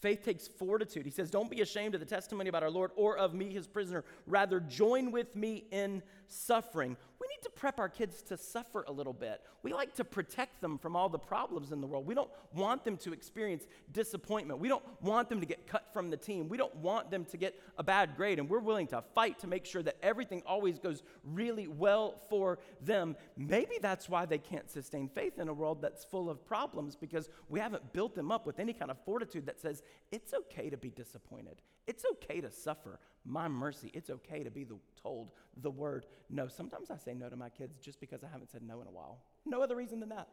Faith 0.00 0.24
takes 0.24 0.46
fortitude. 0.46 1.04
He 1.04 1.10
says, 1.10 1.30
Don't 1.30 1.50
be 1.50 1.60
ashamed 1.60 1.94
of 1.94 2.00
the 2.00 2.06
testimony 2.06 2.48
about 2.48 2.62
our 2.62 2.70
Lord 2.70 2.92
or 2.94 3.16
of 3.18 3.34
me, 3.34 3.52
his 3.52 3.66
prisoner. 3.66 4.04
Rather, 4.26 4.60
join 4.60 5.10
with 5.10 5.34
me 5.34 5.64
in 5.70 6.02
suffering. 6.28 6.96
We 7.20 7.26
need 7.26 7.42
to 7.42 7.50
prep 7.50 7.80
our 7.80 7.88
kids 7.88 8.22
to 8.22 8.36
suffer 8.36 8.84
a 8.86 8.92
little 8.92 9.12
bit. 9.12 9.40
We 9.62 9.72
like 9.72 9.94
to 9.96 10.04
protect 10.04 10.60
them 10.60 10.78
from 10.78 10.94
all 10.94 11.08
the 11.08 11.18
problems 11.18 11.72
in 11.72 11.80
the 11.80 11.86
world. 11.86 12.06
We 12.06 12.14
don't 12.14 12.30
want 12.54 12.84
them 12.84 12.96
to 12.98 13.12
experience 13.12 13.66
disappointment. 13.90 14.60
We 14.60 14.68
don't 14.68 14.84
want 15.02 15.28
them 15.28 15.40
to 15.40 15.46
get 15.46 15.66
cut 15.66 15.92
from 15.92 16.10
the 16.10 16.16
team. 16.16 16.48
We 16.48 16.56
don't 16.56 16.74
want 16.76 17.10
them 17.10 17.24
to 17.24 17.36
get 17.36 17.60
a 17.76 17.82
bad 17.82 18.16
grade. 18.16 18.38
And 18.38 18.48
we're 18.48 18.60
willing 18.60 18.86
to 18.88 19.02
fight 19.14 19.38
to 19.40 19.48
make 19.48 19.64
sure 19.64 19.82
that 19.82 19.96
everything 20.00 20.42
always 20.46 20.78
goes 20.78 21.02
really 21.24 21.66
well 21.66 22.22
for 22.28 22.60
them. 22.82 23.16
Maybe 23.36 23.78
that's 23.80 24.08
why 24.08 24.24
they 24.24 24.38
can't 24.38 24.70
sustain 24.70 25.08
faith 25.08 25.38
in 25.38 25.48
a 25.48 25.54
world 25.54 25.82
that's 25.82 26.04
full 26.04 26.30
of 26.30 26.46
problems 26.46 26.94
because 26.94 27.28
we 27.48 27.58
haven't 27.58 27.92
built 27.92 28.14
them 28.14 28.30
up 28.30 28.46
with 28.46 28.60
any 28.60 28.72
kind 28.72 28.90
of 28.90 28.98
fortitude 29.04 29.46
that 29.46 29.58
says 29.58 29.82
it's 30.10 30.34
okay 30.34 30.70
to 30.70 30.76
be 30.76 30.90
disappointed. 30.90 31.60
It's 31.86 32.04
okay 32.12 32.40
to 32.40 32.50
suffer. 32.50 32.98
My 33.24 33.48
mercy, 33.48 33.90
it's 33.94 34.10
okay 34.10 34.42
to 34.42 34.50
be 34.50 34.64
the, 34.64 34.76
told 35.02 35.30
the 35.62 35.70
word 35.70 36.06
no. 36.30 36.48
Sometimes 36.48 36.90
I 36.90 36.96
say 36.96 37.14
no 37.14 37.28
to 37.28 37.36
my 37.36 37.48
kids 37.48 37.78
just 37.78 38.00
because 38.00 38.22
I 38.22 38.28
haven't 38.30 38.50
said 38.50 38.62
no 38.62 38.80
in 38.80 38.86
a 38.86 38.90
while. 38.90 39.18
No 39.44 39.62
other 39.62 39.76
reason 39.76 40.00
than 40.00 40.10
that. 40.10 40.28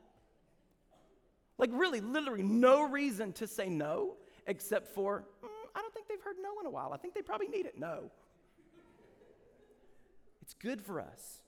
Like, 1.57 1.69
really, 1.73 2.01
literally, 2.01 2.43
no 2.43 2.83
reason 2.83 3.31
to 3.33 3.47
say 3.47 3.69
no 3.69 4.15
except 4.47 4.93
for, 4.93 5.23
mm, 5.43 5.47
I 5.73 5.81
don't 5.81 5.93
think 5.93 6.07
they've 6.07 6.21
heard 6.21 6.35
no 6.41 6.59
in 6.59 6.65
a 6.65 6.69
while. 6.69 6.91
I 6.93 6.97
think 6.97 7.13
they 7.13 7.21
probably 7.21 7.47
need 7.47 7.65
it. 7.65 7.79
No. 7.79 8.11
It's 10.41 10.53
good 10.53 10.81
for 10.81 10.99
us. 10.99 11.41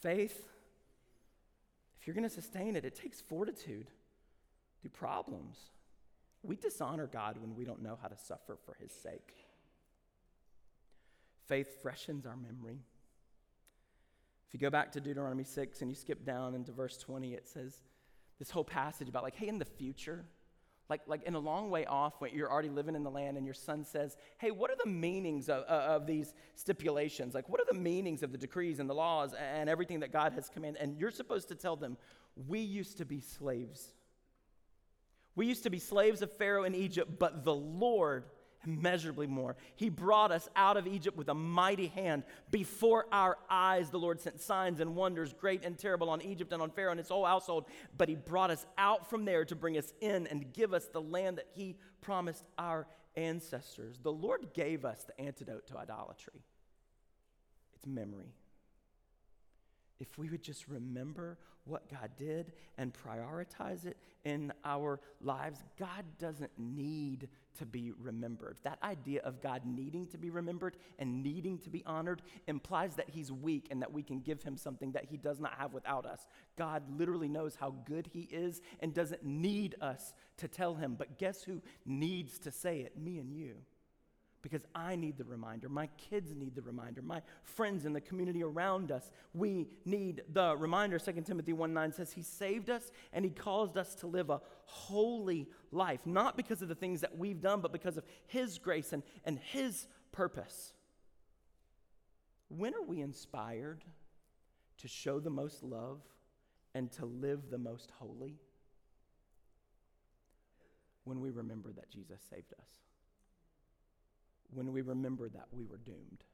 Faith, 0.00 0.44
if 1.98 2.06
you're 2.06 2.14
going 2.14 2.28
to 2.28 2.34
sustain 2.34 2.76
it, 2.76 2.84
it 2.84 2.94
takes 2.94 3.20
fortitude 3.20 3.88
through 4.80 4.90
problems. 4.90 5.58
We 6.42 6.56
dishonor 6.56 7.06
God 7.06 7.38
when 7.40 7.54
we 7.54 7.64
don't 7.64 7.82
know 7.82 7.98
how 8.00 8.08
to 8.08 8.16
suffer 8.16 8.56
for 8.64 8.76
his 8.80 8.92
sake. 8.92 9.34
Faith 11.46 11.82
freshens 11.82 12.26
our 12.26 12.36
memory. 12.36 12.78
If 14.46 14.54
you 14.54 14.60
go 14.60 14.70
back 14.70 14.92
to 14.92 15.00
Deuteronomy 15.00 15.44
6 15.44 15.82
and 15.82 15.90
you 15.90 15.94
skip 15.94 16.24
down 16.24 16.54
into 16.54 16.72
verse 16.72 16.96
20, 16.98 17.34
it 17.34 17.48
says 17.48 17.82
this 18.38 18.50
whole 18.50 18.64
passage 18.64 19.08
about, 19.08 19.22
like, 19.22 19.36
hey, 19.36 19.48
in 19.48 19.58
the 19.58 19.64
future, 19.64 20.24
like, 20.88 21.02
like 21.06 21.22
in 21.24 21.34
a 21.34 21.38
long 21.38 21.70
way 21.70 21.84
off 21.84 22.14
when 22.18 22.34
you're 22.34 22.50
already 22.50 22.70
living 22.70 22.94
in 22.94 23.02
the 23.02 23.10
land 23.10 23.36
and 23.36 23.44
your 23.44 23.54
son 23.54 23.84
says, 23.84 24.16
hey, 24.38 24.50
what 24.50 24.70
are 24.70 24.76
the 24.82 24.88
meanings 24.88 25.50
of, 25.50 25.64
uh, 25.68 25.96
of 25.96 26.06
these 26.06 26.32
stipulations? 26.54 27.34
Like, 27.34 27.48
what 27.48 27.60
are 27.60 27.66
the 27.70 27.78
meanings 27.78 28.22
of 28.22 28.32
the 28.32 28.38
decrees 28.38 28.78
and 28.78 28.88
the 28.88 28.94
laws 28.94 29.34
and 29.34 29.68
everything 29.68 30.00
that 30.00 30.12
God 30.12 30.32
has 30.32 30.48
commanded? 30.48 30.80
And 30.80 30.98
you're 30.98 31.10
supposed 31.10 31.48
to 31.48 31.54
tell 31.54 31.76
them, 31.76 31.98
we 32.46 32.60
used 32.60 32.96
to 32.98 33.04
be 33.04 33.20
slaves 33.20 33.92
we 35.38 35.46
used 35.46 35.62
to 35.62 35.70
be 35.70 35.78
slaves 35.78 36.20
of 36.20 36.32
Pharaoh 36.32 36.64
in 36.64 36.74
Egypt, 36.74 37.12
but 37.16 37.44
the 37.44 37.54
Lord 37.54 38.24
immeasurably 38.66 39.28
more. 39.28 39.56
He 39.76 39.88
brought 39.88 40.32
us 40.32 40.48
out 40.56 40.76
of 40.76 40.88
Egypt 40.88 41.16
with 41.16 41.28
a 41.28 41.34
mighty 41.34 41.86
hand. 41.86 42.24
Before 42.50 43.06
our 43.12 43.38
eyes, 43.48 43.88
the 43.90 44.00
Lord 44.00 44.20
sent 44.20 44.40
signs 44.40 44.80
and 44.80 44.96
wonders, 44.96 45.32
great 45.32 45.64
and 45.64 45.78
terrible, 45.78 46.10
on 46.10 46.22
Egypt 46.22 46.52
and 46.52 46.60
on 46.60 46.70
Pharaoh 46.70 46.90
and 46.90 46.98
his 46.98 47.08
whole 47.08 47.24
household. 47.24 47.66
But 47.96 48.08
He 48.08 48.16
brought 48.16 48.50
us 48.50 48.66
out 48.76 49.08
from 49.08 49.24
there 49.24 49.44
to 49.44 49.54
bring 49.54 49.78
us 49.78 49.92
in 50.00 50.26
and 50.26 50.52
give 50.52 50.74
us 50.74 50.86
the 50.86 51.00
land 51.00 51.38
that 51.38 51.46
He 51.52 51.76
promised 52.00 52.42
our 52.58 52.88
ancestors. 53.16 54.00
The 54.02 54.12
Lord 54.12 54.52
gave 54.52 54.84
us 54.84 55.04
the 55.04 55.20
antidote 55.20 55.68
to 55.68 55.78
idolatry 55.78 56.42
it's 57.76 57.86
memory. 57.86 58.34
If 60.00 60.16
we 60.18 60.30
would 60.30 60.42
just 60.42 60.68
remember 60.68 61.38
what 61.64 61.90
God 61.90 62.10
did 62.16 62.52
and 62.78 62.92
prioritize 62.92 63.84
it 63.84 63.96
in 64.24 64.52
our 64.64 65.00
lives, 65.20 65.64
God 65.78 66.04
doesn't 66.18 66.52
need 66.56 67.28
to 67.58 67.66
be 67.66 67.92
remembered. 68.00 68.58
That 68.62 68.78
idea 68.82 69.20
of 69.22 69.42
God 69.42 69.62
needing 69.66 70.06
to 70.08 70.18
be 70.18 70.30
remembered 70.30 70.76
and 70.98 71.22
needing 71.22 71.58
to 71.58 71.70
be 71.70 71.82
honored 71.84 72.22
implies 72.46 72.94
that 72.94 73.10
he's 73.10 73.32
weak 73.32 73.66
and 73.70 73.82
that 73.82 73.92
we 73.92 74.02
can 74.02 74.20
give 74.20 74.42
him 74.42 74.56
something 74.56 74.92
that 74.92 75.04
he 75.04 75.16
does 75.16 75.40
not 75.40 75.54
have 75.58 75.72
without 75.72 76.06
us. 76.06 76.26
God 76.56 76.82
literally 76.96 77.28
knows 77.28 77.56
how 77.56 77.74
good 77.84 78.08
he 78.12 78.22
is 78.30 78.60
and 78.80 78.94
doesn't 78.94 79.24
need 79.24 79.74
us 79.80 80.14
to 80.38 80.48
tell 80.48 80.74
him. 80.74 80.94
But 80.96 81.18
guess 81.18 81.42
who 81.42 81.60
needs 81.84 82.38
to 82.40 82.52
say 82.52 82.80
it? 82.80 82.96
Me 82.96 83.18
and 83.18 83.32
you 83.32 83.56
because 84.42 84.64
I 84.74 84.96
need 84.96 85.18
the 85.18 85.24
reminder. 85.24 85.68
My 85.68 85.88
kids 85.96 86.34
need 86.34 86.54
the 86.54 86.62
reminder. 86.62 87.02
My 87.02 87.22
friends 87.42 87.84
in 87.84 87.92
the 87.92 88.00
community 88.00 88.42
around 88.42 88.92
us, 88.92 89.10
we 89.34 89.68
need 89.84 90.22
the 90.32 90.56
reminder. 90.56 90.98
2 90.98 91.12
Timothy 91.22 91.52
1 91.52 91.72
9 91.72 91.92
says, 91.92 92.12
He 92.12 92.22
saved 92.22 92.70
us 92.70 92.90
and 93.12 93.24
He 93.24 93.30
caused 93.30 93.76
us 93.76 93.94
to 93.96 94.06
live 94.06 94.30
a 94.30 94.40
holy 94.64 95.48
life, 95.72 96.00
not 96.06 96.36
because 96.36 96.62
of 96.62 96.68
the 96.68 96.74
things 96.74 97.00
that 97.00 97.16
we've 97.18 97.40
done, 97.40 97.60
but 97.60 97.72
because 97.72 97.96
of 97.96 98.04
His 98.26 98.58
grace 98.58 98.92
and, 98.92 99.02
and 99.24 99.38
His 99.38 99.86
purpose. 100.12 100.72
When 102.48 102.74
are 102.74 102.82
we 102.82 103.00
inspired 103.00 103.84
to 104.78 104.88
show 104.88 105.18
the 105.18 105.30
most 105.30 105.62
love 105.62 106.00
and 106.74 106.90
to 106.92 107.06
live 107.06 107.50
the 107.50 107.58
most 107.58 107.90
holy? 107.98 108.36
When 111.04 111.20
we 111.20 111.30
remember 111.30 111.72
that 111.72 111.90
Jesus 111.90 112.20
saved 112.30 112.52
us 112.58 112.87
when 114.52 114.72
we 114.72 114.82
remember 114.82 115.28
that 115.28 115.46
we 115.52 115.64
were 115.64 115.78
doomed, 115.78 116.24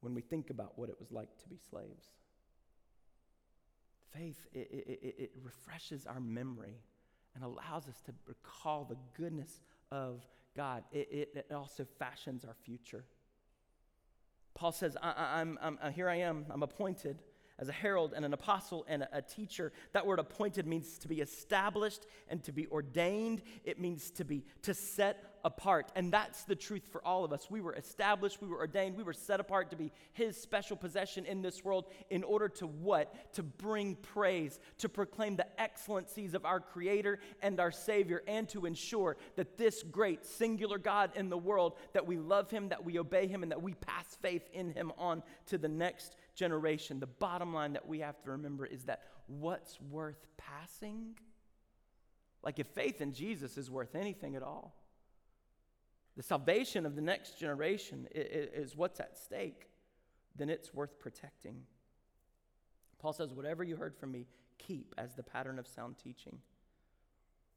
when 0.00 0.14
we 0.14 0.20
think 0.20 0.50
about 0.50 0.78
what 0.78 0.88
it 0.88 0.96
was 0.98 1.12
like 1.12 1.36
to 1.38 1.48
be 1.48 1.56
slaves. 1.70 2.06
Faith, 4.12 4.46
it, 4.52 4.68
it, 4.70 5.14
it, 5.18 5.30
refreshes 5.42 6.06
our 6.06 6.20
memory 6.20 6.82
and 7.34 7.42
allows 7.42 7.88
us 7.88 8.00
to 8.02 8.12
recall 8.26 8.84
the 8.84 8.96
goodness 9.16 9.60
of 9.90 10.20
God. 10.54 10.84
It, 10.92 11.30
it, 11.34 11.46
also 11.54 11.86
fashions 11.98 12.44
our 12.44 12.54
future. 12.62 13.04
Paul 14.54 14.72
says, 14.72 14.98
I, 15.02 15.40
am 15.40 15.58
I'm, 15.62 15.78
uh, 15.80 15.90
here 15.90 16.10
I 16.10 16.16
am, 16.16 16.44
I'm 16.50 16.62
appointed 16.62 17.22
as 17.62 17.68
a 17.68 17.72
herald 17.72 18.12
and 18.14 18.24
an 18.24 18.34
apostle 18.34 18.84
and 18.88 19.06
a, 19.12 19.22
teacher. 19.22 19.72
That 19.92 20.04
word 20.04 20.18
appointed 20.18 20.66
means 20.66 20.98
to 20.98 21.08
be 21.08 21.20
established 21.20 22.06
and 22.28 22.42
to 22.42 22.50
be 22.50 22.66
ordained. 22.66 23.40
It 23.64 23.80
means 23.80 24.10
to 24.12 24.24
be 24.24 24.44
to 24.62 24.74
set 24.74 25.32
apart. 25.44 25.90
And 25.94 26.12
that's 26.12 26.44
the 26.44 26.56
truth 26.56 26.82
for 26.90 27.04
all 27.04 27.24
of 27.24 27.32
us. 27.32 27.50
We 27.50 27.60
were 27.60 27.74
established, 27.74 28.40
we 28.40 28.48
were 28.48 28.58
ordained, 28.58 28.96
we 28.96 29.02
were 29.02 29.12
set 29.12 29.40
apart 29.40 29.70
to 29.70 29.76
be 29.76 29.92
his 30.12 30.36
special 30.36 30.76
possession 30.76 31.24
in 31.24 31.42
this 31.42 31.64
world 31.64 31.86
in 32.10 32.24
order 32.24 32.48
to 32.48 32.66
what? 32.66 33.32
To 33.34 33.42
bring 33.42 33.96
praise, 33.96 34.58
to 34.78 34.88
proclaim 34.88 35.36
the 35.36 35.60
excellencies 35.60 36.34
of 36.34 36.44
our 36.44 36.60
creator 36.60 37.20
and 37.42 37.60
our 37.60 37.72
savior 37.72 38.22
and 38.26 38.48
to 38.50 38.66
ensure 38.66 39.16
that 39.36 39.56
this 39.56 39.82
great 39.82 40.26
singular 40.26 40.78
God 40.78 41.12
in 41.14 41.28
the 41.28 41.38
world 41.38 41.76
that 41.92 42.06
we 42.06 42.18
love 42.18 42.50
him, 42.50 42.68
that 42.70 42.84
we 42.84 42.98
obey 42.98 43.26
him 43.26 43.42
and 43.42 43.52
that 43.52 43.62
we 43.62 43.74
pass 43.74 44.16
faith 44.20 44.48
in 44.52 44.72
him 44.72 44.92
on 44.98 45.22
to 45.46 45.58
the 45.58 45.68
next 45.68 46.16
generation. 46.34 47.00
The 47.00 47.06
bottom 47.06 47.52
line 47.54 47.72
that 47.74 47.86
we 47.86 48.00
have 48.00 48.20
to 48.22 48.30
remember 48.32 48.66
is 48.66 48.84
that 48.84 49.02
what's 49.26 49.80
worth 49.80 50.26
passing? 50.36 51.14
Like, 52.42 52.58
if 52.58 52.66
faith 52.68 53.00
in 53.00 53.12
Jesus 53.12 53.56
is 53.56 53.70
worth 53.70 53.94
anything 53.94 54.36
at 54.36 54.42
all, 54.42 54.74
the 56.16 56.22
salvation 56.22 56.84
of 56.84 56.94
the 56.94 57.02
next 57.02 57.38
generation 57.38 58.06
is 58.14 58.76
what's 58.76 59.00
at 59.00 59.16
stake, 59.16 59.68
then 60.36 60.50
it's 60.50 60.74
worth 60.74 60.98
protecting. 60.98 61.62
Paul 62.98 63.12
says, 63.12 63.32
Whatever 63.32 63.64
you 63.64 63.76
heard 63.76 63.96
from 63.96 64.12
me, 64.12 64.26
keep 64.58 64.94
as 64.98 65.14
the 65.14 65.22
pattern 65.22 65.58
of 65.58 65.66
sound 65.66 65.96
teaching. 65.98 66.38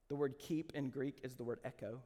The 0.08 0.16
word 0.16 0.36
keep 0.40 0.72
in 0.76 0.90
Greek 0.90 1.20
is 1.24 1.36
the 1.36 1.44
word 1.44 1.60
echo. 1.64 2.00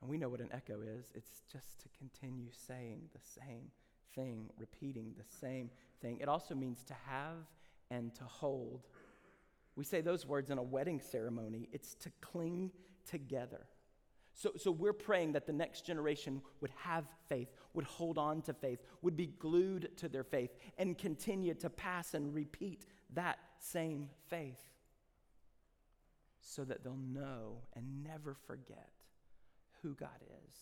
And 0.00 0.10
we 0.10 0.18
know 0.18 0.28
what 0.28 0.40
an 0.40 0.50
echo 0.52 0.80
is 0.80 1.10
it's 1.14 1.42
just 1.50 1.80
to 1.80 1.88
continue 1.98 2.50
saying 2.52 3.08
the 3.12 3.20
same 3.22 3.70
thing, 4.14 4.50
repeating 4.58 5.14
the 5.16 5.24
same 5.40 5.70
thing. 6.00 6.18
It 6.20 6.28
also 6.28 6.54
means 6.54 6.82
to 6.84 6.94
have 7.06 7.46
and 7.90 8.14
to 8.16 8.24
hold. 8.24 8.86
We 9.76 9.84
say 9.84 10.00
those 10.00 10.26
words 10.26 10.50
in 10.50 10.58
a 10.58 10.62
wedding 10.62 11.00
ceremony, 11.00 11.68
it's 11.72 11.94
to 11.96 12.10
cling 12.20 12.70
together. 13.08 13.66
So, 14.34 14.52
so 14.56 14.70
we're 14.70 14.92
praying 14.92 15.32
that 15.32 15.46
the 15.46 15.52
next 15.52 15.84
generation 15.84 16.42
would 16.60 16.70
have 16.76 17.06
faith, 17.28 17.48
would 17.74 17.86
hold 17.86 18.18
on 18.18 18.42
to 18.42 18.54
faith, 18.54 18.78
would 19.02 19.16
be 19.16 19.26
glued 19.26 19.96
to 19.96 20.08
their 20.08 20.22
faith, 20.22 20.50
and 20.78 20.96
continue 20.96 21.54
to 21.54 21.68
pass 21.68 22.14
and 22.14 22.32
repeat 22.32 22.86
that 23.14 23.38
same 23.58 24.10
faith 24.28 24.60
so 26.40 26.64
that 26.64 26.84
they'll 26.84 26.96
know 26.96 27.58
and 27.74 28.04
never 28.04 28.36
forget 28.46 28.90
who 29.82 29.94
God 29.94 30.22
is, 30.22 30.54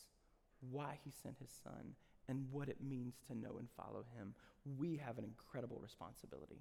why 0.70 0.98
He 1.04 1.10
sent 1.10 1.38
His 1.38 1.50
Son, 1.62 1.94
and 2.28 2.44
what 2.50 2.68
it 2.68 2.78
means 2.80 3.14
to 3.28 3.34
know 3.34 3.56
and 3.58 3.68
follow 3.76 4.04
Him. 4.16 4.34
We 4.78 4.96
have 5.04 5.18
an 5.18 5.24
incredible 5.24 5.78
responsibility. 5.82 6.60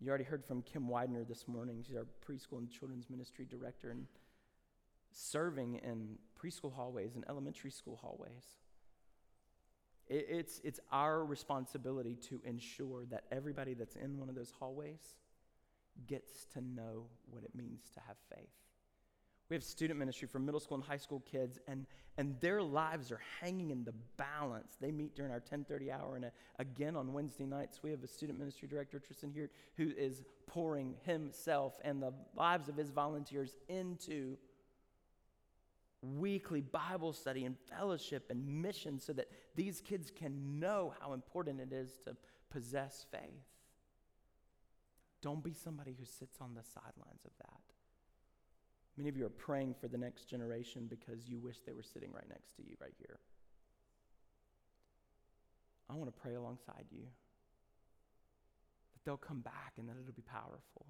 You 0.00 0.08
already 0.08 0.24
heard 0.24 0.44
from 0.44 0.62
Kim 0.62 0.88
Widener 0.88 1.24
this 1.24 1.46
morning. 1.46 1.84
She's 1.86 1.96
our 1.96 2.06
preschool 2.26 2.58
and 2.58 2.70
children's 2.70 3.10
ministry 3.10 3.46
director 3.48 3.90
and 3.90 4.06
serving 5.12 5.80
in 5.84 6.16
preschool 6.40 6.72
hallways 6.72 7.16
and 7.16 7.24
elementary 7.28 7.70
school 7.70 7.98
hallways. 8.00 8.44
It, 10.08 10.26
it's, 10.30 10.60
it's 10.64 10.80
our 10.90 11.24
responsibility 11.24 12.16
to 12.28 12.40
ensure 12.44 13.04
that 13.10 13.24
everybody 13.30 13.74
that's 13.74 13.96
in 13.96 14.18
one 14.18 14.28
of 14.28 14.34
those 14.34 14.52
hallways 14.58 15.16
gets 16.06 16.46
to 16.54 16.60
know 16.62 17.04
what 17.30 17.44
it 17.44 17.54
means 17.54 17.90
to 17.94 18.00
have 18.06 18.16
faith. 18.34 18.48
We 19.50 19.56
have 19.56 19.64
student 19.64 19.98
ministry 19.98 20.28
for 20.28 20.38
middle 20.38 20.60
school 20.60 20.76
and 20.76 20.84
high 20.84 20.96
school 20.96 21.24
kids, 21.28 21.58
and, 21.66 21.84
and 22.16 22.40
their 22.40 22.62
lives 22.62 23.10
are 23.10 23.20
hanging 23.40 23.70
in 23.70 23.82
the 23.82 23.92
balance. 24.16 24.76
They 24.80 24.92
meet 24.92 25.16
during 25.16 25.32
our 25.32 25.38
1030 25.38 25.90
hour, 25.90 26.14
and 26.14 26.26
a, 26.26 26.28
uh, 26.28 26.30
again 26.60 26.94
on 26.94 27.12
Wednesday 27.12 27.46
nights, 27.46 27.80
we 27.82 27.90
have 27.90 28.04
a 28.04 28.06
student 28.06 28.38
ministry 28.38 28.68
director, 28.68 29.00
Tristan 29.00 29.32
here, 29.32 29.50
who 29.76 29.90
is 29.98 30.22
pouring 30.46 30.94
himself 31.02 31.80
and 31.82 32.00
the 32.00 32.12
lives 32.36 32.68
of 32.68 32.76
his 32.76 32.90
volunteers 32.90 33.56
into 33.68 34.36
weekly 36.00 36.60
Bible 36.60 37.12
study 37.12 37.44
and 37.44 37.56
fellowship 37.68 38.30
and 38.30 38.62
mission 38.62 39.00
so 39.00 39.12
that 39.12 39.28
these 39.56 39.80
kids 39.80 40.12
can 40.14 40.60
know 40.60 40.94
how 41.00 41.12
important 41.12 41.60
it 41.60 41.72
is 41.72 41.98
to 42.04 42.16
possess 42.50 43.04
faith. 43.10 43.20
Don't 45.22 45.42
be 45.42 45.52
somebody 45.52 45.94
who 45.98 46.04
sits 46.04 46.38
on 46.40 46.54
the 46.54 46.62
sidelines 46.62 47.24
of 47.24 47.32
that. 47.38 47.69
Many 49.00 49.08
of 49.08 49.16
you 49.16 49.24
are 49.24 49.30
praying 49.30 49.76
for 49.80 49.88
the 49.88 49.96
next 49.96 50.28
generation 50.28 50.86
because 50.86 51.26
you 51.26 51.38
wish 51.38 51.56
they 51.64 51.72
were 51.72 51.82
sitting 51.82 52.12
right 52.12 52.28
next 52.28 52.54
to 52.56 52.62
you, 52.62 52.76
right 52.82 52.92
here. 52.98 53.18
I 55.88 55.94
want 55.94 56.14
to 56.14 56.20
pray 56.20 56.34
alongside 56.34 56.84
you 56.90 57.00
that 58.92 59.04
they'll 59.06 59.16
come 59.16 59.40
back 59.40 59.72
and 59.78 59.88
that 59.88 59.96
it'll 59.98 60.12
be 60.12 60.20
powerful. 60.20 60.84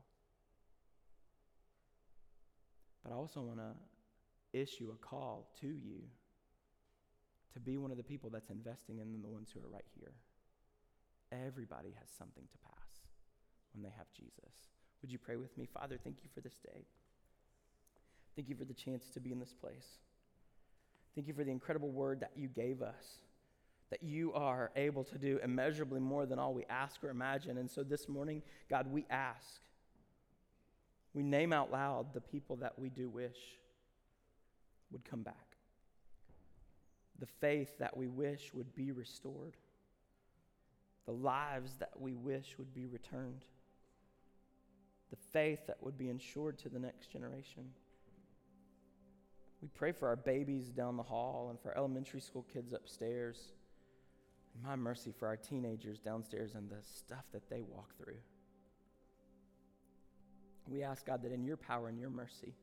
But 3.04 3.12
I 3.12 3.14
also 3.14 3.42
want 3.42 3.61
to 3.61 4.58
issue 4.61 4.90
a 4.90 4.96
call 4.96 5.46
to 5.61 5.68
you 5.68 6.02
to 7.52 7.61
be 7.61 7.78
one 7.78 7.92
of 7.92 7.96
the 7.96 8.02
people 8.02 8.28
that's 8.28 8.50
investing 8.50 8.98
in 8.98 9.22
the 9.22 9.28
ones 9.28 9.50
who 9.54 9.61
are 9.61 9.72
right 9.72 9.86
here. 9.96 10.14
Everybody 11.30 11.94
has 12.00 12.08
something 12.18 12.48
to 12.50 12.58
pass 12.58 13.06
when 13.72 13.84
they 13.84 13.92
have 13.96 14.11
Jesus. 14.16 14.72
Would 15.00 15.12
you 15.12 15.18
pray 15.18 15.36
with 15.36 15.56
me? 15.56 15.68
Father, 15.72 15.96
thank 16.02 16.24
you 16.24 16.28
for 16.34 16.40
this 16.40 16.58
day. 16.58 16.86
Thank 18.41 18.49
you 18.49 18.57
for 18.57 18.64
the 18.64 18.72
chance 18.72 19.11
to 19.11 19.20
be 19.20 19.32
in 19.32 19.38
this 19.38 19.53
place. 19.53 19.99
Thank 21.14 21.28
you 21.28 21.34
for 21.34 21.45
the 21.45 21.51
incredible 21.51 21.91
word 21.91 22.20
that 22.20 22.30
you 22.34 22.49
gave 22.49 22.80
us, 22.80 23.18
that 23.91 24.03
you 24.03 24.32
are 24.32 24.70
able 24.76 25.05
to 25.05 25.18
do 25.18 25.38
immeasurably 25.45 26.01
more 26.01 26.24
than 26.24 26.38
all 26.38 26.55
we 26.55 26.64
ask 26.70 27.05
or 27.05 27.11
imagine. 27.11 27.59
And 27.59 27.70
so 27.70 27.82
this 27.82 28.09
morning, 28.09 28.41
God, 28.70 28.86
we 28.91 29.05
ask, 29.11 29.61
we 31.12 31.22
name 31.22 31.53
out 31.53 31.70
loud 31.70 32.14
the 32.14 32.22
people 32.22 32.57
that 32.57 32.78
we 32.78 32.88
do 32.88 33.11
wish 33.11 33.36
would 34.91 35.05
come 35.05 35.22
back, 35.22 35.59
the 37.18 37.26
faith 37.26 37.76
that 37.78 37.95
we 37.95 38.07
wish 38.07 38.55
would 38.55 38.74
be 38.74 38.91
restored, 38.91 39.59
the 41.05 41.12
lives 41.12 41.76
that 41.76 41.93
we 42.01 42.14
wish 42.14 42.55
would 42.57 42.72
be 42.72 42.86
returned, 42.86 43.45
the 45.11 45.18
faith 45.30 45.66
that 45.66 45.82
would 45.82 45.99
be 45.99 46.09
ensured 46.09 46.57
to 46.61 46.70
the 46.70 46.78
next 46.78 47.12
generation. 47.12 47.64
We 49.62 49.68
pray 49.68 49.92
for 49.92 50.08
our 50.08 50.16
babies 50.16 50.68
down 50.70 50.96
the 50.96 51.02
hall 51.02 51.48
and 51.50 51.61
for 51.61 51.76
elementary 51.76 52.20
school 52.20 52.46
kids 52.52 52.72
upstairs. 52.72 53.52
And 54.54 54.62
my 54.64 54.74
mercy 54.74 55.12
for 55.16 55.28
our 55.28 55.36
teenagers 55.36 55.98
downstairs 55.98 56.54
and 56.54 56.68
the 56.68 56.82
stuff 56.82 57.24
that 57.32 57.48
they 57.50 57.61
walk 57.61 57.90
through. 57.98 58.18
We 60.66 60.82
ask, 60.82 61.04
God, 61.04 61.22
that 61.22 61.32
in 61.32 61.44
your 61.44 61.56
power 61.56 61.88
and 61.88 61.98
your 61.98 62.11
mercy, 62.11 62.54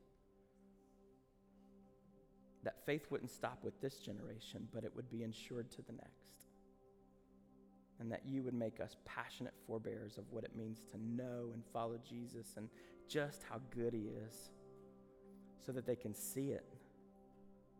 that 2.64 2.84
faith 2.84 3.06
wouldn't 3.10 3.30
stop 3.30 3.58
with 3.62 3.80
this 3.80 4.00
generation, 4.00 4.66
but 4.74 4.82
it 4.82 4.94
would 4.96 5.10
be 5.10 5.22
ensured 5.22 5.70
to 5.72 5.82
the 5.82 5.92
next. 5.92 6.46
And 8.00 8.10
that 8.10 8.22
you 8.26 8.42
would 8.42 8.54
make 8.54 8.80
us 8.80 8.96
passionate 9.04 9.54
forebearers 9.66 10.18
of 10.18 10.24
what 10.30 10.44
it 10.44 10.56
means 10.56 10.78
to 10.92 10.98
know 10.98 11.50
and 11.52 11.62
follow 11.72 11.98
Jesus 12.08 12.54
and 12.56 12.68
just 13.08 13.44
how 13.48 13.60
good 13.74 13.92
he 13.92 14.08
is, 14.26 14.50
so 15.64 15.72
that 15.72 15.86
they 15.86 15.96
can 15.96 16.14
see 16.14 16.50
it, 16.50 16.77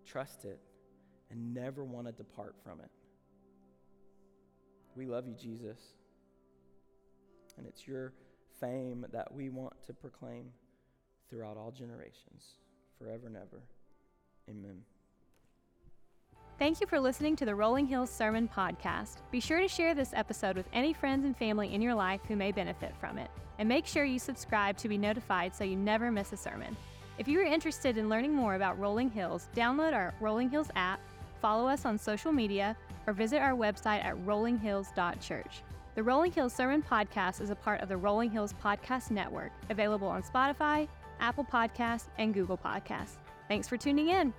trust 0.08 0.44
it, 0.44 0.58
and 1.30 1.54
never 1.54 1.84
want 1.84 2.06
to 2.06 2.12
depart 2.12 2.56
from 2.64 2.80
it. 2.80 2.90
We 4.96 5.06
love 5.06 5.26
you, 5.26 5.34
Jesus. 5.34 5.78
And 7.56 7.66
it's 7.66 7.86
your 7.86 8.12
fame 8.60 9.06
that 9.12 9.32
we 9.32 9.50
want 9.50 9.74
to 9.86 9.92
proclaim 9.92 10.46
throughout 11.28 11.56
all 11.56 11.70
generations, 11.70 12.56
forever 12.98 13.26
and 13.26 13.36
ever. 13.36 13.62
Amen. 14.48 14.82
Thank 16.58 16.80
you 16.80 16.88
for 16.88 16.98
listening 16.98 17.36
to 17.36 17.44
the 17.44 17.54
Rolling 17.54 17.86
Hills 17.86 18.10
Sermon 18.10 18.48
Podcast. 18.52 19.18
Be 19.30 19.38
sure 19.38 19.60
to 19.60 19.68
share 19.68 19.94
this 19.94 20.12
episode 20.12 20.56
with 20.56 20.66
any 20.72 20.92
friends 20.92 21.24
and 21.24 21.36
family 21.36 21.72
in 21.72 21.80
your 21.80 21.94
life 21.94 22.20
who 22.26 22.34
may 22.34 22.50
benefit 22.50 22.94
from 22.98 23.18
it. 23.18 23.30
And 23.58 23.68
make 23.68 23.86
sure 23.86 24.04
you 24.04 24.18
subscribe 24.18 24.76
to 24.78 24.88
be 24.88 24.98
notified 24.98 25.54
so 25.54 25.62
you 25.62 25.76
never 25.76 26.10
miss 26.10 26.32
a 26.32 26.36
sermon. 26.36 26.76
If 27.18 27.26
you 27.26 27.40
are 27.40 27.44
interested 27.44 27.98
in 27.98 28.08
learning 28.08 28.32
more 28.32 28.54
about 28.54 28.78
Rolling 28.78 29.10
Hills, 29.10 29.48
download 29.56 29.92
our 29.92 30.14
Rolling 30.20 30.48
Hills 30.50 30.70
app, 30.76 31.00
follow 31.42 31.66
us 31.68 31.84
on 31.84 31.98
social 31.98 32.30
media, 32.30 32.76
or 33.08 33.12
visit 33.12 33.38
our 33.40 33.54
website 33.54 34.04
at 34.04 34.16
rollinghills.church. 34.24 35.62
The 35.96 36.02
Rolling 36.04 36.30
Hills 36.30 36.52
Sermon 36.52 36.80
Podcast 36.80 37.40
is 37.40 37.50
a 37.50 37.56
part 37.56 37.80
of 37.80 37.88
the 37.88 37.96
Rolling 37.96 38.30
Hills 38.30 38.54
Podcast 38.62 39.10
Network, 39.10 39.50
available 39.68 40.06
on 40.06 40.22
Spotify, 40.22 40.86
Apple 41.18 41.44
Podcasts, 41.44 42.06
and 42.18 42.32
Google 42.32 42.56
Podcasts. 42.56 43.16
Thanks 43.48 43.66
for 43.66 43.76
tuning 43.76 44.10
in. 44.10 44.32